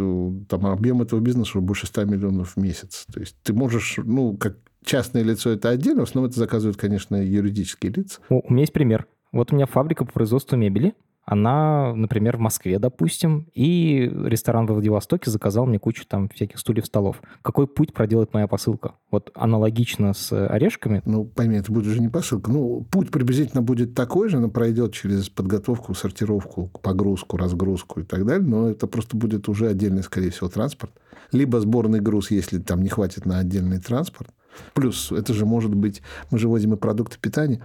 там 0.48 0.66
объем 0.66 1.00
этого 1.00 1.20
бизнеса 1.20 1.60
больше 1.60 1.86
100 1.86 2.04
миллионов 2.06 2.56
в 2.56 2.56
месяц. 2.56 3.06
То 3.12 3.20
есть 3.20 3.36
ты 3.44 3.52
можешь, 3.52 4.00
ну, 4.02 4.36
как 4.36 4.58
частное 4.84 5.22
лицо 5.22 5.50
это 5.50 5.68
отдельно, 5.68 6.00
в 6.00 6.08
основном 6.08 6.28
это 6.28 6.40
заказывают, 6.40 6.76
конечно, 6.76 7.14
юридические 7.14 7.92
лица. 7.92 8.20
О, 8.28 8.40
у 8.42 8.52
меня 8.52 8.62
есть 8.62 8.72
пример. 8.72 9.06
Вот 9.30 9.52
у 9.52 9.54
меня 9.54 9.66
фабрика 9.66 10.04
по 10.04 10.12
производству 10.12 10.56
мебели. 10.56 10.94
Она, 11.30 11.92
например, 11.94 12.38
в 12.38 12.40
Москве, 12.40 12.78
допустим, 12.78 13.48
и 13.52 14.10
ресторан 14.24 14.64
во 14.64 14.72
Владивостоке 14.72 15.30
заказал 15.30 15.66
мне 15.66 15.78
кучу 15.78 16.06
там 16.06 16.30
всяких 16.30 16.58
стульев, 16.58 16.86
столов. 16.86 17.20
Какой 17.42 17.66
путь 17.66 17.92
проделает 17.92 18.32
моя 18.32 18.46
посылка? 18.46 18.94
Вот 19.10 19.30
аналогично 19.34 20.14
с 20.14 20.32
орешками? 20.32 21.02
Ну, 21.04 21.26
пойми, 21.26 21.58
это 21.58 21.70
будет 21.70 21.86
уже 21.86 22.00
не 22.00 22.08
посылка. 22.08 22.50
Ну, 22.50 22.86
путь 22.90 23.10
приблизительно 23.10 23.60
будет 23.60 23.94
такой 23.94 24.30
же, 24.30 24.38
но 24.38 24.48
пройдет 24.48 24.94
через 24.94 25.28
подготовку, 25.28 25.92
сортировку, 25.92 26.70
погрузку, 26.82 27.36
разгрузку 27.36 28.00
и 28.00 28.04
так 28.04 28.24
далее, 28.24 28.48
но 28.48 28.70
это 28.70 28.86
просто 28.86 29.14
будет 29.14 29.50
уже 29.50 29.68
отдельный, 29.68 30.02
скорее 30.02 30.30
всего, 30.30 30.48
транспорт. 30.48 30.92
Либо 31.30 31.60
сборный 31.60 32.00
груз, 32.00 32.30
если 32.30 32.58
там 32.58 32.82
не 32.82 32.88
хватит 32.88 33.26
на 33.26 33.38
отдельный 33.38 33.80
транспорт, 33.80 34.30
Плюс 34.74 35.12
это 35.12 35.34
же 35.34 35.46
может 35.46 35.74
быть, 35.74 36.02
мы 36.30 36.38
же 36.38 36.48
возим 36.48 36.74
и 36.74 36.76
продукты 36.76 37.18
питания, 37.20 37.60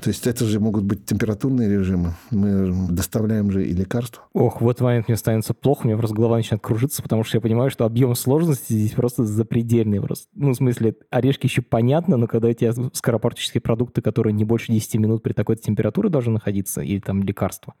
то 0.00 0.08
есть 0.08 0.26
это 0.26 0.44
же 0.44 0.60
могут 0.60 0.84
быть 0.84 1.06
температурные 1.06 1.70
режимы. 1.70 2.14
Мы 2.30 2.88
доставляем 2.90 3.50
же 3.50 3.64
и 3.64 3.72
лекарства. 3.72 4.24
Ох, 4.32 4.60
вот 4.60 4.80
момент 4.80 5.08
мне 5.08 5.16
становится 5.16 5.54
плохо, 5.54 5.82
у 5.84 5.86
меня 5.86 5.96
просто 5.96 6.16
голова 6.16 6.36
начинает 6.36 6.62
кружиться, 6.62 7.02
потому 7.02 7.24
что 7.24 7.36
я 7.36 7.40
понимаю, 7.40 7.70
что 7.70 7.84
объем 7.84 8.14
сложности 8.14 8.72
здесь 8.72 8.92
просто 8.92 9.24
запредельный. 9.24 10.00
Просто. 10.00 10.26
Ну, 10.34 10.50
в 10.50 10.56
смысле, 10.56 10.96
орешки 11.10 11.46
еще 11.46 11.62
понятно, 11.62 12.16
но 12.16 12.26
когда 12.26 12.48
у 12.48 12.52
тебя 12.52 12.72
скоропортические 12.92 13.60
продукты, 13.60 14.02
которые 14.02 14.32
не 14.32 14.44
больше 14.44 14.72
10 14.72 14.96
минут 14.96 15.22
при 15.22 15.32
такой 15.32 15.56
температуре 15.56 16.08
должны 16.08 16.32
находиться, 16.34 16.80
или 16.80 17.00
там 17.00 17.22
лекарства, 17.22 17.74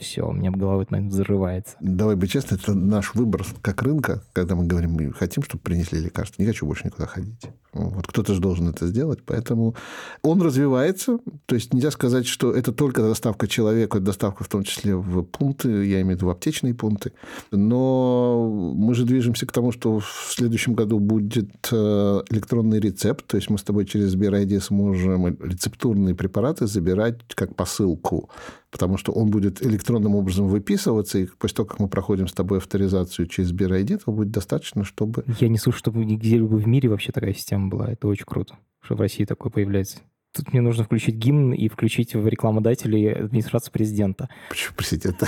все, 0.00 0.26
у 0.26 0.32
меня 0.32 0.50
голова 0.50 0.78
в 0.78 0.80
этот 0.80 0.90
момент 0.90 1.12
взрывается. 1.12 1.76
Давай 1.80 2.16
быть 2.16 2.32
честны, 2.32 2.56
это 2.56 2.74
наш 2.74 3.14
выбор 3.14 3.44
как 3.62 3.82
рынка, 3.82 4.22
когда 4.32 4.56
мы 4.56 4.66
говорим, 4.66 4.92
мы 4.92 5.12
хотим, 5.12 5.44
чтобы 5.44 5.62
принесли 5.62 6.00
лекарства. 6.00 6.42
Не 6.42 6.48
хочу 6.48 6.66
больше 6.66 6.86
никуда 6.86 7.06
ходить. 7.06 7.50
Вот 7.72 8.04
кто-то 8.08 8.34
же 8.34 8.40
должен 8.40 8.68
это 8.68 8.88
сделать, 8.88 9.20
поэтому 9.24 9.76
он 10.22 10.42
развивается. 10.42 11.20
То 11.46 11.54
есть 11.54 11.72
нельзя 11.72 11.92
сказать, 11.92 12.26
что 12.26 12.52
это 12.52 12.72
только 12.72 13.00
доставка 13.02 13.46
человека, 13.46 13.98
это 13.98 14.06
доставка 14.06 14.42
в 14.42 14.48
том 14.48 14.64
числе 14.64 14.96
в 14.96 15.22
пункты, 15.22 15.68
я 15.86 16.00
имею 16.00 16.16
в 16.16 16.18
виду 16.18 16.26
в 16.26 16.30
аптечные 16.30 16.74
пункты. 16.74 17.12
Но 17.52 18.74
мы 18.74 18.94
же 18.94 19.04
движемся 19.04 19.46
к 19.46 19.52
тому, 19.52 19.70
что 19.70 20.00
в 20.00 20.32
следующем 20.34 20.74
году 20.74 20.98
будет 20.98 21.68
э, 21.70 22.22
электронный 22.30 22.80
рецепт, 22.80 23.24
то 23.28 23.36
есть 23.36 23.48
мы 23.50 23.56
с 23.56 23.62
тобой 23.62 23.86
через 23.86 24.10
Сбер 24.10 24.30
сможем 24.60 25.26
рецептурные 25.26 26.14
препараты 26.14 26.66
забирать 26.66 27.20
как 27.34 27.54
посылку 27.54 28.30
потому 28.70 28.96
что 28.96 29.12
он 29.12 29.30
будет 29.30 29.62
электронным 29.62 30.14
образом 30.14 30.48
выписываться, 30.48 31.18
и 31.18 31.26
после 31.26 31.56
того, 31.56 31.68
как 31.68 31.80
мы 31.80 31.88
проходим 31.88 32.28
с 32.28 32.32
тобой 32.32 32.58
авторизацию 32.58 33.26
через 33.26 33.52
ID, 33.52 33.94
этого 33.94 34.14
будет 34.14 34.30
достаточно, 34.30 34.84
чтобы... 34.84 35.24
Я 35.40 35.48
не 35.48 35.58
слышу, 35.58 35.78
чтобы 35.78 36.04
нигде 36.04 36.42
в 36.42 36.66
мире 36.66 36.88
вообще 36.88 37.12
такая 37.12 37.34
система 37.34 37.68
была. 37.68 37.90
Это 37.90 38.08
очень 38.08 38.24
круто, 38.24 38.56
что 38.80 38.94
в 38.94 39.00
России 39.00 39.24
такое 39.24 39.50
появляется. 39.50 39.98
Тут 40.34 40.52
мне 40.52 40.60
нужно 40.60 40.84
включить 40.84 41.16
гимн 41.16 41.52
и 41.52 41.68
включить 41.68 42.14
в 42.14 42.26
рекламодателей 42.26 43.12
администрацию 43.12 43.72
президента. 43.72 44.28
Почему 44.48 44.74
президента? 44.76 45.26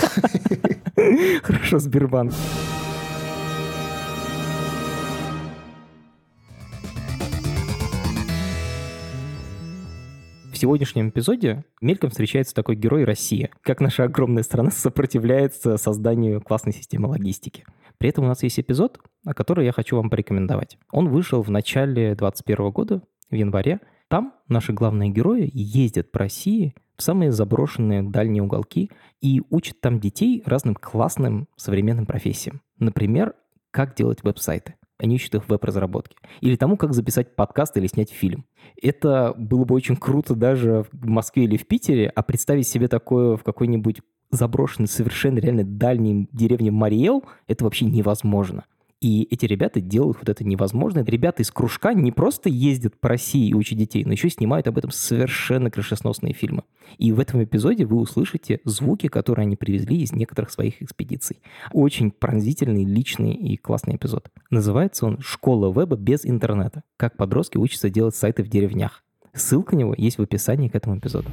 Хорошо, 1.43 1.79
Сбербанк. 1.79 2.33
Сегодняшнем 10.63 11.09
эпизоде 11.09 11.65
мельком 11.81 12.09
встречается 12.09 12.55
такой 12.55 12.77
герой 12.77 13.03
Россия, 13.03 13.49
как 13.63 13.81
наша 13.81 14.05
огромная 14.05 14.43
страна 14.43 14.71
сопротивляется 14.73 15.75
созданию 15.75 16.39
классной 16.39 16.71
системы 16.71 17.09
логистики. 17.09 17.65
При 17.97 18.07
этом 18.07 18.23
у 18.23 18.27
нас 18.29 18.43
есть 18.43 18.61
эпизод, 18.61 18.97
о 19.25 19.33
котором 19.33 19.65
я 19.65 19.73
хочу 19.73 19.97
вам 19.97 20.09
порекомендовать. 20.09 20.77
Он 20.89 21.09
вышел 21.09 21.41
в 21.41 21.51
начале 21.51 22.15
2021 22.15 22.71
года, 22.71 23.01
в 23.29 23.35
январе. 23.35 23.81
Там 24.07 24.35
наши 24.47 24.71
главные 24.71 25.09
герои 25.09 25.49
ездят 25.53 26.13
по 26.13 26.19
России 26.19 26.73
в 26.95 27.03
самые 27.03 27.33
заброшенные 27.33 28.01
дальние 28.01 28.41
уголки 28.41 28.89
и 29.19 29.41
учат 29.49 29.81
там 29.81 29.99
детей 29.99 30.43
разным 30.45 30.75
классным 30.75 31.49
современным 31.57 32.05
профессиям. 32.05 32.61
Например, 32.79 33.33
как 33.71 33.95
делать 33.95 34.23
веб-сайты. 34.23 34.75
Они 35.03 35.17
ищут 35.17 35.35
их 35.35 35.43
в 35.43 35.49
веб-разработке. 35.49 36.15
Или 36.39 36.55
тому, 36.55 36.77
как 36.77 36.93
записать 36.93 37.35
подкаст 37.35 37.75
или 37.75 37.87
снять 37.87 38.09
фильм. 38.09 38.45
Это 38.81 39.33
было 39.37 39.65
бы 39.65 39.75
очень 39.75 39.97
круто 39.97 40.33
даже 40.33 40.85
в 40.93 41.05
Москве 41.05 41.43
или 41.43 41.57
в 41.57 41.67
Питере, 41.67 42.07
а 42.07 42.23
представить 42.23 42.69
себе 42.69 42.87
такое 42.87 43.35
в 43.35 43.43
какой-нибудь 43.43 43.99
заброшенной, 44.31 44.87
совершенно 44.87 45.39
реально 45.39 45.65
дальней 45.65 46.29
деревне 46.31 46.71
Мариэл, 46.71 47.25
это 47.47 47.65
вообще 47.65 47.83
невозможно. 47.83 48.63
И 49.03 49.27
эти 49.29 49.45
ребята 49.45 49.81
делают 49.81 50.17
вот 50.19 50.29
это 50.29 50.45
невозможное. 50.45 51.03
Ребята 51.03 51.41
из 51.41 51.51
кружка 51.51 51.93
не 51.93 52.13
просто 52.13 52.47
ездят 52.47 52.97
по 52.97 53.09
России 53.09 53.49
и 53.49 53.53
учат 53.53 53.77
детей, 53.77 54.05
но 54.05 54.13
еще 54.13 54.29
снимают 54.29 54.65
об 54.69 54.77
этом 54.77 54.91
совершенно 54.91 55.69
крышесносные 55.69 56.33
фильмы. 56.33 56.63
И 56.99 57.11
в 57.11 57.19
этом 57.19 57.43
эпизоде 57.43 57.85
вы 57.85 57.97
услышите 57.97 58.61
звуки, 58.63 59.09
которые 59.09 59.43
они 59.43 59.57
привезли 59.57 59.97
из 59.97 60.13
некоторых 60.13 60.51
своих 60.51 60.81
экспедиций. 60.81 61.41
Очень 61.73 62.11
пронзительный, 62.11 62.85
личный 62.85 63.33
и 63.33 63.57
классный 63.57 63.97
эпизод. 63.97 64.29
Называется 64.49 65.05
он 65.05 65.19
«Школа 65.19 65.73
веба 65.77 65.97
без 65.97 66.25
интернета. 66.25 66.83
Как 66.95 67.17
подростки 67.17 67.57
учатся 67.57 67.89
делать 67.89 68.15
сайты 68.15 68.41
в 68.41 68.47
деревнях». 68.47 69.03
Ссылка 69.33 69.75
на 69.75 69.79
него 69.79 69.95
есть 69.97 70.17
в 70.17 70.21
описании 70.21 70.69
к 70.69 70.75
этому 70.75 70.97
эпизоду. 70.97 71.27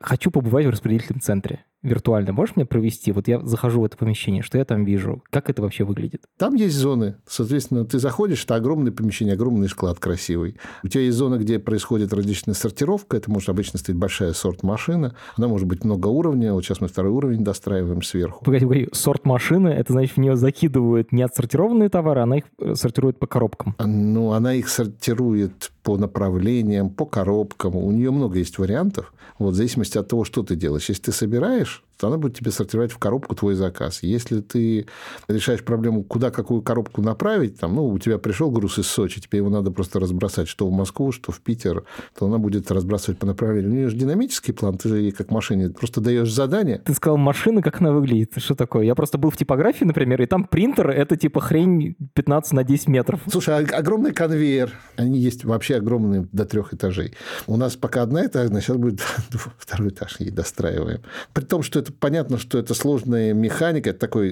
Хочу 0.00 0.30
побывать 0.30 0.64
в 0.64 0.70
распределительном 0.70 1.20
центре 1.20 1.64
виртуально 1.82 2.32
можешь 2.32 2.56
мне 2.56 2.66
провести? 2.66 3.12
Вот 3.12 3.28
я 3.28 3.40
захожу 3.40 3.80
в 3.80 3.84
это 3.84 3.96
помещение, 3.96 4.42
что 4.42 4.58
я 4.58 4.64
там 4.64 4.84
вижу? 4.84 5.22
Как 5.30 5.50
это 5.50 5.62
вообще 5.62 5.84
выглядит? 5.84 6.22
Там 6.38 6.54
есть 6.54 6.76
зоны. 6.76 7.16
Соответственно, 7.26 7.84
ты 7.84 7.98
заходишь, 7.98 8.44
это 8.44 8.54
огромное 8.54 8.92
помещение, 8.92 9.34
огромный 9.34 9.68
склад 9.68 9.98
красивый. 9.98 10.56
У 10.82 10.88
тебя 10.88 11.04
есть 11.04 11.16
зона, 11.16 11.36
где 11.36 11.58
происходит 11.58 12.12
различная 12.12 12.54
сортировка. 12.54 13.16
Это 13.16 13.30
может 13.30 13.48
обычно 13.48 13.78
стоять 13.78 13.98
большая 13.98 14.32
сорт-машина. 14.32 15.14
Она 15.36 15.48
может 15.48 15.66
быть 15.66 15.84
много 15.84 16.08
уровней. 16.08 16.50
Вот 16.50 16.64
сейчас 16.64 16.80
мы 16.80 16.88
второй 16.88 17.12
уровень 17.12 17.44
достраиваем 17.44 18.02
сверху. 18.02 18.44
Погоди, 18.44 18.66
погоди. 18.66 18.88
Сорт-машины, 18.92 19.68
это 19.68 19.92
значит, 19.92 20.16
в 20.16 20.20
нее 20.20 20.36
закидывают 20.36 21.12
не 21.12 21.22
отсортированные 21.22 21.88
товары, 21.88 22.20
она 22.20 22.38
их 22.38 22.44
э, 22.58 22.74
сортирует 22.74 23.18
по 23.18 23.26
коробкам. 23.26 23.74
А, 23.78 23.86
ну, 23.86 24.32
она 24.32 24.54
их 24.54 24.68
сортирует 24.68 25.72
по 25.82 25.96
направлениям, 25.96 26.90
по 26.90 27.06
коробкам. 27.06 27.76
У 27.76 27.90
нее 27.90 28.10
много 28.10 28.38
есть 28.38 28.58
вариантов. 28.58 29.12
Вот 29.38 29.52
в 29.52 29.56
зависимости 29.56 29.89
от 29.96 30.08
того, 30.08 30.24
что 30.24 30.42
ты 30.42 30.56
делаешь. 30.56 30.88
Если 30.88 31.02
ты 31.02 31.12
собираешь, 31.12 31.82
то 32.00 32.06
она 32.06 32.16
будет 32.16 32.36
тебе 32.36 32.50
сортировать 32.50 32.92
в 32.92 32.98
коробку 32.98 33.34
твой 33.34 33.54
заказ. 33.54 34.02
Если 34.02 34.40
ты 34.40 34.86
решаешь 35.28 35.62
проблему, 35.62 36.02
куда 36.02 36.30
какую 36.30 36.62
коробку 36.62 37.02
направить, 37.02 37.60
там, 37.60 37.74
ну, 37.74 37.86
у 37.86 37.98
тебя 37.98 38.18
пришел 38.18 38.50
груз 38.50 38.78
из 38.78 38.86
Сочи, 38.86 39.20
тебе 39.20 39.38
его 39.38 39.50
надо 39.50 39.70
просто 39.70 40.00
разбросать, 40.00 40.48
что 40.48 40.66
в 40.66 40.72
Москву, 40.72 41.12
что 41.12 41.30
в 41.30 41.40
Питер, 41.40 41.84
то 42.18 42.26
она 42.26 42.38
будет 42.38 42.70
разбрасывать 42.70 43.18
по 43.18 43.26
направлению. 43.26 43.70
У 43.70 43.74
нее 43.74 43.88
же 43.90 43.96
динамический 43.96 44.54
план, 44.54 44.78
ты 44.78 44.88
же 44.88 44.98
ей 44.98 45.10
как 45.12 45.30
машине 45.30 45.68
просто 45.68 46.00
даешь 46.00 46.32
задание. 46.32 46.78
Ты 46.78 46.94
сказал 46.94 47.18
машина, 47.18 47.60
как 47.60 47.80
она 47.82 47.92
выглядит? 47.92 48.32
Что 48.38 48.54
такое? 48.54 48.84
Я 48.84 48.94
просто 48.94 49.18
был 49.18 49.30
в 49.30 49.36
типографии, 49.36 49.84
например, 49.84 50.22
и 50.22 50.26
там 50.26 50.44
принтер– 50.44 50.88
это 50.90 51.16
типа 51.16 51.40
хрень 51.40 51.96
15 52.14 52.52
на 52.54 52.64
10 52.64 52.88
метров. 52.88 53.20
Слушай, 53.30 53.56
а 53.56 53.76
огромный 53.76 54.12
конвейер. 54.12 54.72
Они 54.96 55.18
есть 55.18 55.44
вообще 55.44 55.76
огромные 55.76 56.26
до 56.32 56.46
трех 56.46 56.72
этажей. 56.72 57.12
У 57.46 57.56
нас 57.58 57.76
пока 57.76 58.02
одна 58.02 58.24
этажная, 58.24 58.62
сейчас 58.62 58.78
будет 58.78 59.00
второй 59.58 59.90
этаж 59.90 60.16
ей 60.18 60.30
достраиваем. 60.30 61.02
При 61.34 61.44
том, 61.44 61.62
что 61.62 61.78
это 61.78 61.89
понятно, 61.98 62.38
что 62.38 62.58
это 62.58 62.74
сложная 62.74 63.32
механика, 63.34 63.90
это 63.90 63.98
такое 63.98 64.30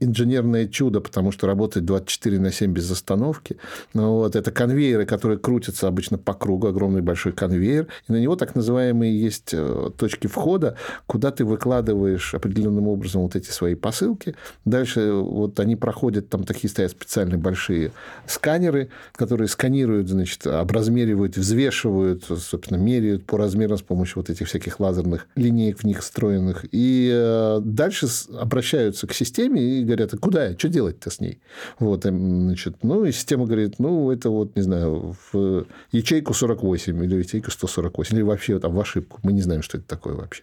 инженерное 0.00 0.66
чудо, 0.68 1.00
потому 1.00 1.32
что 1.32 1.46
работает 1.46 1.86
24 1.86 2.38
на 2.38 2.52
7 2.52 2.72
без 2.72 2.90
остановки. 2.90 3.56
Ну, 3.94 4.14
вот, 4.14 4.36
это 4.36 4.50
конвейеры, 4.50 5.06
которые 5.06 5.38
крутятся 5.38 5.88
обычно 5.88 6.18
по 6.18 6.34
кругу, 6.34 6.68
огромный 6.68 7.02
большой 7.02 7.32
конвейер, 7.32 7.88
и 8.08 8.12
на 8.12 8.16
него 8.16 8.36
так 8.36 8.54
называемые 8.54 9.18
есть 9.18 9.50
э, 9.52 9.90
точки 9.96 10.26
входа, 10.26 10.76
куда 11.06 11.30
ты 11.30 11.44
выкладываешь 11.44 12.34
определенным 12.34 12.88
образом 12.88 13.22
вот 13.22 13.36
эти 13.36 13.50
свои 13.50 13.74
посылки. 13.74 14.34
Дальше 14.64 15.12
вот 15.12 15.60
они 15.60 15.76
проходят, 15.76 16.28
там 16.28 16.44
такие 16.44 16.70
стоят 16.70 16.92
специальные 16.92 17.38
большие 17.38 17.92
сканеры, 18.26 18.88
которые 19.12 19.48
сканируют, 19.48 20.08
значит, 20.08 20.46
образмеривают, 20.46 21.36
взвешивают, 21.36 22.24
собственно, 22.24 22.78
меряют 22.78 23.24
по 23.24 23.38
размерам 23.38 23.78
с 23.78 23.82
помощью 23.82 24.16
вот 24.16 24.30
этих 24.30 24.48
всяких 24.48 24.80
лазерных 24.80 25.26
линеек 25.36 25.80
в 25.80 25.84
них 25.84 26.00
встроенных. 26.00 26.64
И 26.72 26.95
э, 27.12 27.60
дальше 27.62 28.06
обращаются 28.38 29.06
к 29.06 29.12
системе 29.12 29.62
и 29.62 29.84
говорят, 29.84 30.14
а 30.14 30.18
куда 30.18 30.46
я, 30.46 30.58
что 30.58 30.68
делать-то 30.68 31.10
с 31.10 31.20
ней? 31.20 31.40
Вот, 31.78 32.02
значит, 32.04 32.76
ну, 32.82 33.04
и 33.04 33.12
система 33.12 33.46
говорит, 33.46 33.78
ну, 33.78 34.10
это 34.10 34.30
вот, 34.30 34.56
не 34.56 34.62
знаю, 34.62 35.16
в 35.32 35.66
ячейку 35.92 36.34
48 36.34 37.04
или 37.04 37.16
ячейку 37.16 37.50
148, 37.50 38.16
или 38.16 38.22
вообще 38.22 38.58
там 38.58 38.74
в 38.74 38.80
ошибку. 38.80 39.18
Мы 39.22 39.32
не 39.32 39.42
знаем, 39.42 39.62
что 39.62 39.78
это 39.78 39.86
такое 39.86 40.14
вообще. 40.14 40.42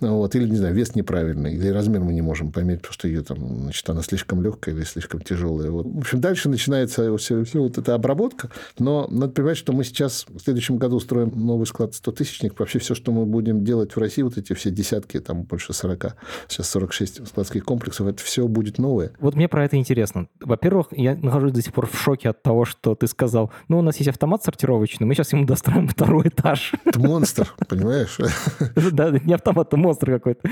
Вот, 0.00 0.34
или, 0.34 0.48
не 0.48 0.56
знаю, 0.56 0.74
вес 0.74 0.94
неправильный, 0.94 1.54
или 1.54 1.68
размер 1.68 2.00
мы 2.00 2.12
не 2.12 2.22
можем 2.22 2.52
померить, 2.52 2.80
потому 2.82 2.94
что 2.94 3.08
ее 3.08 3.22
там, 3.22 3.38
значит, 3.62 3.88
она 3.88 4.02
слишком 4.02 4.42
легкая 4.42 4.74
или 4.74 4.84
слишком 4.84 5.20
тяжелая. 5.20 5.70
Вот. 5.70 5.86
В 5.86 5.98
общем, 5.98 6.20
дальше 6.20 6.48
начинается 6.48 7.16
все, 7.16 7.44
все 7.44 7.60
вот 7.60 7.78
эта 7.78 7.94
обработка, 7.94 8.50
но 8.78 9.06
надо 9.10 9.32
понимать, 9.32 9.56
что 9.56 9.72
мы 9.72 9.84
сейчас 9.84 10.26
в 10.28 10.40
следующем 10.40 10.78
году 10.78 11.00
строим 11.00 11.32
новый 11.34 11.66
склад 11.66 11.94
100 11.94 12.12
тысячник. 12.12 12.58
Вообще 12.58 12.78
все, 12.78 12.94
что 12.94 13.12
мы 13.12 13.26
будем 13.26 13.64
делать 13.64 13.94
в 13.94 13.98
России, 13.98 14.22
вот 14.22 14.38
эти 14.38 14.52
все 14.54 14.70
десятки, 14.70 15.20
там 15.20 15.42
больше 15.42 15.72
40 15.72 15.91
40, 15.92 16.16
сейчас 16.48 16.70
46 16.70 17.28
складских 17.28 17.64
комплексов, 17.64 18.06
это 18.06 18.22
все 18.22 18.46
будет 18.48 18.78
новое. 18.78 19.12
Вот 19.18 19.34
мне 19.34 19.48
про 19.48 19.64
это 19.64 19.76
интересно. 19.76 20.28
Во-первых, 20.40 20.88
я 20.92 21.14
нахожусь 21.16 21.52
до 21.52 21.62
сих 21.62 21.72
пор 21.72 21.86
в 21.86 21.98
шоке 21.98 22.30
от 22.30 22.42
того, 22.42 22.64
что 22.64 22.94
ты 22.94 23.06
сказал, 23.06 23.52
ну, 23.68 23.78
у 23.78 23.82
нас 23.82 23.96
есть 23.96 24.08
автомат 24.08 24.42
сортировочный, 24.42 25.06
мы 25.06 25.14
сейчас 25.14 25.32
ему 25.32 25.44
достроим 25.44 25.88
второй 25.88 26.28
этаж. 26.28 26.72
Это 26.84 27.00
монстр, 27.00 27.52
понимаешь? 27.68 28.18
Да, 28.92 29.10
не 29.10 29.32
автомат, 29.32 29.68
это 29.68 29.76
монстр 29.76 30.12
какой-то. 30.12 30.48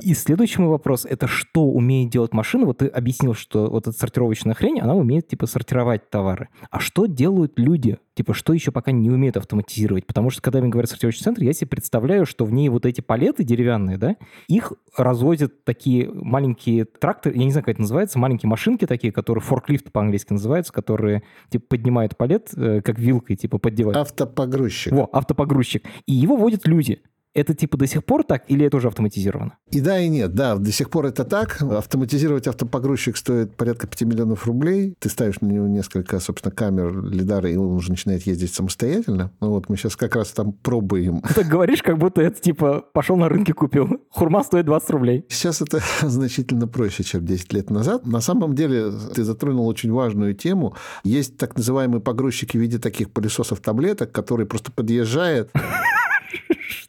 И 0.00 0.14
следующий 0.14 0.60
мой 0.60 0.70
вопрос, 0.70 1.04
это 1.04 1.26
что 1.26 1.64
умеет 1.64 2.10
делать 2.10 2.32
машина? 2.32 2.66
Вот 2.66 2.78
ты 2.78 2.86
объяснил, 2.86 3.34
что 3.34 3.68
вот 3.68 3.86
эта 3.86 3.96
сортировочная 3.96 4.54
хрень, 4.54 4.80
она 4.80 4.94
умеет, 4.94 5.28
типа, 5.28 5.46
сортировать 5.46 6.08
товары. 6.10 6.48
А 6.70 6.80
что 6.80 7.06
делают 7.06 7.58
люди? 7.58 7.98
Типа, 8.14 8.34
что 8.34 8.52
еще 8.52 8.72
пока 8.72 8.92
не 8.92 9.10
умеют 9.10 9.36
автоматизировать? 9.36 10.06
Потому 10.06 10.30
что, 10.30 10.42
когда 10.42 10.60
мне 10.60 10.68
говорят 10.68 10.90
сортировочный 10.90 11.24
центр, 11.24 11.42
я 11.42 11.52
себе 11.52 11.68
представляю, 11.68 12.26
что 12.26 12.44
в 12.44 12.52
ней 12.52 12.68
вот 12.68 12.84
эти 12.84 13.00
палеты 13.00 13.42
деревянные, 13.42 13.96
да, 13.96 14.16
их 14.48 14.74
развозят 14.96 15.64
такие 15.64 16.10
маленькие 16.12 16.84
тракторы, 16.84 17.36
я 17.36 17.44
не 17.44 17.50
знаю, 17.50 17.64
как 17.64 17.74
это 17.74 17.80
называется, 17.82 18.18
маленькие 18.18 18.50
машинки 18.50 18.86
такие, 18.86 19.12
которые 19.12 19.42
форклифт 19.42 19.90
по-английски 19.92 20.34
называются, 20.34 20.72
которые, 20.72 21.22
типа, 21.48 21.64
поднимают 21.68 22.16
палет, 22.16 22.50
э, 22.54 22.82
как 22.82 22.98
вилкой, 22.98 23.36
типа, 23.36 23.58
поддевают. 23.58 23.96
Автопогрузчик. 23.96 24.92
Во, 24.92 25.08
автопогрузчик. 25.10 25.84
И 26.06 26.12
его 26.12 26.36
водят 26.36 26.66
люди. 26.66 27.02
Это 27.34 27.54
типа 27.54 27.78
до 27.78 27.86
сих 27.86 28.04
пор 28.04 28.24
так 28.24 28.44
или 28.48 28.66
это 28.66 28.76
уже 28.76 28.88
автоматизировано? 28.88 29.56
И 29.70 29.80
да, 29.80 29.98
и 29.98 30.08
нет. 30.08 30.34
Да, 30.34 30.56
до 30.56 30.70
сих 30.70 30.90
пор 30.90 31.06
это 31.06 31.24
так. 31.24 31.62
Автоматизировать 31.62 32.46
автопогрузчик 32.46 33.16
стоит 33.16 33.56
порядка 33.56 33.86
5 33.86 34.02
миллионов 34.02 34.46
рублей. 34.46 34.94
Ты 34.98 35.08
ставишь 35.08 35.40
на 35.40 35.46
него 35.46 35.66
несколько, 35.66 36.20
собственно, 36.20 36.54
камер, 36.54 37.04
лидары, 37.04 37.52
и 37.52 37.56
он 37.56 37.72
уже 37.74 37.90
начинает 37.90 38.26
ездить 38.26 38.52
самостоятельно. 38.52 39.32
Ну 39.40 39.50
вот 39.50 39.68
мы 39.70 39.76
сейчас 39.76 39.96
как 39.96 40.14
раз 40.16 40.32
там 40.32 40.52
пробуем. 40.52 41.22
Ты 41.22 41.34
так 41.42 41.46
говоришь, 41.46 41.82
как 41.82 41.98
будто 41.98 42.20
это 42.20 42.40
типа 42.40 42.84
пошел 42.92 43.16
на 43.16 43.28
рынке 43.30 43.54
купил. 43.54 43.88
Хурма 44.10 44.42
стоит 44.44 44.66
20 44.66 44.90
рублей. 44.90 45.24
Сейчас 45.28 45.62
это 45.62 45.80
значительно 46.02 46.68
проще, 46.68 47.02
чем 47.02 47.24
10 47.24 47.52
лет 47.54 47.70
назад. 47.70 48.06
На 48.06 48.20
самом 48.20 48.54
деле 48.54 48.92
ты 49.14 49.24
затронул 49.24 49.66
очень 49.66 49.90
важную 49.90 50.34
тему. 50.34 50.76
Есть 51.02 51.38
так 51.38 51.56
называемые 51.56 52.02
погрузчики 52.02 52.58
в 52.58 52.60
виде 52.60 52.78
таких 52.78 53.10
пылесосов 53.10 53.60
таблеток, 53.60 54.12
которые 54.12 54.46
просто 54.46 54.70
подъезжают 54.70 55.50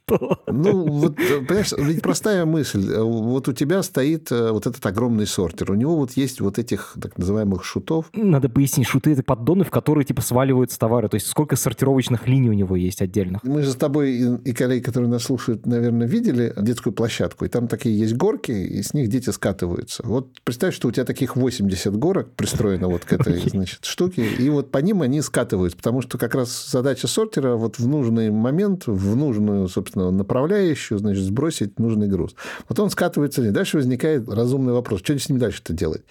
что? 0.06 0.40
Ну, 0.48 0.86
вот, 0.88 1.16
понимаешь, 1.16 1.74
ведь 1.78 2.02
простая 2.02 2.46
мысль. 2.46 2.96
Вот 2.98 3.48
у 3.48 3.54
тебя 3.54 3.84
стоит 3.84 4.32
э, 4.32 4.52
вот 4.52 4.68
этот 4.68 4.86
огромный 4.86 5.26
сортер. 5.26 5.72
У 5.72 5.76
него 5.76 5.96
вот 5.96 6.12
есть 6.12 6.42
вот 6.42 6.60
этих 6.60 6.96
так 7.02 7.18
называемых 7.18 7.64
шутов. 7.64 8.10
Надо 8.14 8.50
пояснить, 8.50 8.88
шуты— 8.88 9.12
это 9.14 9.24
поддоны, 9.24 9.64
в 9.64 9.72
которые 9.72 10.06
типа 10.06 10.22
сваливаются 10.22 10.78
товары. 10.80 11.10
То 11.10 11.16
есть 11.16 11.28
сколько 11.28 11.56
сортировочных 11.56 12.28
линий 12.28 12.50
у 12.50 12.54
него 12.54 12.76
есть 12.76 13.02
отдельных. 13.02 13.44
Мы 13.44 13.62
же 13.62 13.72
с 13.72 13.76
тобой 13.76 14.40
и 14.44 14.54
коллеги, 14.54 14.84
которые 14.84 15.10
нас 15.10 15.24
слушают, 15.24 15.66
наверное, 15.66 16.08
видели 16.08 16.54
детскую 16.58 16.94
площадку. 16.94 17.46
И 17.46 17.48
там 17.48 17.68
такие 17.68 17.98
есть 17.98 18.16
горки, 18.16 18.52
и 18.52 18.82
с 18.82 18.94
них 18.94 19.10
дети 19.10 19.30
скатываются. 19.30 20.04
Вот 20.06 20.42
представь, 20.44 20.76
что 20.76 20.88
у 20.88 20.92
тебя 20.92 21.06
таких 21.06 21.36
80 21.36 21.96
горок 21.98 22.32
пристроено 22.36 22.88
вот 22.88 23.06
к 23.06 23.14
этой, 23.14 23.40
значит, 23.50 23.86
штуке. 23.86 24.26
И 24.28 24.50
вот 24.50 24.72
по 24.72 24.78
ним 24.80 25.02
они 25.02 25.22
скатываются. 25.22 25.78
Потому 25.78 26.02
что 26.02 26.18
как 26.18 26.36
раз 26.36 26.70
задача 26.70 27.08
сортера 27.08 27.56
вот 27.56 27.80
в 27.80 27.88
нужный 27.88 28.30
момент, 28.32 28.88
в 28.88 29.16
нужную, 29.16 29.68
собственно, 29.68 29.93
нужную 29.96 30.18
направляющую, 30.18 30.98
значит, 30.98 31.24
сбросить 31.24 31.80
нужный 31.80 32.08
груз. 32.08 32.36
Вот 32.70 32.80
он 32.80 32.90
скатывается 32.90 33.42
вниз. 33.42 33.54
Дальше 33.54 33.78
возникает 33.78 34.30
разумный 34.30 34.74
вопрос. 34.74 35.02
Что 35.02 35.18
с 35.18 35.30
ним 35.30 35.40
дальше-то 35.40 35.74
делать? 35.74 36.02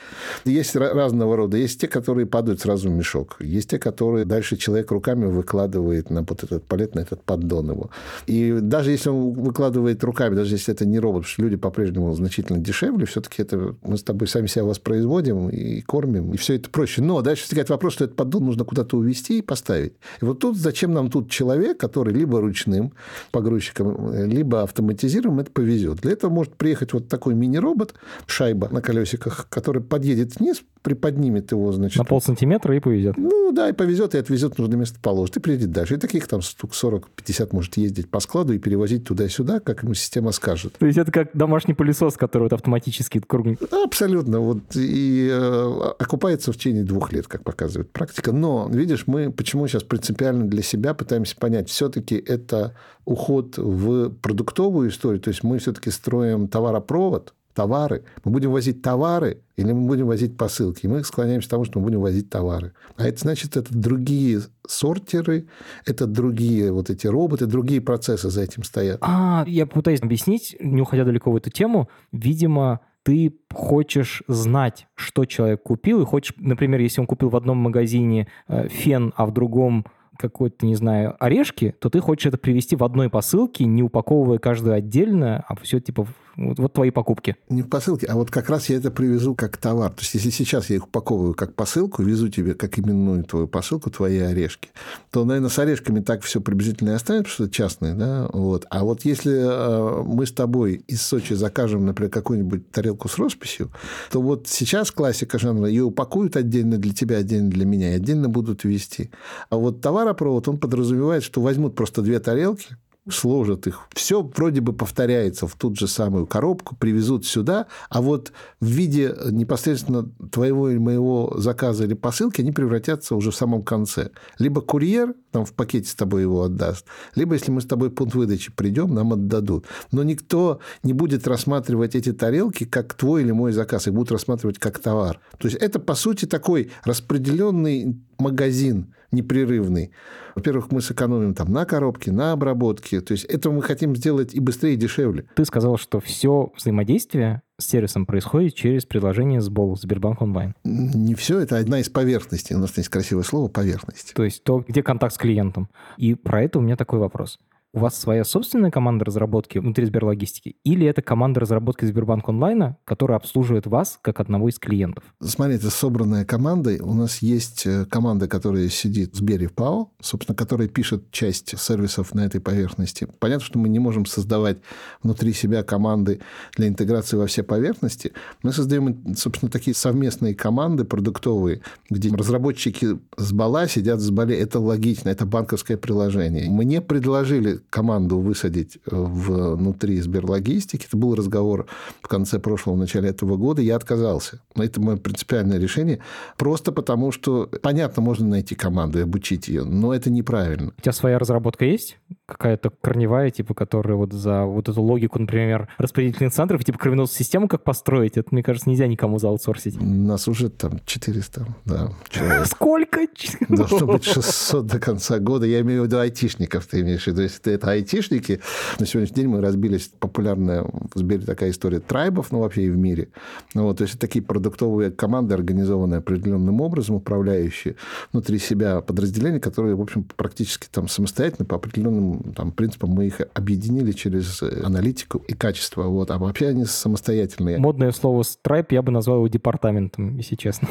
Есть 0.45 0.77
разного 0.77 1.37
рода. 1.37 1.57
Есть 1.57 1.81
те, 1.81 1.89
которые 1.89 2.27
падают 2.27 2.61
сразу 2.61 2.89
в 2.89 2.93
мешок. 2.93 3.37
Есть 3.41 3.71
те, 3.71 3.79
которые 3.79 4.25
дальше 4.25 4.57
человек 4.57 4.91
руками 4.91 5.27
выкладывает 5.27 6.11
на 6.11 6.23
вот 6.23 6.45
этот 6.45 6.65
палет, 6.65 6.95
на 6.95 7.01
этот 7.01 7.23
поддон 7.23 7.71
его. 7.71 7.91
И 8.27 8.59
даже 8.61 8.91
если 8.91 9.11
он 9.11 9.33
выкладывает 9.33 10.03
руками, 10.05 10.35
даже 10.35 10.55
если 10.55 10.75
это 10.75 10.87
не 10.87 10.99
робот, 10.99 11.23
потому 11.23 11.33
что 11.33 11.43
люди 11.43 11.57
по-прежнему 11.57 12.13
значительно 12.15 12.59
дешевле, 12.59 13.07
все-таки 13.07 13.43
это 13.43 13.75
мы 13.83 13.97
с 13.97 14.03
тобой 14.03 14.29
сами 14.29 14.47
себя 14.47 14.65
воспроизводим 14.65 15.49
и 15.49 15.81
кормим, 15.83 16.33
и 16.33 16.37
все 16.37 16.55
это 16.55 16.71
проще. 16.71 17.03
Но 17.03 17.21
дальше 17.23 17.45
возникает 17.45 17.71
вопрос, 17.71 17.95
что 17.95 18.05
этот 18.05 18.17
поддон 18.17 18.45
нужно 18.45 18.65
куда-то 18.65 18.97
увезти 18.97 19.39
и 19.39 19.43
поставить. 19.43 19.95
И 20.21 20.25
вот 20.25 20.39
тут 20.39 20.57
зачем 20.57 20.93
нам 20.93 21.11
тут 21.11 21.31
человек, 21.31 21.79
который 21.79 22.15
либо 22.15 22.41
ручным 22.41 22.93
погрузчиком, 23.31 23.72
либо 23.81 24.63
автоматизированным 24.63 25.41
это 25.41 25.51
повезет. 25.51 26.01
Для 26.01 26.13
этого 26.13 26.31
может 26.31 26.55
приехать 26.55 26.93
вот 26.93 27.09
такой 27.09 27.35
мини-робот, 27.35 27.95
шайба 28.27 28.69
на 28.71 28.81
колесиках, 28.81 29.47
который 29.49 29.83
подъедет 29.83 30.39
вниз, 30.39 30.63
приподнимет 30.83 31.53
его, 31.53 31.73
значит... 31.73 31.99
На 31.99 32.05
полсантиметра 32.05 32.77
и 32.77 32.81
повезет. 32.81 33.17
Ну, 33.17 33.53
да, 33.53 33.69
и 33.69 33.73
повезет, 33.73 34.15
и 34.15 34.19
отвезет 34.19 34.55
в 34.55 34.59
нужное 34.59 34.79
место 34.79 34.99
положит, 35.01 35.37
и 35.37 35.41
приедет 35.41 35.71
дальше. 35.71 35.95
И 35.95 35.97
таких 35.97 36.27
там 36.27 36.41
штук 36.41 36.73
40-50 36.73 37.49
может 37.53 37.77
ездить 37.77 38.09
по 38.09 38.21
складу 38.21 38.53
и 38.53 38.59
перевозить 38.59 39.05
туда-сюда, 39.05 39.61
как 39.61 39.85
ему 39.85 39.95
система 39.95 40.33
скажет. 40.33 40.75
То 40.79 40.87
есть 40.87 40.99
это 40.99 41.13
как 41.13 41.31
домашний 41.35 41.75
пылесос, 41.75 42.17
который 42.17 42.45
вот 42.45 42.53
автоматически 42.53 43.21
кругнет? 43.21 43.63
Абсолютно. 43.73 44.41
Вот, 44.41 44.59
и 44.75 45.29
э, 45.31 45.93
окупается 45.99 46.53
в 46.53 46.57
течение 46.57 46.83
двух 46.83 47.13
лет, 47.13 47.29
как 47.29 47.45
показывает 47.45 47.91
практика. 47.91 48.33
Но, 48.33 48.69
видишь, 48.71 49.05
мы 49.07 49.31
почему 49.31 49.69
сейчас 49.69 49.85
принципиально 49.85 50.45
для 50.47 50.63
себя 50.63 50.95
пытаемся 50.95 51.37
понять, 51.37 51.69
все-таки 51.69 52.17
это 52.17 52.75
уход 53.05 53.59
в 53.59 54.11
продуктовую 54.11 54.91
историю, 54.91 55.21
то 55.21 55.29
есть 55.29 55.43
мы 55.43 55.59
все-таки 55.59 55.91
строим 55.91 56.49
товаропровод, 56.49 57.35
товары. 57.55 58.05
Мы 58.25 58.33
будем 58.33 58.51
возить 58.51 58.83
товары 58.83 59.43
или 59.57 59.73
мы 59.73 59.87
будем 59.87 60.07
возить 60.07 60.37
посылки. 60.37 60.87
И 60.87 60.89
мы 60.89 61.05
склоняемся 61.05 61.49
к 61.49 61.51
тому, 61.51 61.65
что 61.65 61.79
мы 61.79 61.87
будем 61.87 62.01
возить 62.01 62.31
товары. 62.31 62.73
А 62.97 63.07
это 63.07 63.21
значит, 63.21 63.57
это 63.57 63.75
другие 63.75 64.41
сортеры, 64.67 65.47
это 65.85 66.07
другие 66.07 66.73
вот 66.73 66.91
эти 66.91 67.07
роботы, 67.07 67.47
другие 67.47 67.81
процессы 67.81 68.31
за 68.31 68.43
этим 68.43 68.63
стоят. 68.63 68.99
А, 69.03 69.45
я 69.47 69.67
пытаюсь 69.67 70.01
объяснить, 70.01 70.57
не 70.61 70.81
уходя 70.81 71.05
далеко 71.05 71.31
в 71.31 71.37
эту 71.37 71.51
тему. 71.51 71.89
Видимо, 72.11 72.81
ты 73.03 73.35
хочешь 73.53 74.23
знать, 74.29 74.87
что 74.95 75.25
человек 75.25 75.63
купил, 75.63 76.03
и 76.03 76.07
хочешь, 76.07 76.35
например, 76.39 76.81
если 76.81 77.01
он 77.01 77.07
купил 77.07 77.29
в 77.31 77.37
одном 77.37 77.59
магазине 77.59 78.29
э, 78.49 78.69
фен, 78.69 79.13
а 79.17 79.27
в 79.27 79.33
другом 79.33 79.87
какой-то, 80.23 80.65
не 80.65 80.75
знаю, 80.75 81.17
орешки, 81.19 81.75
то 81.79 81.91
ты 81.91 82.01
хочешь 82.01 82.27
это 82.27 82.39
привезти 82.39 82.77
в 82.77 82.85
одной 82.85 83.11
посылке, 83.11 83.65
не 83.65 83.83
упаковывая 83.83 84.39
каждую 84.39 84.75
отдельно, 84.75 85.45
а 85.49 85.57
все 85.57 85.81
типа 85.81 86.07
вот, 86.37 86.59
вот 86.59 86.73
твои 86.73 86.91
покупки. 86.91 87.37
Не 87.49 87.63
в 87.63 87.69
посылке, 87.69 88.07
а 88.07 88.15
вот 88.15 88.31
как 88.31 88.49
раз 88.49 88.69
я 88.69 88.77
это 88.77 88.91
привезу 88.91 89.35
как 89.35 89.57
товар. 89.57 89.91
То 89.91 90.01
есть, 90.01 90.15
если 90.15 90.31
сейчас 90.31 90.71
я 90.71 90.77
их 90.77 90.87
упаковываю 90.87 91.35
как 91.35 91.55
посылку, 91.55 92.03
везу 92.03 92.29
тебе 92.29 92.55
как 92.55 92.79
именную 92.79 93.25
твою 93.25 93.49
посылку, 93.49 93.91
твои 93.91 94.19
орешки, 94.19 94.71
то, 95.11 95.25
наверное, 95.25 95.51
с 95.51 95.59
орешками 95.59 96.01
так 96.01 96.23
все 96.23 96.41
приблизительно 96.41 96.91
и 96.91 96.95
останется, 96.95 97.25
потому 97.25 97.35
что 97.35 97.45
это 97.45 97.53
частные, 97.55 97.95
да, 97.95 98.29
вот. 98.33 98.67
А 98.71 98.85
вот 98.85 99.05
если 99.05 99.33
э, 99.35 100.03
мы 100.05 100.27
с 100.27 100.33
тобой 100.33 100.85
из 100.87 101.03
Сочи 101.03 101.35
закажем, 101.35 101.85
например, 101.85 102.11
какую-нибудь 102.11 102.71
тарелку 102.71 103.09
с 103.09 103.19
росписью, 103.19 103.71
то 104.11 104.21
вот 104.23 104.49
сейчас 104.49 104.91
классика 104.91 105.39
жанра, 105.39 105.69
ее 105.69 105.85
упакуют 105.85 106.37
отдельно 106.37 106.79
для 106.79 106.93
тебя, 106.95 107.19
отдельно 107.19 107.51
для 107.51 107.67
меня, 107.67 107.93
и 107.93 107.97
отдельно 107.97 108.29
будут 108.29 108.65
вести. 108.65 109.11
А 109.51 109.57
вот 109.57 109.81
товаропровод, 109.81 110.49
он 110.49 110.59
подразумевает, 110.59 111.23
что 111.23 111.41
возьмут 111.41 111.75
просто 111.75 112.03
две 112.03 112.19
тарелки, 112.21 112.77
сложат 113.11 113.67
их. 113.67 113.89
Все 113.93 114.23
вроде 114.23 114.61
бы 114.61 114.73
повторяется 114.73 115.47
в 115.49 115.55
ту 115.57 115.75
же 115.75 115.89
самую 115.89 116.27
коробку, 116.27 116.77
привезут 116.77 117.27
сюда, 117.27 117.67
а 117.89 118.01
вот 118.01 118.33
в 118.61 118.67
виде 118.67 119.15
непосредственно 119.31 120.09
твоего 120.31 120.71
или 120.71 120.79
моего 120.79 121.35
заказа 121.37 121.85
или 121.85 121.95
посылки 121.95 122.41
они 122.41 122.53
превратятся 122.53 123.17
уже 123.17 123.31
в 123.31 123.37
самом 123.37 123.63
конце. 123.65 124.11
Либо 124.39 124.61
курьер 124.61 125.15
там 125.33 125.45
в 125.45 125.53
пакете 125.53 125.89
с 125.89 125.95
тобой 125.95 126.23
его 126.23 126.45
отдаст, 126.45 126.87
либо 127.15 127.35
если 127.35 127.51
мы 127.51 127.61
с 127.61 127.67
тобой 127.67 127.91
пункт 127.91 128.15
выдачи 128.15 128.53
придем, 128.53 128.95
нам 128.95 129.13
отдадут. 129.13 129.67
Но 129.91 130.03
никто 130.05 130.61
не 130.83 130.93
будет 130.93 131.27
рассматривать 131.27 131.97
эти 131.97 132.13
тарелки 132.13 132.65
как 132.65 132.95
твой 132.95 133.23
или 133.23 133.33
мой 133.33 133.53
заказ, 133.53 133.89
их 133.89 133.95
будут 133.95 134.13
рассматривать 134.13 134.59
как 134.59 134.79
товар. 134.79 135.21
То 135.39 135.49
есть 135.49 135.61
это, 135.61 135.81
по 135.81 135.95
сути, 135.95 136.27
такой 136.27 136.71
распределенный 136.85 138.01
магазин 138.19 138.95
непрерывный. 139.13 139.93
Во-первых, 140.35 140.71
мы 140.71 140.81
сэкономим 140.81 141.35
там 141.35 141.53
на 141.53 141.65
коробке, 141.65 142.11
на 142.11 142.33
обработке. 142.33 143.01
То 143.01 143.13
есть 143.13 143.25
это 143.27 143.51
мы 143.51 143.63
хотим 143.63 143.95
сделать 143.95 144.35
и 144.35 144.41
быстрее, 144.41 144.75
и 144.75 144.77
дешевле. 144.77 145.27
Ты 145.37 145.45
сказал, 145.45 145.77
что 145.77 146.01
все 146.01 146.51
взаимодействие 146.57 147.43
с 147.59 147.67
сервисом 147.67 148.07
происходит 148.07 148.55
через 148.55 148.85
приложение 148.85 149.41
СБОЛ, 149.41 149.77
Сбербанк 149.77 150.23
онлайн. 150.23 150.55
Не 150.65 151.15
все, 151.15 151.39
это 151.39 151.59
одна 151.59 151.81
из 151.81 151.89
поверхностей. 151.89 152.57
У 152.57 152.59
нас 152.59 152.77
есть 152.77 152.89
красивое 152.89 153.23
слово 153.23 153.49
«поверхность». 153.49 154.15
То 154.15 154.25
есть 154.25 154.43
то, 154.43 154.65
где 154.67 154.83
контакт 154.83 155.15
с 155.15 155.19
клиентом. 155.19 155.69
И 155.97 156.15
про 156.15 156.43
это 156.43 156.59
у 156.59 156.63
меня 156.63 156.77
такой 156.77 156.99
вопрос 156.99 157.39
у 157.75 157.79
вас 157.79 157.99
своя 157.99 158.25
собственная 158.25 158.71
команда 158.71 159.07
разработки 159.07 159.59
внутри 159.59 159.87
Сберлогистики, 159.87 160.57
или 160.63 160.87
это 160.87 161.01
команда 161.01 161.41
разработки 161.41 161.87
Сбербанк 161.87 162.29
онлайна, 162.29 162.77
которая 162.85 163.17
обслуживает 163.17 163.67
вас 163.67 163.99
как 164.03 164.21
одного 164.21 164.49
из 164.51 164.59
клиентов? 164.59 165.05
Смотри, 165.21 165.57
это 165.57 165.71
собранная 165.71 166.27
команда. 166.27 166.77
У 166.83 166.93
нас 166.93 167.23
есть 167.23 167.67
э, 167.67 167.87
команда, 167.87 168.29
которая 168.29 168.69
сидит 168.69 169.15
в 169.15 169.17
Сбере 169.17 169.49
ПАО, 169.49 169.91
собственно, 170.01 170.37
которая 170.37 170.69
пишет 170.69 171.11
часть 171.11 171.59
сервисов 171.59 172.15
на 172.15 172.27
этой 172.27 172.41
поверхности. 172.41 173.09
Понятно, 173.19 173.45
что 173.45 173.59
мы 173.59 173.71
не 173.71 173.79
можем 173.79 174.05
создавать 174.05 174.59
внутри 175.03 175.33
себя 175.33 175.63
команды 175.63 176.21
для 176.57 176.69
интеграции 176.69 177.17
во 177.17 177.27
все 177.27 177.43
поверхности. 177.43 178.13
Мы 178.43 178.53
создаем, 178.53 179.15
собственно, 179.17 179.51
такие 179.51 179.75
совместные 179.75 180.35
команды 180.35 180.85
продуктовые, 180.85 181.63
где 181.89 182.15
разработчики 182.15 182.99
с 183.17 183.33
Бала 183.33 183.67
сидят 183.67 184.01
с 184.01 184.11
Бали. 184.11 184.37
Это 184.37 184.61
логично, 184.61 185.09
это 185.09 185.25
банковское 185.25 185.79
приложение. 185.79 186.51
Мне 186.51 186.83
предложили 186.83 187.62
команду 187.71 188.19
высадить 188.19 188.79
э, 188.87 188.91
внутри 188.93 190.01
Сберлогистики. 190.01 190.87
Это 190.87 190.97
был 190.97 191.15
разговор 191.15 191.67
в 192.01 192.09
конце 192.09 192.39
прошлого, 192.39 192.77
в 192.77 192.79
начале 192.79 193.09
этого 193.09 193.37
года. 193.37 193.63
Я 193.63 193.77
отказался. 193.77 194.41
Это 194.57 194.81
мое 194.81 194.97
принципиальное 194.97 195.59
решение. 195.59 196.01
Просто 196.37 196.73
потому, 196.73 197.13
что, 197.13 197.49
понятно, 197.63 198.03
можно 198.03 198.27
найти 198.27 198.55
команду 198.55 198.99
и 198.99 199.03
обучить 199.03 199.49
ее, 199.49 199.65
но 199.65 199.95
это 199.95 200.11
неправильно. 200.11 200.73
У 200.77 200.81
тебя 200.81 200.93
своя 200.93 201.19
разработка 201.19 201.65
есть? 201.65 201.99
Какая-то 202.27 202.71
корневая, 202.81 203.31
типа, 203.31 203.55
которая 203.55 203.97
вот 203.97 204.13
за 204.13 204.45
вот 204.45 204.69
эту 204.69 204.83
логику, 204.83 205.19
например, 205.19 205.69
распределительных 205.79 206.33
центров, 206.33 206.65
типа 206.65 206.79
кровеносную 206.79 207.19
систему 207.19 207.49
как 207.49 207.65
построить, 207.65 208.17
это, 208.17 208.29
мне 208.33 208.43
кажется, 208.43 208.69
нельзя 208.69 208.87
никому 208.87 209.19
заутсорсить. 209.19 209.81
У 209.81 209.85
нас 209.85 210.29
уже 210.29 210.49
там 210.49 210.81
400, 210.85 211.47
да, 211.65 211.93
человек. 212.09 212.47
Сколько? 212.53 213.07
Должно 213.49 213.87
быть 213.87 214.05
600 214.05 214.67
до 214.67 214.79
конца 214.79 215.19
года. 215.19 215.47
Я 215.47 215.61
имею 215.61 215.83
в 215.83 215.87
виду 215.87 215.99
айтишников, 215.99 216.67
ты 216.67 216.81
имеешь 216.81 217.05
в 217.05 217.07
виду. 217.09 217.23
Если 217.23 217.41
это 217.55 217.71
айтишники. 217.71 218.41
На 218.79 218.87
сегодняшний 218.87 219.23
день 219.23 219.29
мы 219.29 219.41
разбились. 219.41 219.91
Популярная 219.99 220.63
в 220.63 220.99
Сбере 220.99 221.25
такая 221.25 221.51
история 221.51 221.81
трайбов, 221.81 222.33
ну, 222.33 222.41
вообще 222.41 222.65
и 222.65 222.71
в 222.71 222.77
мире. 222.77 223.09
Ну, 223.55 223.65
вот, 223.65 223.79
то 223.79 223.83
есть, 223.83 223.95
это 223.95 224.01
такие 224.03 224.25
продуктовые 224.25 224.91
команды, 224.91 225.35
организованные 225.35 225.99
определенным 225.99 226.61
образом, 226.61 226.97
управляющие 226.97 227.77
внутри 228.13 228.39
себя 228.39 228.81
подразделения, 228.81 229.41
которые, 229.41 229.75
в 229.75 229.81
общем, 229.81 230.05
практически 230.05 230.67
там 230.71 230.89
самостоятельно 230.89 231.45
по 231.45 231.57
определенным 231.57 232.33
там, 232.35 232.53
принципам 232.53 232.91
мы 232.91 233.07
их 233.07 233.21
объединили 233.35 233.93
через 233.93 234.43
аналитику 234.43 235.23
и 235.29 235.35
качество. 235.35 235.85
Вот. 235.85 236.11
А 236.11 236.19
вообще 236.19 236.49
они 236.49 236.65
самостоятельные. 236.65 237.59
Модное 237.59 237.93
слово 237.93 238.23
«страйп» 238.23 238.73
я 238.73 238.83
бы 238.83 238.91
назвал 238.91 239.19
его 239.19 239.29
департаментом, 239.29 240.17
если 240.17 240.37
честно. 240.37 240.69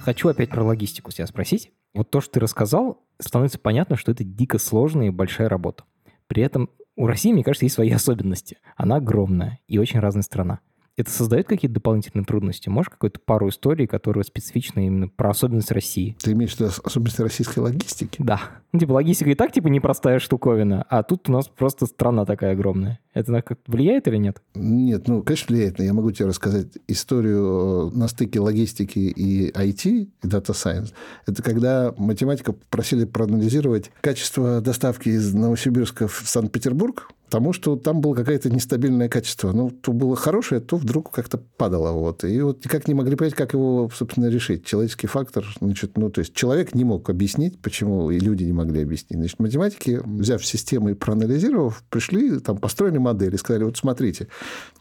Хочу 0.00 0.28
опять 0.28 0.50
про 0.50 0.64
логистику 0.64 1.12
тебя 1.12 1.26
спросить. 1.26 1.70
Вот 1.94 2.10
то, 2.10 2.20
что 2.20 2.32
ты 2.32 2.40
рассказал, 2.40 3.02
становится 3.18 3.58
понятно, 3.58 3.96
что 3.96 4.12
это 4.12 4.24
дико 4.24 4.58
сложная 4.58 5.08
и 5.08 5.10
большая 5.10 5.48
работа. 5.48 5.84
При 6.26 6.42
этом 6.42 6.70
у 6.96 7.06
России, 7.06 7.32
мне 7.32 7.42
кажется, 7.42 7.64
есть 7.64 7.74
свои 7.74 7.90
особенности. 7.92 8.58
Она 8.76 8.96
огромная 8.96 9.58
и 9.66 9.78
очень 9.78 10.00
разная 10.00 10.22
страна. 10.22 10.60
Это 10.96 11.10
создает 11.10 11.46
какие-то 11.46 11.74
дополнительные 11.74 12.24
трудности? 12.24 12.68
Можешь 12.68 12.90
какую-то 12.90 13.20
пару 13.20 13.48
историй, 13.48 13.86
которые 13.86 14.24
специфичны 14.24 14.86
именно 14.86 15.08
про 15.08 15.30
особенность 15.30 15.70
России? 15.70 16.16
Ты 16.20 16.32
имеешь 16.32 16.54
в 16.54 16.60
виду 16.60 16.70
особенности 16.84 17.22
российской 17.22 17.60
логистики? 17.60 18.16
Да. 18.18 18.40
Ну, 18.72 18.80
типа, 18.80 18.92
логистика 18.92 19.30
и 19.30 19.34
так, 19.34 19.52
типа, 19.52 19.68
непростая 19.68 20.18
штуковина, 20.18 20.84
а 20.88 21.02
тут 21.02 21.28
у 21.28 21.32
нас 21.32 21.48
просто 21.48 21.86
страна 21.86 22.24
такая 22.24 22.52
огромная. 22.52 23.00
Это 23.14 23.32
на 23.32 23.42
как 23.42 23.58
влияет 23.66 24.06
или 24.08 24.16
нет? 24.16 24.42
Нет, 24.54 25.08
ну, 25.08 25.22
конечно, 25.22 25.54
влияет. 25.54 25.78
Но 25.78 25.84
я 25.84 25.92
могу 25.92 26.10
тебе 26.12 26.28
рассказать 26.28 26.68
историю 26.86 27.90
на 27.94 28.06
стыке 28.06 28.40
логистики 28.40 28.98
и 28.98 29.50
IT, 29.50 29.88
и 29.88 30.10
Data 30.22 30.50
Science. 30.50 30.92
Это 31.26 31.42
когда 31.42 31.94
математика 31.96 32.52
просили 32.52 33.04
проанализировать 33.04 33.90
качество 34.00 34.60
доставки 34.60 35.08
из 35.08 35.34
Новосибирска 35.34 36.06
в 36.06 36.22
Санкт-Петербург 36.26 37.10
Потому 37.30 37.52
что 37.52 37.76
там 37.76 38.00
было 38.00 38.14
какое-то 38.14 38.50
нестабильное 38.50 39.08
качество. 39.08 39.52
Ну, 39.52 39.70
то 39.70 39.92
было 39.92 40.16
хорошее, 40.16 40.60
то 40.60 40.76
вдруг 40.76 41.12
как-то 41.12 41.38
падало. 41.38 41.92
Вот. 41.92 42.24
И 42.24 42.40
вот 42.40 42.64
никак 42.64 42.88
не 42.88 42.94
могли 42.94 43.14
понять, 43.14 43.34
как 43.34 43.52
его, 43.52 43.88
собственно, 43.94 44.26
решить. 44.26 44.64
Человеческий 44.64 45.06
фактор, 45.06 45.46
значит, 45.60 45.96
ну, 45.96 46.10
то 46.10 46.22
есть 46.22 46.34
человек 46.34 46.74
не 46.74 46.82
мог 46.82 47.08
объяснить, 47.08 47.60
почему, 47.60 48.10
и 48.10 48.18
люди 48.18 48.42
не 48.42 48.52
могли 48.52 48.82
объяснить. 48.82 49.16
Значит, 49.20 49.38
математики, 49.38 50.00
взяв 50.04 50.44
систему 50.44 50.88
и 50.88 50.94
проанализировав, 50.94 51.84
пришли, 51.88 52.40
там, 52.40 52.58
построили 52.58 52.98
модель 52.98 53.32
и 53.32 53.38
сказали, 53.38 53.62
вот 53.62 53.76
смотрите, 53.76 54.26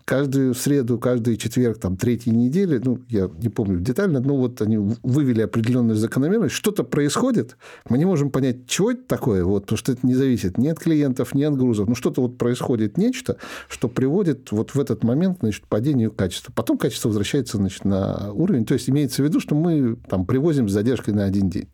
каждую 0.06 0.56
среду, 0.56 0.98
каждый 0.98 1.38
четверг, 1.38 1.78
там, 1.78 1.96
третьей 1.96 2.34
недели, 2.34 2.82
ну, 2.84 3.00
я 3.10 3.30
не 3.44 3.50
помню 3.50 3.80
детально, 3.80 4.20
но 4.20 4.36
вот 4.36 4.60
они 4.60 4.78
вывели 5.04 5.42
определенную 5.42 5.98
закономерность, 5.98 6.56
что-то 6.56 6.84
происходит, 6.84 7.58
мы 7.88 8.00
не 8.00 8.06
можем 8.06 8.32
понять, 8.32 8.66
чего 8.66 8.90
это 8.90 9.04
такое, 9.04 9.44
вот, 9.44 9.66
потому 9.66 9.78
что 9.78 9.92
это 9.92 10.08
не 10.08 10.16
зависит 10.16 10.58
ни 10.58 10.68
от 10.68 10.80
клиентов, 10.80 11.36
ни 11.36 11.44
от 11.44 11.56
грузов, 11.56 11.88
ну, 11.88 11.94
что-то 11.94 12.22
вот 12.22 12.39
происходит 12.40 12.98
нечто, 12.98 13.38
что 13.70 13.88
приводит 13.88 14.52
вот 14.52 14.74
в 14.74 14.80
этот 14.80 15.04
момент, 15.04 15.38
значит, 15.42 15.66
к 15.66 15.68
падению 15.68 16.12
качества. 16.12 16.52
Потом 16.56 16.80
качество 16.80 17.10
возвращается, 17.10 17.58
значит, 17.58 17.86
на 17.86 18.32
уровень, 18.34 18.66
то 18.66 18.74
есть 18.74 18.90
имеется 18.90 19.22
в 19.22 19.26
виду, 19.26 19.40
что 19.40 19.54
мы 19.54 19.98
там 20.10 20.26
привозим 20.26 20.68
с 20.68 20.72
задержкой 20.72 21.14
на 21.14 21.26
один 21.26 21.50
день 21.50 21.68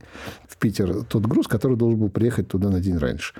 в 0.49 0.57
Питер 0.57 1.03
тот 1.05 1.25
груз, 1.25 1.47
который 1.47 1.77
должен 1.77 1.99
был 1.99 2.09
приехать 2.09 2.49
туда 2.49 2.69
на 2.69 2.81
день 2.81 2.97
раньше. 2.97 3.33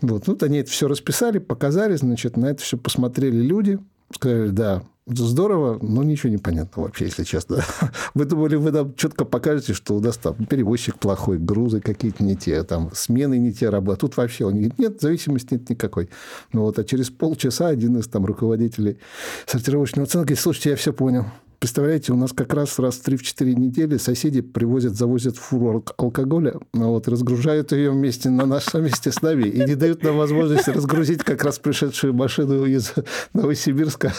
Вот, 0.00 0.28
вот 0.28 0.42
они 0.44 0.58
это 0.58 0.70
все 0.70 0.86
расписали, 0.86 1.38
показали, 1.38 1.96
значит, 1.96 2.36
на 2.36 2.46
это 2.46 2.62
все 2.62 2.76
посмотрели 2.76 3.40
люди, 3.40 3.80
Сказали, 4.12 4.48
да, 4.50 4.82
здорово, 5.06 5.78
но 5.80 6.02
ничего 6.02 6.30
не 6.30 6.38
понятно 6.38 6.82
вообще, 6.82 7.04
если 7.04 7.22
честно. 7.22 7.64
Вы 8.14 8.24
думали, 8.24 8.56
вы 8.56 8.72
нам 8.72 8.94
четко 8.94 9.24
покажете, 9.24 9.72
что 9.72 9.94
у 9.94 10.00
нас 10.00 10.16
там 10.16 10.34
перевозчик 10.46 10.98
плохой, 10.98 11.38
грузы 11.38 11.80
какие-то 11.80 12.24
не 12.24 12.36
те, 12.36 12.62
там 12.64 12.90
смены 12.92 13.38
не 13.38 13.52
те 13.52 13.68
работают. 13.68 14.00
Тут 14.00 14.16
вообще 14.16 14.44
он 14.46 14.52
говорит, 14.52 14.78
нет, 14.78 15.00
зависимости 15.00 15.54
нет 15.54 15.70
никакой. 15.70 16.08
Ну 16.52 16.62
вот, 16.62 16.78
а 16.78 16.84
через 16.84 17.10
полчаса 17.10 17.68
один 17.68 17.98
из 17.98 18.08
там 18.08 18.26
руководителей 18.26 18.98
сортировочного 19.46 20.06
центра 20.06 20.26
говорит, 20.26 20.40
слушайте, 20.40 20.70
я 20.70 20.76
все 20.76 20.92
понял. 20.92 21.26
Представляете, 21.58 22.12
у 22.12 22.16
нас 22.16 22.32
как 22.32 22.52
раз 22.52 22.78
раз 22.78 22.96
в 22.96 23.08
3-4 23.08 23.54
недели 23.54 23.96
соседи 23.96 24.40
привозят, 24.40 24.94
завозят 24.94 25.36
фуру 25.36 25.84
алкоголя, 25.96 26.54
ну 26.74 26.90
вот, 26.90 27.08
разгружают 27.08 27.72
ее 27.72 27.90
вместе 27.90 28.30
на 28.30 28.46
нашем 28.46 28.84
месте 28.84 29.10
с 29.10 29.22
нами 29.22 29.48
и 29.48 29.64
не 29.64 29.74
дают 29.74 30.02
нам 30.02 30.16
возможности 30.18 30.70
разгрузить 30.70 31.22
как 31.24 31.44
раз 31.44 31.58
пришедшую 31.58 32.14
машину 32.14 32.64
из 32.64 32.92
Новосибирска. 33.32 34.12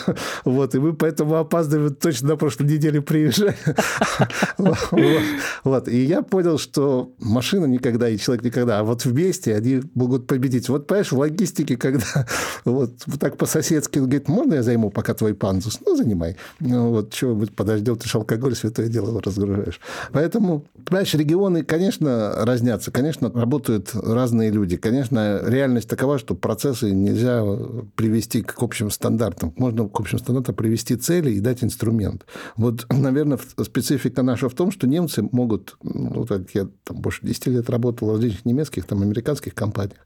Вот, 0.46 0.76
и 0.76 0.80
мы 0.80 0.94
поэтому 0.94 1.36
опаздываем 1.36 1.94
точно 1.96 2.30
на 2.30 2.38
прошлой 2.38 2.68
неделе 2.68 3.02
приезжали. 3.02 3.56
Вот, 5.64 5.88
и 5.88 6.04
я 6.04 6.22
понял, 6.24 6.58
что 6.58 7.12
машина 7.20 7.66
никогда 7.66 8.10
и 8.10 8.18
человек 8.18 8.46
никогда, 8.46 8.80
а 8.80 8.84
вот 8.84 9.06
вместе 9.06 9.56
они 9.56 9.82
могут 9.94 10.28
победить. 10.28 10.70
Вот, 10.70 10.88
понимаешь, 10.88 11.12
в 11.12 11.18
логистике, 11.18 11.78
когда 11.78 12.28
вот 12.66 12.94
так 13.20 13.38
по-соседски, 13.38 14.00
говорит, 14.00 14.28
можно 14.28 14.56
я 14.56 14.64
займу 14.64 14.90
пока 14.90 15.14
твой 15.14 15.34
пандус? 15.34 15.80
Ну, 15.86 15.96
занимай. 15.96 16.36
Ну, 16.60 16.90
вот, 16.90 17.14
что 17.28 17.38
чего-нибудь 17.38 17.56
подождем, 17.56 17.96
ты 17.98 18.08
же 18.08 18.18
алкоголь, 18.18 18.56
святое 18.56 18.88
дело 18.88 19.22
разгружаешь. 19.22 19.80
Поэтому, 20.12 20.66
понимаешь, 20.86 21.14
регионы, 21.14 21.64
конечно, 21.64 22.34
разнятся, 22.46 22.92
конечно, 22.92 23.32
работают 23.34 23.92
разные 23.94 24.52
люди. 24.52 24.78
Конечно, 24.78 25.42
реальность 25.44 25.90
такова, 25.90 26.18
что 26.20 26.36
процессы 26.36 26.92
нельзя 26.92 27.44
привести 27.96 28.42
к 28.42 28.62
общим 28.62 28.92
стандартам. 28.92 29.54
Можно 29.58 29.88
к 29.90 30.00
общим 30.00 30.20
стандартам 30.20 30.56
привести 30.56 30.96
цели 30.96 31.32
и 31.32 31.40
дать 31.40 31.64
инструмент. 31.64 32.26
Вот, 32.56 32.86
наверное, 32.92 33.40
специфика 33.64 34.24
наша 34.24 34.50
в 34.50 34.54
том, 34.54 34.72
что 34.72 34.88
немцы 34.88 35.28
могут, 35.32 35.78
ну, 35.84 36.26
так 36.26 36.42
я 36.54 36.68
там 36.84 36.98
больше 36.98 37.26
10 37.26 37.48
лет 37.48 37.70
работал 37.70 38.10
в 38.10 38.12
различных 38.12 38.46
немецких, 38.46 38.86
там, 38.86 39.02
американских 39.02 39.54
компаниях. 39.54 40.00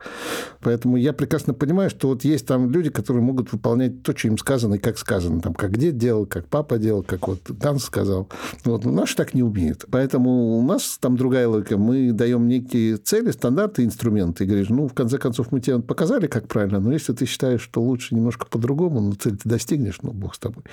Поэтому 0.61 0.97
я 0.97 1.13
прекрасно 1.13 1.53
понимаю, 1.53 1.89
что 1.89 2.07
вот 2.07 2.23
есть 2.23 2.47
там 2.47 2.69
люди, 2.71 2.89
которые 2.89 3.23
могут 3.23 3.51
выполнять 3.51 4.03
то, 4.03 4.15
что 4.15 4.27
им 4.27 4.37
сказано 4.37 4.75
и 4.75 4.79
как 4.79 4.97
сказано. 4.97 5.41
Там, 5.41 5.53
как 5.53 5.77
дед 5.77 5.97
делал, 5.97 6.25
как 6.25 6.47
папа 6.47 6.77
делал, 6.77 7.03
как 7.11 7.27
вот 7.27 7.51
Ганс 7.51 7.83
сказал. 7.83 8.29
Вот, 8.63 8.85
наши 8.85 9.15
так 9.15 9.33
не 9.33 9.43
умеют. 9.43 9.85
Поэтому 9.91 10.57
у 10.57 10.61
нас 10.61 10.97
там 10.99 11.17
другая 11.17 11.47
логика. 11.47 11.77
Мы 11.77 12.13
даем 12.13 12.47
некие 12.47 12.97
цели, 12.97 13.31
стандарты, 13.31 13.83
инструменты. 13.83 14.45
И 14.45 14.47
говоришь, 14.47 14.69
ну, 14.69 14.87
в 14.87 14.93
конце 14.93 15.17
концов, 15.17 15.51
мы 15.51 15.59
тебе 15.59 15.79
показали, 15.79 16.27
как 16.27 16.47
правильно, 16.47 16.79
но 16.79 16.93
если 16.93 17.13
ты 17.13 17.25
считаешь, 17.25 17.61
что 17.61 17.81
лучше 17.81 18.15
немножко 18.15 18.45
по-другому, 18.45 19.01
ну, 19.01 19.13
цель 19.13 19.37
ты 19.37 19.49
достигнешь, 19.49 19.99
ну, 20.01 20.11
бог 20.13 20.35
с 20.35 20.39
тобой. 20.39 20.63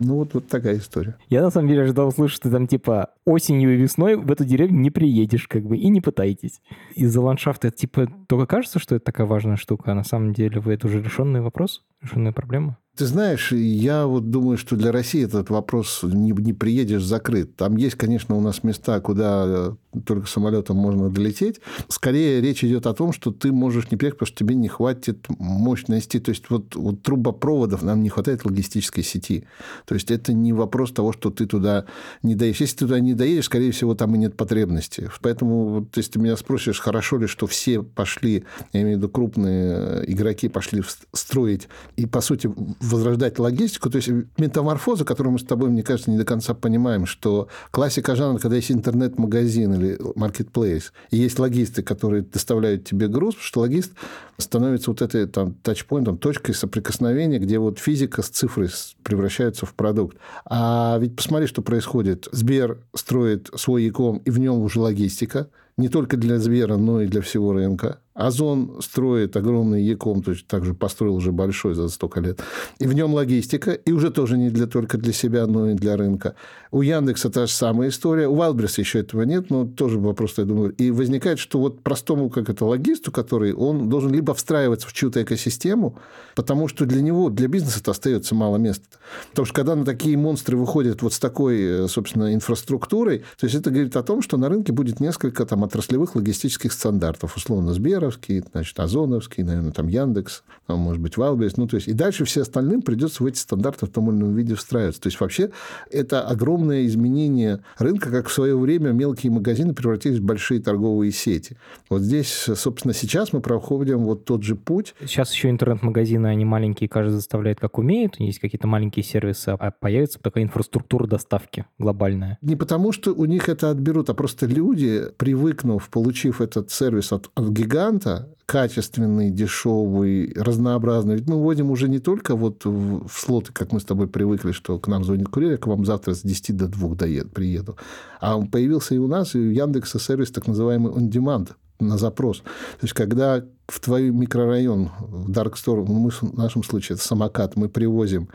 Ну, 0.00 0.16
вот, 0.16 0.34
вот 0.34 0.48
такая 0.48 0.78
история. 0.78 1.16
Я, 1.28 1.42
на 1.42 1.50
самом 1.50 1.68
деле, 1.68 1.82
ожидал 1.82 2.08
услышать, 2.08 2.36
что 2.36 2.50
там, 2.50 2.66
типа, 2.66 3.10
осенью 3.24 3.74
и 3.74 3.76
весной 3.76 4.16
в 4.16 4.30
эту 4.32 4.44
деревню 4.44 4.80
не 4.80 4.90
приедешь, 4.90 5.46
как 5.46 5.62
бы, 5.62 5.76
и 5.76 5.88
не 5.88 6.00
пытайтесь. 6.00 6.60
Из-за 6.96 7.20
ландшафта, 7.20 7.70
типа, 7.70 8.08
только 8.26 8.46
кажется, 8.46 8.80
что 8.80 8.96
это 8.96 9.04
такая 9.04 9.26
важная 9.26 9.56
штука, 9.56 9.92
а 9.92 9.94
на 9.94 10.04
самом 10.04 10.32
деле 10.32 10.60
вы 10.60 10.74
это 10.74 10.88
уже 10.88 11.00
решенный 11.00 11.40
вопрос, 11.40 11.82
решенная 12.04 12.32
проблема? 12.32 12.78
Ты 12.96 13.06
знаешь, 13.06 13.50
я 13.50 14.06
вот 14.06 14.30
думаю, 14.30 14.56
что 14.56 14.76
для 14.76 14.92
России 14.92 15.24
этот 15.24 15.50
вопрос 15.50 16.04
не, 16.04 16.30
не 16.30 16.52
приедешь 16.52 17.02
закрыт. 17.02 17.56
Там 17.56 17.76
есть, 17.76 17.96
конечно, 17.96 18.36
у 18.36 18.40
нас 18.40 18.62
места, 18.62 19.00
куда 19.00 19.74
только 20.06 20.28
самолетом 20.28 20.76
можно 20.76 21.10
долететь. 21.10 21.60
Скорее 21.88 22.40
речь 22.40 22.62
идет 22.62 22.86
о 22.86 22.94
том, 22.94 23.12
что 23.12 23.32
ты 23.32 23.50
можешь 23.50 23.90
не 23.90 23.96
приехать, 23.96 24.18
потому 24.18 24.28
что 24.28 24.38
тебе 24.38 24.54
не 24.54 24.68
хватит 24.68 25.26
мощности. 25.28 26.20
То 26.20 26.30
есть 26.30 26.50
вот, 26.50 26.76
вот 26.76 27.02
трубопроводов 27.02 27.82
нам 27.82 28.00
не 28.00 28.10
хватает 28.10 28.44
логистической 28.44 29.02
сети. 29.02 29.44
То 29.86 29.94
есть 29.94 30.12
это 30.12 30.32
не 30.32 30.52
вопрос 30.52 30.92
того, 30.92 31.12
что 31.12 31.30
ты 31.30 31.46
туда 31.46 31.86
не 32.22 32.36
доедешь. 32.36 32.60
Если 32.60 32.76
ты 32.76 32.84
туда 32.86 33.00
не 33.00 33.14
доедешь, 33.14 33.46
скорее 33.46 33.72
всего, 33.72 33.94
там 33.94 34.14
и 34.14 34.18
нет 34.18 34.36
потребности. 34.36 35.10
Поэтому, 35.20 35.64
вот, 35.66 35.96
если 35.96 36.12
ты 36.12 36.18
меня 36.20 36.36
спросишь, 36.36 36.78
хорошо 36.78 37.18
ли, 37.18 37.26
что 37.26 37.48
все 37.48 37.82
пошли, 37.82 38.44
я 38.72 38.82
имею 38.82 38.96
в 38.96 38.98
виду 38.98 39.08
крупные 39.08 40.04
игроки, 40.10 40.48
пошли 40.48 40.82
строить 41.12 41.68
и, 41.96 42.06
по 42.06 42.20
сути, 42.20 42.50
возрождать 42.80 43.38
логистику, 43.38 43.90
то 43.90 43.96
есть 43.96 44.08
метаморфоза, 44.38 45.04
которую 45.04 45.34
мы 45.34 45.38
с 45.38 45.44
тобой, 45.44 45.70
мне 45.70 45.82
кажется, 45.82 46.10
не 46.10 46.18
до 46.18 46.24
конца 46.24 46.54
понимаем, 46.54 47.06
что 47.06 47.48
классика 47.70 48.16
жанра, 48.16 48.38
когда 48.38 48.56
есть 48.56 48.70
интернет-магазин 48.70 49.74
или 49.74 49.98
marketplace, 50.16 50.84
и 51.10 51.18
есть 51.18 51.38
логисты, 51.38 51.82
которые 51.82 52.22
доставляют 52.22 52.84
тебе 52.84 53.08
груз, 53.08 53.34
потому 53.34 53.46
что 53.46 53.60
логист 53.60 53.92
становится 54.38 54.90
вот 54.90 55.02
этой 55.02 55.26
там, 55.26 55.54
тачпоинтом, 55.54 56.18
точкой 56.18 56.54
соприкосновения, 56.54 57.38
где 57.38 57.58
вот 57.58 57.78
физика 57.78 58.22
с 58.22 58.28
цифрой 58.28 58.68
превращается 59.02 59.66
в 59.66 59.74
продукт. 59.74 60.16
А 60.44 60.98
ведь 60.98 61.16
посмотри, 61.16 61.46
что 61.46 61.62
происходит. 61.62 62.28
Сбер 62.32 62.78
строит 62.94 63.50
свой 63.54 63.84
e 63.84 64.20
и 64.24 64.30
в 64.30 64.38
нем 64.38 64.60
уже 64.62 64.80
логистика, 64.80 65.48
не 65.76 65.88
только 65.88 66.16
для 66.16 66.38
Сбера, 66.38 66.76
но 66.76 67.02
и 67.02 67.06
для 67.06 67.20
всего 67.20 67.52
рынка. 67.52 67.98
Озон 68.14 68.80
строит 68.80 69.36
огромный 69.36 69.82
Яком, 69.82 70.22
то 70.22 70.30
есть 70.30 70.46
также 70.46 70.72
построил 70.72 71.16
уже 71.16 71.32
большой 71.32 71.74
за 71.74 71.88
столько 71.88 72.20
лет. 72.20 72.40
И 72.78 72.86
в 72.86 72.92
нем 72.92 73.12
логистика, 73.12 73.72
и 73.72 73.90
уже 73.90 74.12
тоже 74.12 74.38
не 74.38 74.50
для, 74.50 74.68
только 74.68 74.98
для 74.98 75.12
себя, 75.12 75.48
но 75.48 75.70
и 75.70 75.74
для 75.74 75.96
рынка. 75.96 76.36
У 76.70 76.82
Яндекса 76.82 77.28
та 77.28 77.46
же 77.46 77.52
самая 77.52 77.88
история. 77.88 78.28
У 78.28 78.34
Валберса 78.36 78.82
еще 78.82 79.00
этого 79.00 79.22
нет, 79.22 79.50
но 79.50 79.66
тоже 79.66 79.98
вопрос, 79.98 80.38
я 80.38 80.44
думаю. 80.44 80.72
И 80.76 80.92
возникает, 80.92 81.40
что 81.40 81.58
вот 81.58 81.82
простому, 81.82 82.30
как 82.30 82.48
это, 82.48 82.64
логисту, 82.64 83.10
который, 83.10 83.52
он 83.52 83.88
должен 83.88 84.12
либо 84.12 84.32
встраиваться 84.32 84.86
в 84.86 84.92
чью-то 84.92 85.20
экосистему, 85.24 85.98
потому 86.36 86.68
что 86.68 86.86
для 86.86 87.02
него, 87.02 87.30
для 87.30 87.48
бизнеса 87.48 87.80
это 87.80 87.90
остается 87.90 88.36
мало 88.36 88.58
места. 88.58 88.86
Потому 89.30 89.46
что 89.46 89.54
когда 89.56 89.74
на 89.74 89.84
такие 89.84 90.16
монстры 90.16 90.56
выходят 90.56 91.02
вот 91.02 91.14
с 91.14 91.18
такой, 91.18 91.60
э, 91.60 91.88
собственно, 91.88 92.32
инфраструктурой, 92.32 93.24
то 93.40 93.46
есть 93.46 93.56
это 93.56 93.70
говорит 93.70 93.96
о 93.96 94.04
том, 94.04 94.22
что 94.22 94.36
на 94.36 94.48
рынке 94.48 94.72
будет 94.72 95.00
несколько 95.00 95.44
там 95.46 95.64
отраслевых 95.64 96.14
логистических 96.14 96.72
стандартов, 96.72 97.36
условно, 97.36 97.72
Сбер, 97.74 98.03
Сберовский, 98.04 98.42
значит, 98.52 98.78
Озоновский, 98.78 99.42
наверное, 99.42 99.72
там 99.72 99.88
Яндекс, 99.88 100.42
там, 100.66 100.78
может 100.78 101.00
быть, 101.00 101.16
Wildberries. 101.16 101.56
Ну, 101.56 101.66
то 101.66 101.76
есть, 101.76 101.88
и 101.88 101.92
дальше 101.92 102.24
все 102.24 102.42
остальным 102.42 102.82
придется 102.82 103.22
в 103.22 103.26
эти 103.26 103.38
стандарты 103.38 103.86
в 103.86 103.90
том 103.90 104.10
или 104.10 104.16
ином 104.16 104.34
виде 104.34 104.54
встраиваться. 104.54 105.00
То 105.00 105.08
есть, 105.08 105.20
вообще, 105.20 105.50
это 105.90 106.22
огромное 106.22 106.86
изменение 106.86 107.60
рынка, 107.78 108.10
как 108.10 108.28
в 108.28 108.32
свое 108.32 108.56
время 108.58 108.90
мелкие 108.90 109.32
магазины 109.32 109.74
превратились 109.74 110.18
в 110.18 110.24
большие 110.24 110.60
торговые 110.60 111.12
сети. 111.12 111.56
Вот 111.88 112.02
здесь, 112.02 112.28
собственно, 112.28 112.94
сейчас 112.94 113.32
мы 113.32 113.40
проходим 113.40 114.04
вот 114.04 114.24
тот 114.24 114.42
же 114.42 114.54
путь. 114.56 114.94
Сейчас 115.00 115.32
еще 115.32 115.50
интернет-магазины, 115.50 116.26
они 116.26 116.44
маленькие, 116.44 116.88
каждый 116.88 117.12
заставляет, 117.12 117.60
как 117.60 117.78
умеет. 117.78 118.18
Есть 118.18 118.38
какие-то 118.38 118.66
маленькие 118.66 119.04
сервисы, 119.04 119.50
а 119.50 119.70
появится 119.70 120.18
такая 120.20 120.44
инфраструктура 120.44 121.06
доставки 121.06 121.66
глобальная. 121.78 122.38
Не 122.42 122.56
потому, 122.56 122.92
что 122.92 123.12
у 123.12 123.24
них 123.24 123.48
это 123.48 123.70
отберут, 123.70 124.10
а 124.10 124.14
просто 124.14 124.46
люди, 124.46 125.04
привыкнув, 125.16 125.88
получив 125.88 126.40
этот 126.40 126.70
сервис 126.70 127.12
от, 127.12 127.30
от 127.34 127.48
гиганта, 127.48 127.93
варианта, 127.94 128.28
качественный, 128.46 129.30
дешевый, 129.30 130.32
разнообразный. 130.34 131.16
Ведь 131.16 131.28
мы 131.28 131.36
вводим 131.36 131.70
уже 131.70 131.88
не 131.88 131.98
только 131.98 132.36
вот 132.36 132.64
в 132.64 133.08
слоты, 133.08 133.52
как 133.52 133.72
мы 133.72 133.80
с 133.80 133.84
тобой 133.84 134.06
привыкли, 134.06 134.52
что 134.52 134.78
к 134.78 134.88
нам 134.88 135.04
звонит 135.04 135.28
курьер, 135.28 135.52
я 135.52 135.56
к 135.56 135.66
вам 135.66 135.84
завтра 135.84 136.14
с 136.14 136.22
10 136.22 136.56
до 136.56 136.68
2 136.68 136.94
доеду, 136.94 137.30
приеду. 137.30 137.76
А 138.20 138.36
он 138.36 138.48
появился 138.48 138.94
и 138.94 138.98
у 138.98 139.08
нас, 139.08 139.34
и 139.34 139.38
у 139.38 139.50
Яндекса 139.50 139.98
сервис 139.98 140.30
так 140.30 140.46
называемый 140.46 140.92
on-demand, 140.92 141.50
на 141.80 141.98
запрос. 141.98 142.38
То 142.38 142.82
есть, 142.82 142.94
когда 142.94 143.44
в 143.66 143.80
твой 143.80 144.10
микрорайон, 144.10 144.90
в 144.98 145.30
Dark 145.30 145.54
Store, 145.54 145.84
ну, 145.86 145.98
мы 145.98 146.10
в 146.10 146.36
нашем 146.36 146.62
случае 146.62 146.96
это 146.96 147.04
самокат, 147.04 147.56
мы 147.56 147.68
привозим 147.68 148.28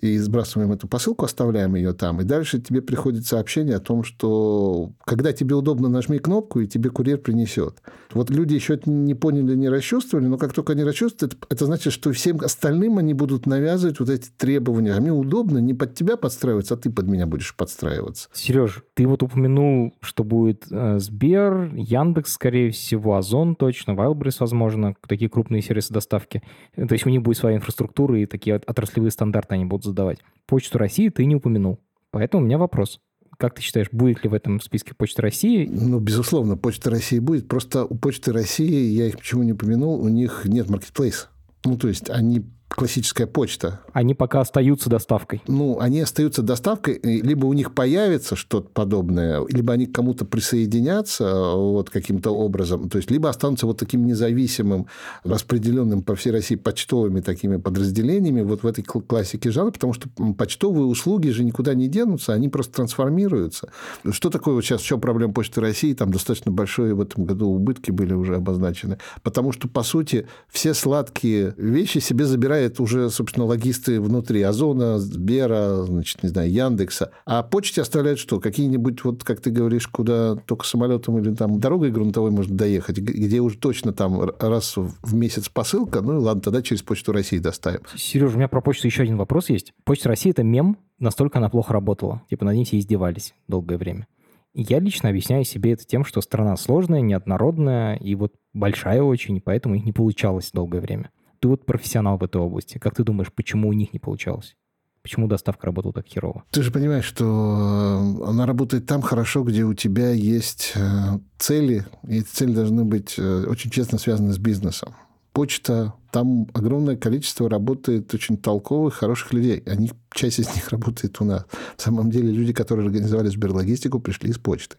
и 0.00 0.16
сбрасываем 0.18 0.72
эту 0.72 0.86
посылку, 0.86 1.24
оставляем 1.24 1.74
ее 1.74 1.92
там, 1.92 2.20
и 2.20 2.24
дальше 2.24 2.60
тебе 2.60 2.80
приходит 2.82 3.26
сообщение 3.26 3.76
о 3.76 3.80
том, 3.80 4.04
что 4.04 4.92
когда 5.04 5.32
тебе 5.32 5.54
удобно, 5.54 5.88
нажми 5.88 6.18
кнопку, 6.18 6.60
и 6.60 6.66
тебе 6.66 6.90
курьер 6.90 7.18
принесет. 7.18 7.82
Вот 8.12 8.30
люди 8.30 8.54
еще 8.54 8.74
это 8.74 8.88
не 8.90 9.14
поняли, 9.14 9.54
не 9.56 9.68
расчувствовали, 9.68 10.26
но 10.26 10.38
как 10.38 10.52
только 10.52 10.72
они 10.72 10.84
расчувствуют, 10.84 11.34
это, 11.34 11.46
это 11.50 11.66
значит, 11.66 11.92
что 11.92 12.12
всем 12.12 12.40
остальным 12.40 12.98
они 12.98 13.14
будут 13.14 13.46
навязывать 13.46 13.98
вот 14.00 14.08
эти 14.08 14.28
требования. 14.36 14.94
А 14.94 15.00
мне 15.00 15.12
удобно 15.12 15.58
не 15.58 15.74
под 15.74 15.94
тебя 15.94 16.16
подстраиваться, 16.16 16.74
а 16.74 16.76
ты 16.76 16.90
под 16.90 17.08
меня 17.08 17.26
будешь 17.26 17.54
подстраиваться. 17.56 18.28
Сереж, 18.32 18.84
ты 18.94 19.06
вот 19.06 19.22
упомянул, 19.22 19.94
что 20.00 20.24
будет 20.24 20.64
э, 20.70 20.98
Сбер, 20.98 21.74
Яндекс, 21.74 22.32
скорее 22.32 22.70
всего, 22.70 23.16
Озон 23.16 23.56
точно, 23.56 23.92
Wildberries, 23.92 24.36
возможно, 24.40 24.75
такие 25.06 25.30
крупные 25.30 25.62
сервисы 25.62 25.92
доставки. 25.92 26.42
То 26.74 26.92
есть 26.92 27.06
у 27.06 27.10
них 27.10 27.22
будет 27.22 27.36
своя 27.36 27.56
инфраструктура, 27.56 28.18
и 28.18 28.26
такие 28.26 28.56
отраслевые 28.56 29.10
стандарты 29.10 29.54
они 29.54 29.64
будут 29.64 29.84
задавать. 29.84 30.18
Почту 30.46 30.78
России 30.78 31.08
ты 31.08 31.24
не 31.24 31.36
упомянул. 31.36 31.80
Поэтому 32.10 32.42
у 32.42 32.46
меня 32.46 32.58
вопрос. 32.58 33.00
Как 33.38 33.54
ты 33.54 33.62
считаешь, 33.62 33.88
будет 33.92 34.22
ли 34.24 34.30
в 34.30 34.34
этом 34.34 34.60
списке 34.60 34.94
Почта 34.94 35.20
России? 35.22 35.68
Ну, 35.70 36.00
безусловно, 36.00 36.56
Почта 36.56 36.90
России 36.90 37.18
будет. 37.18 37.48
Просто 37.48 37.84
у 37.84 37.94
Почты 37.94 38.32
России, 38.32 38.94
я 38.94 39.08
их 39.08 39.18
почему 39.18 39.42
не 39.42 39.52
упомянул, 39.52 40.00
у 40.00 40.08
них 40.08 40.42
нет 40.46 40.70
маркетплейса. 40.70 41.28
Ну, 41.64 41.76
то 41.76 41.88
есть 41.88 42.08
они 42.08 42.46
классическая 42.68 43.26
почта. 43.26 43.80
Они 43.92 44.14
пока 44.14 44.40
остаются 44.40 44.90
доставкой. 44.90 45.40
Ну, 45.46 45.78
они 45.78 46.00
остаются 46.00 46.42
доставкой, 46.42 47.00
либо 47.02 47.46
у 47.46 47.52
них 47.52 47.72
появится 47.74 48.34
что-то 48.36 48.68
подобное, 48.68 49.44
либо 49.48 49.72
они 49.72 49.86
к 49.86 49.94
кому-то 49.94 50.24
присоединятся 50.24 51.52
вот 51.54 51.90
каким-то 51.90 52.30
образом, 52.32 52.88
то 52.88 52.98
есть 52.98 53.10
либо 53.10 53.28
останутся 53.28 53.66
вот 53.66 53.78
таким 53.78 54.04
независимым, 54.04 54.86
распределенным 55.22 56.02
по 56.02 56.16
всей 56.16 56.32
России 56.32 56.56
почтовыми 56.56 57.20
такими 57.20 57.56
подразделениями 57.56 58.42
вот 58.42 58.64
в 58.64 58.66
этой 58.66 58.82
классике 58.82 59.50
жанра, 59.50 59.70
потому 59.70 59.92
что 59.92 60.08
почтовые 60.36 60.86
услуги 60.86 61.28
же 61.28 61.44
никуда 61.44 61.74
не 61.74 61.88
денутся, 61.88 62.32
они 62.34 62.48
просто 62.48 62.74
трансформируются. 62.74 63.70
Что 64.10 64.28
такое 64.28 64.54
вот 64.54 64.64
сейчас, 64.64 64.80
в 64.80 64.84
чем 64.84 65.00
проблема 65.00 65.32
Почты 65.32 65.60
России? 65.60 65.94
Там 65.94 66.12
достаточно 66.12 66.50
большие 66.50 66.94
в 66.94 67.00
этом 67.00 67.24
году 67.24 67.48
убытки 67.48 67.90
были 67.90 68.12
уже 68.12 68.36
обозначены, 68.36 68.98
потому 69.22 69.52
что, 69.52 69.68
по 69.68 69.82
сути, 69.82 70.26
все 70.48 70.74
сладкие 70.74 71.54
вещи 71.56 71.98
себе 71.98 72.24
забирают 72.24 72.55
собирает 72.56 72.80
уже, 72.80 73.10
собственно, 73.10 73.46
логисты 73.46 74.00
внутри 74.00 74.42
Озона, 74.42 74.98
Сбера, 74.98 75.82
значит, 75.82 76.22
не 76.22 76.28
знаю, 76.28 76.50
Яндекса. 76.50 77.10
А 77.24 77.42
почте 77.42 77.82
оставляют 77.82 78.18
что? 78.18 78.40
Какие-нибудь, 78.40 79.04
вот 79.04 79.24
как 79.24 79.40
ты 79.40 79.50
говоришь, 79.50 79.86
куда 79.88 80.36
только 80.46 80.64
самолетом 80.64 81.18
или 81.18 81.34
там 81.34 81.60
дорогой 81.60 81.90
грунтовой 81.90 82.30
можно 82.30 82.56
доехать, 82.56 82.98
где 82.98 83.40
уже 83.40 83.58
точно 83.58 83.92
там 83.92 84.30
раз 84.38 84.76
в 84.76 85.14
месяц 85.14 85.48
посылка, 85.48 86.00
ну 86.00 86.20
ладно, 86.20 86.40
тогда 86.40 86.62
через 86.62 86.82
Почту 86.82 87.12
России 87.12 87.38
доставим. 87.38 87.80
Сереж, 87.94 88.32
у 88.34 88.36
меня 88.36 88.48
про 88.48 88.60
почту 88.60 88.86
еще 88.86 89.02
один 89.02 89.16
вопрос 89.16 89.50
есть. 89.50 89.72
Почта 89.84 90.08
России– 90.08 90.30
это 90.32 90.42
мем, 90.42 90.78
настолько 90.98 91.38
она 91.38 91.48
плохо 91.48 91.72
работала. 91.72 92.22
Типа 92.30 92.44
над 92.44 92.54
ней 92.54 92.64
все 92.64 92.78
издевались 92.78 93.34
долгое 93.48 93.76
время. 93.76 94.06
Я 94.54 94.78
лично 94.78 95.10
объясняю 95.10 95.44
себе 95.44 95.72
это 95.72 95.84
тем, 95.84 96.04
что 96.04 96.22
страна 96.22 96.56
сложная, 96.56 97.02
неоднородная 97.02 97.96
и 97.96 98.14
вот 98.14 98.32
большая 98.54 99.02
очень, 99.02 99.42
поэтому 99.42 99.74
их 99.74 99.84
не 99.84 99.92
получалось 99.92 100.50
долгое 100.50 100.80
время. 100.80 101.10
Ты 101.40 101.48
вот 101.48 101.66
профессионал 101.66 102.18
в 102.18 102.24
этой 102.24 102.40
области. 102.40 102.78
Как 102.78 102.94
ты 102.94 103.04
думаешь, 103.04 103.32
почему 103.32 103.68
у 103.68 103.72
них 103.72 103.92
не 103.92 103.98
получалось? 103.98 104.56
Почему 105.02 105.28
доставка 105.28 105.66
работала 105.66 105.94
так 105.94 106.06
херово? 106.08 106.42
Ты 106.50 106.62
же 106.62 106.72
понимаешь, 106.72 107.04
что 107.04 107.24
э, 107.24 108.28
она 108.28 108.44
работает 108.44 108.86
там 108.86 109.02
хорошо, 109.02 109.44
где 109.44 109.62
у 109.62 109.72
тебя 109.72 110.10
есть 110.10 110.72
э, 110.74 111.20
цели, 111.38 111.86
и 112.08 112.18
эти 112.18 112.26
цели 112.26 112.52
должны 112.52 112.84
быть 112.84 113.14
э, 113.16 113.44
очень 113.46 113.70
честно 113.70 113.98
связаны 113.98 114.32
с 114.32 114.38
бизнесом. 114.38 114.96
Почта, 115.32 115.94
там 116.10 116.48
огромное 116.54 116.96
количество 116.96 117.48
работает 117.48 118.12
очень 118.14 118.36
толковых, 118.36 118.94
хороших 118.94 119.32
людей. 119.32 119.62
Они, 119.66 119.92
часть 120.16 120.40
из 120.40 120.54
них 120.54 120.68
работает 120.70 121.20
у 121.20 121.24
нас. 121.24 121.44
В 121.76 121.82
самом 121.82 122.10
деле 122.10 122.30
люди, 122.30 122.52
которые 122.52 122.86
организовали 122.86 123.28
Сберлогистику, 123.28 124.00
пришли 124.00 124.30
из 124.30 124.38
почты 124.38 124.76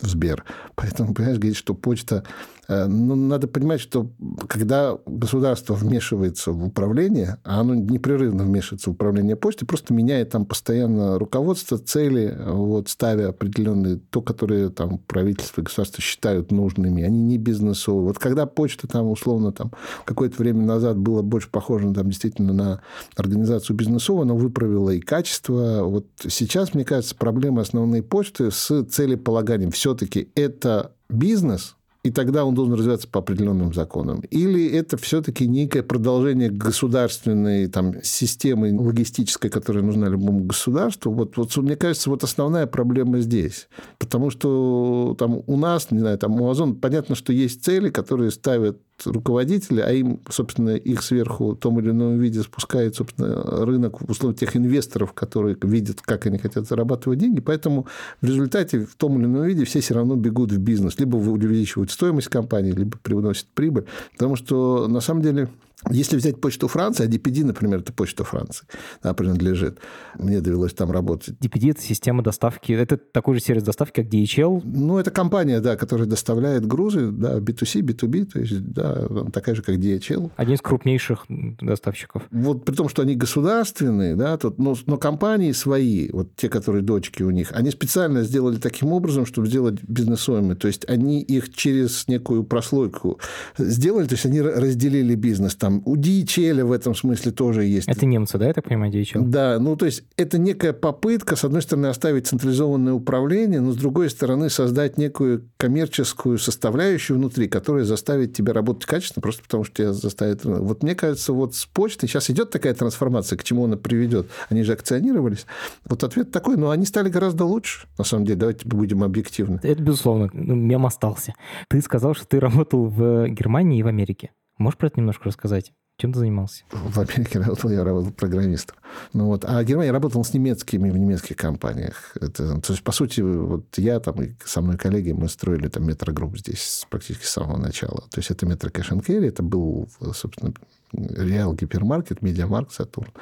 в 0.00 0.06
Сбер. 0.06 0.44
Поэтому, 0.74 1.12
понимаешь, 1.12 1.38
говорить, 1.38 1.56
что 1.56 1.74
почта 1.74 2.24
Э, 2.68 2.86
ну, 2.86 3.14
надо 3.14 3.48
понимать, 3.48 3.80
что 3.80 4.10
когда 4.46 4.98
государство 5.06 5.72
вмешивается 5.74 6.52
в 6.52 6.64
управление, 6.64 7.38
а 7.42 7.60
оно 7.60 7.74
непрерывно 7.74 8.44
вмешивается 8.44 8.90
в 8.90 8.92
управление 8.92 9.36
почты, 9.36 9.64
просто 9.64 9.94
меняет 9.94 10.30
там 10.30 10.44
постоянно 10.44 11.18
руководство, 11.18 11.78
цели, 11.78 12.36
вот, 12.46 12.88
ставя 12.90 13.30
определенные, 13.30 13.96
то, 14.10 14.20
которые 14.20 14.68
там 14.68 14.98
правительство 14.98 15.62
и 15.62 15.64
государство 15.64 16.02
считают 16.02 16.52
нужными, 16.52 17.02
они 17.02 17.20
не 17.20 17.38
бизнесовые. 17.38 18.08
Вот 18.08 18.18
когда 18.18 18.44
почта 18.44 18.86
там, 18.86 19.08
условно, 19.08 19.52
там, 19.52 19.72
какое-то 20.04 20.36
время 20.38 20.62
назад 20.62 20.98
было 20.98 21.22
больше 21.22 21.48
похоже 21.50 21.92
там, 21.94 22.08
действительно 22.08 22.52
на 22.52 22.80
организацию 23.16 23.76
бизнесовую, 23.76 24.22
она 24.22 24.34
выправила 24.34 24.67
и 24.96 25.00
качество. 25.00 25.82
Вот 25.84 26.06
сейчас, 26.28 26.74
мне 26.74 26.84
кажется, 26.84 27.14
проблемы 27.14 27.60
основные 27.60 28.02
почты 28.02 28.50
с 28.50 28.84
целеполаганием. 28.84 29.70
Все-таки 29.70 30.30
это 30.34 30.92
бизнес, 31.08 31.76
и 32.04 32.10
тогда 32.10 32.44
он 32.44 32.54
должен 32.54 32.74
развиваться 32.74 33.08
по 33.08 33.18
определенным 33.18 33.74
законам. 33.74 34.20
Или 34.30 34.66
это 34.70 34.96
все-таки 34.96 35.46
некое 35.46 35.82
продолжение 35.82 36.48
государственной 36.48 37.66
там, 37.66 38.02
системы 38.02 38.72
логистической, 38.72 39.50
которая 39.50 39.82
нужна 39.82 40.08
любому 40.08 40.44
государству. 40.44 41.12
Вот, 41.12 41.36
вот 41.36 41.56
мне 41.56 41.76
кажется, 41.76 42.08
вот 42.08 42.24
основная 42.24 42.66
проблема 42.66 43.20
здесь. 43.20 43.68
Потому 43.98 44.30
что 44.30 45.16
там 45.18 45.42
у 45.46 45.56
нас, 45.56 45.90
не 45.90 45.98
знаю, 45.98 46.18
там 46.18 46.40
у 46.40 46.48
Озон, 46.48 46.76
понятно, 46.76 47.14
что 47.14 47.32
есть 47.32 47.64
цели, 47.64 47.90
которые 47.90 48.30
ставят 48.30 48.80
руководители, 49.06 49.80
а 49.80 49.90
им, 49.92 50.20
собственно, 50.28 50.70
их 50.70 51.02
сверху 51.02 51.52
в 51.52 51.56
том 51.56 51.78
или 51.80 51.90
ином 51.90 52.18
виде 52.18 52.42
спускает, 52.42 52.96
собственно, 52.96 53.64
рынок, 53.64 54.00
условно, 54.08 54.36
тех 54.36 54.56
инвесторов, 54.56 55.12
которые 55.12 55.56
видят, 55.62 56.00
как 56.00 56.26
они 56.26 56.38
хотят 56.38 56.66
зарабатывать 56.66 57.18
деньги. 57.18 57.40
Поэтому 57.40 57.86
в 58.20 58.26
результате 58.26 58.80
в 58.80 58.94
том 58.96 59.18
или 59.18 59.26
ином 59.26 59.44
виде 59.44 59.64
все 59.64 59.80
все 59.80 59.94
равно 59.94 60.16
бегут 60.16 60.52
в 60.52 60.58
бизнес. 60.58 60.98
Либо 60.98 61.16
увеличивают 61.16 61.90
стоимость 61.90 62.28
компании, 62.28 62.72
либо 62.72 62.98
приносят 62.98 63.46
прибыль. 63.54 63.84
Потому 64.12 64.36
что, 64.36 64.88
на 64.88 65.00
самом 65.00 65.22
деле, 65.22 65.48
если 65.90 66.16
взять 66.16 66.40
почту 66.40 66.66
Франции, 66.66 67.04
а 67.04 67.08
DPD, 67.08 67.44
например, 67.44 67.80
это 67.80 67.92
почта 67.92 68.24
Франции, 68.24 68.66
да, 69.02 69.14
принадлежит. 69.14 69.78
Мне 70.18 70.40
довелось 70.40 70.72
там 70.74 70.90
работать. 70.90 71.36
DPD– 71.40 71.70
это 71.72 71.80
система 71.80 72.22
доставки, 72.24 72.72
это 72.72 72.96
такой 72.96 73.34
же 73.34 73.40
сервис 73.40 73.62
доставки, 73.62 74.02
как 74.02 74.12
DHL? 74.12 74.62
Ну, 74.64 74.98
это 74.98 75.12
компания, 75.12 75.60
да, 75.60 75.76
которая 75.76 76.08
доставляет 76.08 76.66
грузы, 76.66 77.12
да, 77.12 77.38
B2C, 77.38 77.82
B2B, 77.82 78.24
то 78.24 78.40
есть, 78.40 78.60
да, 78.72 79.06
такая 79.32 79.54
же, 79.54 79.62
как 79.62 79.76
DHL. 79.76 80.32
Один 80.36 80.54
из 80.54 80.60
крупнейших 80.60 81.26
доставщиков. 81.28 82.24
Вот 82.32 82.64
при 82.64 82.74
том, 82.74 82.88
что 82.88 83.02
они 83.02 83.14
государственные, 83.14 84.16
да, 84.16 84.36
тут, 84.36 84.58
но, 84.58 84.76
но 84.86 84.96
компании 84.98 85.52
свои, 85.52 86.10
вот 86.10 86.34
те, 86.34 86.48
которые 86.48 86.82
дочки 86.82 87.22
у 87.22 87.30
них, 87.30 87.52
они 87.52 87.70
специально 87.70 88.24
сделали 88.24 88.56
таким 88.56 88.92
образом, 88.92 89.26
чтобы 89.26 89.46
сделать 89.46 89.80
бизнесовыми. 89.84 90.54
То 90.54 90.66
есть, 90.66 90.88
они 90.88 91.22
их 91.22 91.54
через 91.54 92.08
некую 92.08 92.42
прослойку 92.42 93.20
сделали, 93.56 94.08
то 94.08 94.14
есть, 94.14 94.26
они 94.26 94.40
разделили 94.40 95.14
бизнес 95.14 95.54
там 95.54 95.67
там 95.68 95.82
у 95.84 95.96
DHL 95.96 96.64
в 96.64 96.72
этом 96.72 96.94
смысле 96.94 97.30
тоже 97.30 97.64
есть. 97.64 97.88
Это 97.88 98.06
немцы, 98.06 98.38
да, 98.38 98.46
я 98.46 98.54
так 98.54 98.64
понимаю, 98.64 98.90
DHL? 98.90 99.20
Да, 99.22 99.58
ну 99.60 99.76
то 99.76 99.84
есть 99.84 100.02
это 100.16 100.38
некая 100.38 100.72
попытка, 100.72 101.36
с 101.36 101.44
одной 101.44 101.60
стороны, 101.60 101.86
оставить 101.86 102.26
централизованное 102.26 102.94
управление, 102.94 103.60
но 103.60 103.72
с 103.72 103.76
другой 103.76 104.08
стороны, 104.08 104.48
создать 104.48 104.96
некую 104.96 105.50
коммерческую 105.58 106.38
составляющую 106.38 107.18
внутри, 107.18 107.48
которая 107.48 107.84
заставит 107.84 108.32
тебя 108.32 108.54
работать 108.54 108.86
качественно, 108.86 109.20
просто 109.20 109.42
потому 109.42 109.64
что 109.64 109.74
тебя 109.74 109.92
заставит... 109.92 110.44
Вот 110.44 110.82
мне 110.82 110.94
кажется, 110.94 111.34
вот 111.34 111.54
с 111.54 111.66
почтой 111.66 112.08
сейчас 112.08 112.30
идет 112.30 112.50
такая 112.50 112.72
трансформация, 112.72 113.36
к 113.36 113.44
чему 113.44 113.66
она 113.66 113.76
приведет. 113.76 114.28
Они 114.48 114.62
же 114.62 114.72
акционировались. 114.72 115.44
Вот 115.84 116.02
ответ 116.02 116.30
такой, 116.30 116.56
но 116.56 116.70
они 116.70 116.86
стали 116.86 117.10
гораздо 117.10 117.44
лучше, 117.44 117.86
на 117.98 118.04
самом 118.04 118.24
деле, 118.24 118.38
давайте 118.38 118.66
будем 118.66 119.04
объективны. 119.04 119.60
Это, 119.62 119.82
безусловно, 119.82 120.30
ну, 120.32 120.54
мем 120.54 120.86
остался. 120.86 121.34
Ты 121.68 121.82
сказал, 121.82 122.14
что 122.14 122.26
ты 122.26 122.40
работал 122.40 122.86
в 122.86 123.28
Германии 123.28 123.80
и 123.80 123.82
в 123.82 123.86
Америке. 123.86 124.30
Можешь 124.58 124.78
про 124.78 124.88
это 124.88 125.00
немножко 125.00 125.24
рассказать? 125.24 125.72
Чем 126.00 126.12
ты 126.12 126.20
занимался? 126.20 126.62
В 126.70 127.00
Америке 127.00 127.40
работал, 127.40 127.70
я 127.70 127.82
работал 127.82 128.12
программистом. 128.12 128.76
Ну, 129.12 129.26
вот. 129.26 129.44
А 129.44 129.60
в 129.60 129.64
Германии 129.64 129.88
я 129.88 129.92
работал 129.92 130.22
с 130.22 130.32
немецкими 130.32 130.90
в 130.90 130.96
немецких 130.96 131.36
компаниях. 131.36 132.12
Это, 132.20 132.60
то 132.60 132.72
есть, 132.72 132.84
по 132.84 132.92
сути, 132.92 133.20
вот 133.20 133.66
я 133.78 133.98
там 133.98 134.22
и 134.22 134.34
со 134.44 134.60
мной 134.60 134.76
коллеги, 134.76 135.10
мы 135.10 135.28
строили 135.28 135.66
там 135.66 135.86
метрогрупп 135.86 136.38
здесь 136.38 136.86
практически 136.88 137.24
с 137.24 137.30
самого 137.30 137.56
начала. 137.56 138.02
То 138.10 138.18
есть, 138.18 138.30
это 138.30 138.46
метро 138.46 138.70
Carry, 138.70 139.26
это 139.26 139.42
был, 139.42 139.88
собственно, 140.14 140.54
Real 140.92 141.54
Гипермаркет, 141.54 142.22
Media 142.22 142.45
Markt, 142.45 142.72
Saturn. 142.72 143.12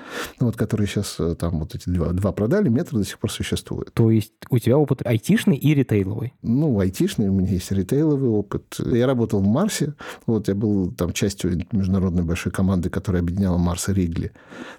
Ну, 0.41 0.47
вот, 0.47 0.57
которые 0.57 0.87
сейчас 0.87 1.17
э, 1.19 1.35
там 1.35 1.61
вот 1.61 1.75
эти 1.75 1.89
два, 1.89 2.09
два 2.13 2.33
продали, 2.33 2.69
метро 2.69 2.99
до 2.99 3.05
сих 3.05 3.19
пор 3.19 3.31
существует. 3.31 3.93
То 3.95 4.11
есть 4.11 4.33
у 4.51 4.59
тебя 4.59 4.79
опыт 4.79 5.07
айтишный 5.07 5.57
и 5.57 5.75
ритейловый? 5.75 6.35
Ну, 6.43 6.79
айтишный, 6.81 7.29
у 7.29 7.33
меня 7.33 7.53
есть 7.53 7.71
ритейловый 7.71 8.31
опыт. 8.31 8.77
Я 8.79 9.07
работал 9.07 9.41
в 9.41 9.47
Марсе, 9.47 9.95
вот 10.27 10.49
я 10.49 10.55
был 10.55 10.93
там 10.93 11.13
частью 11.13 11.65
международной 11.73 12.25
большой 12.25 12.53
команды 12.53 12.91
которая 12.97 13.23
объединяла 13.23 13.59
Марс 13.59 13.89
и 13.89 13.93
Wrigley, 13.93 14.33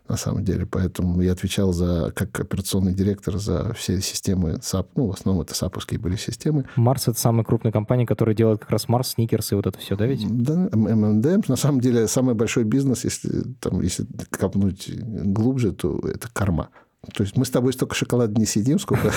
на 0.07 0.17
самом 0.17 0.43
деле. 0.43 0.65
Поэтому 0.65 1.21
я 1.21 1.33
отвечал 1.33 1.71
за, 1.73 2.11
как 2.15 2.39
операционный 2.39 2.93
директор 2.93 3.37
за 3.37 3.73
все 3.73 4.01
системы 4.01 4.53
SAP. 4.53 4.87
Ну, 4.95 5.07
в 5.07 5.11
основном 5.11 5.43
это 5.43 5.53
саповские 5.53 5.99
были 5.99 6.15
системы. 6.15 6.65
Марс— 6.75 7.07
это 7.07 7.19
самая 7.19 7.43
крупная 7.43 7.71
компания, 7.71 8.05
которая 8.05 8.35
делает 8.35 8.59
как 8.59 8.71
раз 8.71 8.87
Марс, 8.89 9.09
Сникерс 9.09 9.51
и 9.51 9.55
вот 9.55 9.67
это 9.67 9.77
все, 9.77 9.95
да, 9.95 10.05
ведь? 10.05 10.25
Да, 10.27 10.69
ММД. 10.73 11.47
На 11.47 11.55
самом 11.55 11.79
деле, 11.79 12.07
самый 12.07 12.33
большой 12.35 12.63
бизнес, 12.63 12.76
если, 13.03 13.43
там, 13.59 13.81
если 13.81 14.05
копнуть 14.29 14.89
глубже, 14.99 15.71
то 15.71 15.99
это 15.99 16.29
корма. 16.31 16.69
То 17.13 17.23
есть 17.23 17.37
мы 17.37 17.45
с 17.45 17.49
тобой 17.49 17.73
столько 17.73 17.95
шоколада 17.95 18.37
не 18.37 18.45
сидим, 18.45 18.79
сколько 18.79 19.13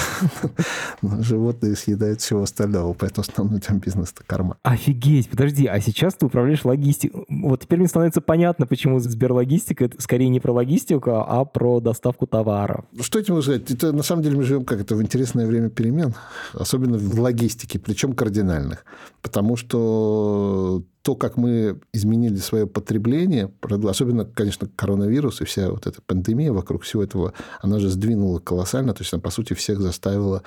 животные 1.02 1.74
съедают 1.74 2.20
всего 2.20 2.42
остального. 2.42 2.92
Поэтому 2.92 3.24
основной 3.28 3.60
там 3.60 3.78
бизнес– 3.78 4.12
это 4.14 4.22
корма. 4.24 4.58
Офигеть, 4.62 5.28
подожди, 5.28 5.66
а 5.66 5.80
сейчас 5.80 6.14
ты 6.14 6.26
управляешь 6.26 6.64
логистикой. 6.64 7.24
Вот 7.28 7.62
теперь 7.62 7.78
мне 7.78 7.88
становится 7.88 8.20
понятно, 8.20 8.66
почему 8.66 9.00
Сберлогистика– 9.00 9.84
это 9.86 10.00
скорее 10.00 10.28
не 10.28 10.40
про 10.40 10.52
логистику, 10.52 11.10
а 11.10 11.44
про 11.44 11.80
доставку 11.80 12.26
товаров. 12.26 12.84
Что 13.00 13.18
этим 13.18 13.34
могу 13.34 13.42
сказать? 13.42 13.70
Это, 13.70 13.92
на 13.92 14.02
самом 14.02 14.22
деле 14.22 14.36
мы 14.36 14.44
живем 14.44 14.64
как 14.64 14.80
это 14.80 14.94
в 14.94 15.02
интересное 15.02 15.46
время 15.46 15.70
перемен, 15.70 16.14
особенно 16.52 16.96
в 16.98 17.20
логистике, 17.20 17.78
причем 17.78 18.12
кардинальных. 18.12 18.84
Потому 19.20 19.56
что 19.56 20.84
то, 21.02 21.14
как 21.14 21.36
мы 21.36 21.80
изменили 21.92 22.36
свое 22.36 22.66
потребление, 22.66 23.50
особенно, 23.88 24.24
конечно, 24.24 24.68
коронавирус 24.76 25.40
и 25.40 25.44
вся 25.44 25.70
вот 25.70 25.86
эта 25.86 26.02
пандемия 26.02 26.52
вокруг 26.52 26.82
всего 26.82 27.02
этого, 27.02 27.32
она 27.62 27.78
же 27.78 27.88
сдвинула 27.88 28.38
колоссально, 28.38 28.92
то 28.92 29.02
есть 29.02 29.12
она, 29.14 29.20
по 29.20 29.30
сути, 29.30 29.54
всех 29.54 29.80
заставила 29.80 30.42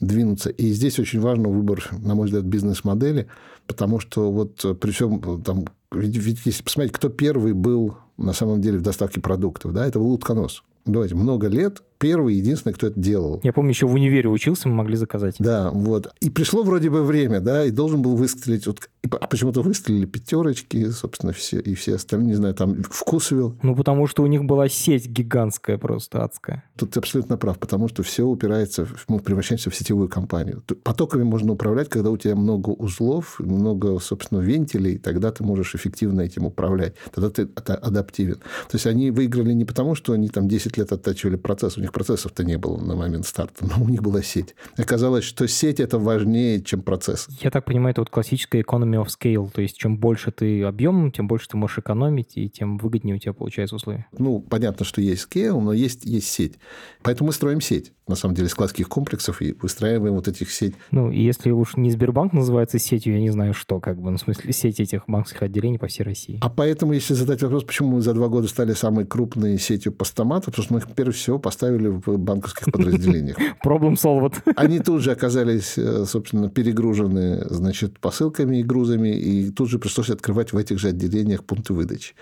двинуться. 0.00 0.48
И 0.50 0.72
здесь 0.72 0.98
очень 0.98 1.20
важен 1.20 1.46
выбор, 1.46 1.86
на 1.92 2.14
мой 2.14 2.26
взгляд, 2.26 2.44
бизнес-модели, 2.44 3.26
потому 3.66 4.00
что 4.00 4.32
вот 4.32 4.80
при 4.80 4.90
всем 4.90 5.42
там, 5.42 5.66
ведь, 5.92 6.16
ведь 6.16 6.40
если 6.46 6.62
посмотреть, 6.62 6.94
кто 6.94 7.08
первый 7.10 7.52
был 7.52 7.96
на 8.16 8.32
самом 8.32 8.60
деле 8.62 8.78
в 8.78 8.82
доставке 8.82 9.20
продуктов, 9.20 9.72
да, 9.72 9.86
это 9.86 9.98
был 9.98 10.12
утконос. 10.12 10.62
Давайте, 10.86 11.14
много 11.14 11.48
лет 11.48 11.82
первый, 12.00 12.34
единственный, 12.34 12.72
кто 12.72 12.88
это 12.88 12.98
делал. 12.98 13.40
Я 13.44 13.52
помню, 13.52 13.70
еще 13.70 13.86
в 13.86 13.94
универе 13.94 14.28
учился, 14.28 14.68
мы 14.68 14.74
могли 14.74 14.96
заказать. 14.96 15.36
Да, 15.38 15.70
вот. 15.70 16.12
И 16.20 16.30
пришло 16.30 16.62
вроде 16.64 16.90
бы 16.90 17.04
время, 17.04 17.40
да, 17.40 17.64
и 17.66 17.70
должен 17.70 18.02
был 18.02 18.16
выстрелить. 18.16 18.66
Вот, 18.66 18.88
а 19.10 19.26
почему-то 19.26 19.60
выстрелили 19.62 20.06
пятерочки, 20.06 20.90
собственно, 20.90 21.32
все, 21.32 21.60
и 21.60 21.74
все 21.74 21.96
остальные, 21.96 22.28
не 22.28 22.34
знаю, 22.34 22.54
там 22.54 22.82
вкусвил. 22.82 23.56
Ну, 23.62 23.76
потому 23.76 24.06
что 24.06 24.22
у 24.22 24.26
них 24.26 24.44
была 24.44 24.68
сеть 24.68 25.06
гигантская 25.06 25.76
просто, 25.78 26.24
адская. 26.24 26.64
Тут 26.76 26.92
ты 26.92 27.00
абсолютно 27.00 27.36
прав, 27.36 27.58
потому 27.58 27.88
что 27.88 28.02
все 28.02 28.24
упирается, 28.24 28.88
мы 29.08 29.20
превращаемся 29.20 29.68
в 29.70 29.76
сетевую 29.76 30.08
компанию. 30.08 30.62
Потоками 30.82 31.22
можно 31.22 31.52
управлять, 31.52 31.90
когда 31.90 32.10
у 32.10 32.16
тебя 32.16 32.34
много 32.34 32.70
узлов, 32.70 33.38
много, 33.38 33.98
собственно, 33.98 34.40
вентилей, 34.40 34.96
тогда 34.96 35.30
ты 35.30 35.44
можешь 35.44 35.74
эффективно 35.74 36.22
этим 36.22 36.46
управлять. 36.46 36.94
Тогда 37.14 37.28
ты 37.28 37.42
адаптивен. 37.66 38.36
То 38.36 38.74
есть 38.74 38.86
они 38.86 39.10
выиграли 39.10 39.52
не 39.52 39.66
потому, 39.66 39.94
что 39.94 40.14
они 40.14 40.28
там 40.28 40.48
10 40.48 40.78
лет 40.78 40.92
оттачивали 40.92 41.36
процесс, 41.36 41.76
у 41.76 41.80
них 41.80 41.89
них 41.90 41.92
процессов-то 41.92 42.44
не 42.44 42.56
было 42.56 42.76
на 42.78 42.94
момент 42.94 43.26
старта, 43.26 43.66
но 43.76 43.84
у 43.84 43.88
них 43.88 44.02
была 44.02 44.22
сеть. 44.22 44.54
Оказалось, 44.76 45.24
что 45.24 45.46
сеть 45.48 45.80
это 45.80 45.98
важнее, 45.98 46.62
чем 46.62 46.82
процесс. 46.82 47.28
Я 47.42 47.50
так 47.50 47.64
понимаю, 47.64 47.92
это 47.92 48.00
вот 48.00 48.10
классическая 48.10 48.62
economy 48.62 49.04
of 49.04 49.08
scale, 49.08 49.50
то 49.50 49.60
есть 49.60 49.76
чем 49.76 49.98
больше 49.98 50.30
ты 50.30 50.62
объем, 50.62 51.10
тем 51.12 51.26
больше 51.26 51.48
ты 51.48 51.56
можешь 51.56 51.78
экономить, 51.78 52.36
и 52.36 52.48
тем 52.48 52.78
выгоднее 52.78 53.16
у 53.16 53.18
тебя 53.18 53.32
получается 53.32 53.76
условия. 53.76 54.06
Ну, 54.16 54.40
понятно, 54.40 54.84
что 54.84 55.00
есть 55.00 55.26
scale, 55.30 55.60
но 55.60 55.72
есть, 55.72 56.04
есть 56.04 56.28
сеть. 56.28 56.54
Поэтому 57.02 57.28
мы 57.28 57.32
строим 57.32 57.60
сеть 57.60 57.92
на 58.10 58.16
самом 58.16 58.34
деле, 58.34 58.48
складских 58.48 58.88
комплексов 58.88 59.40
и 59.40 59.52
выстраиваем 59.52 60.14
вот 60.14 60.28
этих 60.28 60.50
сеть. 60.50 60.74
Ну, 60.90 61.10
если 61.10 61.50
уж 61.50 61.76
не 61.76 61.90
Сбербанк 61.90 62.34
называется 62.34 62.78
сетью, 62.78 63.14
я 63.14 63.20
не 63.20 63.30
знаю 63.30 63.54
что, 63.54 63.80
как 63.80 63.98
бы, 63.98 64.10
ну, 64.10 64.18
в 64.18 64.20
смысле, 64.20 64.52
сеть 64.52 64.80
этих 64.80 65.04
банковских 65.06 65.42
отделений 65.42 65.78
по 65.78 65.86
всей 65.86 66.02
России. 66.02 66.38
А 66.42 66.50
поэтому, 66.50 66.92
если 66.92 67.14
задать 67.14 67.42
вопрос, 67.42 67.64
почему 67.64 67.96
мы 67.96 68.02
за 68.02 68.12
два 68.12 68.28
года 68.28 68.48
стали 68.48 68.74
самой 68.74 69.06
крупной 69.06 69.58
сетью 69.58 69.92
постаматов, 69.92 70.46
потому 70.46 70.64
что 70.64 70.74
мы 70.74 70.80
их, 70.80 70.88
прежде 70.90 71.12
всего, 71.12 71.38
поставили 71.38 71.79
в 71.88 72.18
банковских 72.18 72.72
подразделениях. 72.72 73.36
Problem 73.64 73.94
solved. 73.94 74.34
Они 74.56 74.78
тут 74.80 75.02
же 75.02 75.12
оказались, 75.12 75.76
э, 75.76 76.04
собственно, 76.06 76.48
перегружены, 76.48 77.46
значит, 77.48 77.98
посылками 77.98 78.60
и 78.60 78.62
грузами, 78.62 79.08
и 79.08 79.50
тут 79.50 79.68
же 79.68 79.78
пришлось 79.78 80.10
открывать 80.10 80.52
в 80.52 80.56
этих 80.56 80.78
же 80.78 80.88
отделениях 80.88 81.44
пункты 81.44 81.72
выдачи. 81.72 82.14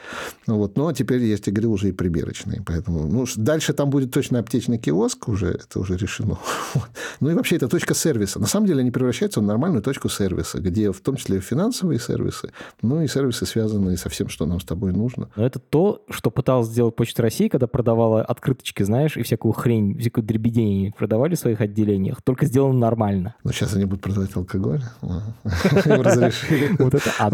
Ну, 0.47 0.57
вот. 0.57 0.77
Ну, 0.77 0.89
а 0.89 0.95
теперь, 0.95 1.25
я 1.25 1.37
тебе 1.37 1.53
говорил, 1.53 1.73
уже 1.73 1.89
и 1.89 1.93
приберочные. 1.93 2.63
Поэтому 2.67 3.07
ну, 3.07 3.25
дальше 3.37 3.73
там 3.73 3.91
будет 3.91 4.13
точно 4.13 4.39
аптечный 4.39 4.79
киоск 4.79 5.29
уже, 5.29 5.49
это 5.49 5.81
уже 5.81 5.97
решено. 5.97 6.39
Ну 7.21 7.31
и 7.31 7.35
вообще 7.35 7.57
это 7.57 7.69
точка 7.69 7.95
сервиса. 7.95 8.39
На 8.39 8.47
самом 8.47 8.67
деле 8.67 8.81
они 8.81 8.91
превращаются 8.91 9.41
в 9.41 9.43
нормальную 9.43 9.83
точку 9.83 10.09
сервиса, 10.09 10.61
где 10.61 10.93
в 10.93 11.01
том 11.01 11.17
числе 11.17 11.41
финансовые 11.41 11.99
сервисы, 11.99 12.53
ну 12.81 13.03
и 13.03 13.09
сервисы, 13.09 13.45
связанные 13.45 13.97
со 13.97 14.09
всем, 14.09 14.29
что 14.29 14.47
нам 14.47 14.61
с 14.61 14.65
тобой 14.65 14.93
нужно. 14.93 15.29
Но 15.35 15.45
это 15.45 15.59
то, 15.59 16.05
что 16.11 16.31
пыталась 16.31 16.69
сделать 16.69 16.95
Почта 16.95 17.23
России, 17.23 17.49
когда 17.49 17.67
продавала 17.67 18.23
открыточки, 18.23 18.83
знаешь, 18.83 19.17
и 19.17 19.23
всякую 19.23 19.47
хрень, 19.53 19.99
всякую 19.99 20.24
дребедень 20.24 20.92
продавали 20.92 21.34
в 21.34 21.38
своих 21.38 21.61
отделениях, 21.61 22.22
только 22.22 22.46
сделано 22.46 22.78
нормально. 22.78 23.34
Но 23.44 23.53
сейчас 23.53 23.74
они 23.74 23.84
будут 23.84 24.03
продавать 24.03 24.34
алкоголь. 24.36 24.82
Вот 26.78 26.94
это 26.94 27.11
ад. 27.18 27.32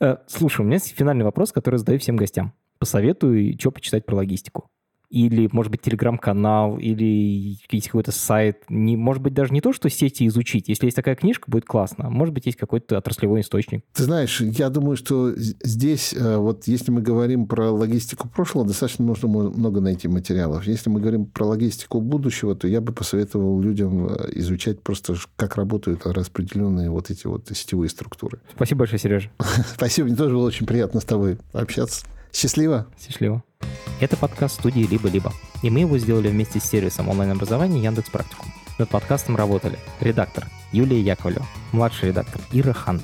Э, 0.00 0.16
слушай, 0.26 0.60
у 0.60 0.64
меня 0.64 0.74
есть 0.74 0.94
финальный 0.96 1.24
вопрос, 1.24 1.52
который 1.52 1.76
задаю 1.76 1.98
всем 1.98 2.16
гостям. 2.16 2.52
Посоветую, 2.78 3.58
что 3.58 3.70
почитать 3.70 4.04
про 4.04 4.16
логистику 4.16 4.68
или, 5.10 5.48
может 5.52 5.70
быть, 5.70 5.82
телеграм-канал, 5.82 6.78
или 6.78 7.58
есть 7.70 7.86
какой-то 7.86 8.12
сайт. 8.12 8.64
Не, 8.68 8.96
может 8.96 9.22
быть, 9.22 9.34
даже 9.34 9.52
не 9.52 9.60
то, 9.60 9.72
что 9.72 9.88
сети 9.88 10.26
изучить. 10.26 10.68
Если 10.68 10.86
есть 10.86 10.96
такая 10.96 11.14
книжка, 11.14 11.50
будет 11.50 11.64
классно. 11.64 12.10
Может 12.10 12.34
быть, 12.34 12.46
есть 12.46 12.58
какой-то 12.58 12.98
отраслевой 12.98 13.40
источник. 13.40 13.84
Ты 13.92 14.04
знаешь, 14.04 14.40
я 14.40 14.68
думаю, 14.70 14.96
что 14.96 15.32
здесь, 15.36 16.14
э, 16.14 16.36
вот 16.36 16.66
если 16.66 16.90
мы 16.90 17.02
говорим 17.02 17.46
про 17.46 17.70
логистику 17.70 18.28
прошлого, 18.28 18.66
достаточно 18.66 19.04
нужно 19.04 19.28
много 19.28 19.80
найти 19.80 20.08
материалов. 20.08 20.66
Если 20.66 20.90
мы 20.90 21.00
говорим 21.00 21.26
про 21.26 21.44
логистику 21.46 22.00
будущего, 22.00 22.54
то 22.54 22.66
я 22.68 22.80
бы 22.80 22.92
посоветовал 22.92 23.60
людям 23.60 24.06
э, 24.06 24.30
изучать 24.34 24.82
просто, 24.82 25.14
как 25.36 25.56
работают 25.56 26.06
распределенные 26.06 26.90
вот 26.90 27.10
эти 27.10 27.26
вот 27.26 27.48
сетевые 27.54 27.88
структуры. 27.88 28.40
Спасибо 28.54 28.80
большое, 28.80 28.98
Сережа. 28.98 29.30
Спасибо, 29.74 30.08
мне 30.08 30.16
тоже 30.16 30.34
было 30.34 30.46
очень 30.46 30.66
приятно 30.66 31.00
с 31.00 31.04
тобой 31.04 31.38
общаться. 31.52 32.04
Счастливо. 32.36 32.86
Счастливо. 33.00 33.42
Это 33.98 34.18
подкаст 34.18 34.56
студии 34.56 34.82
«Либо-либо», 34.82 35.32
и 35.62 35.70
мы 35.70 35.80
его 35.80 35.96
сделали 35.96 36.28
вместе 36.28 36.60
с 36.60 36.64
сервисом 36.64 37.08
онлайн-образования 37.08 37.82
Яндекс 37.82 38.10
Практикум. 38.10 38.52
Над 38.78 38.90
подкастом 38.90 39.36
работали 39.36 39.78
редактор 40.00 40.46
Юлия 40.70 41.00
Яковлева, 41.00 41.46
младший 41.72 42.10
редактор 42.10 42.42
Ира 42.52 42.74
Хант, 42.74 43.00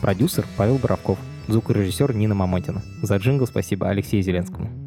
продюсер 0.00 0.46
Павел 0.56 0.78
Боровков, 0.78 1.18
звукорежиссер 1.48 2.14
Нина 2.14 2.36
Мамотина. 2.36 2.80
За 3.02 3.16
джингл 3.16 3.48
спасибо 3.48 3.88
Алексею 3.88 4.22
Зеленскому. 4.22 4.85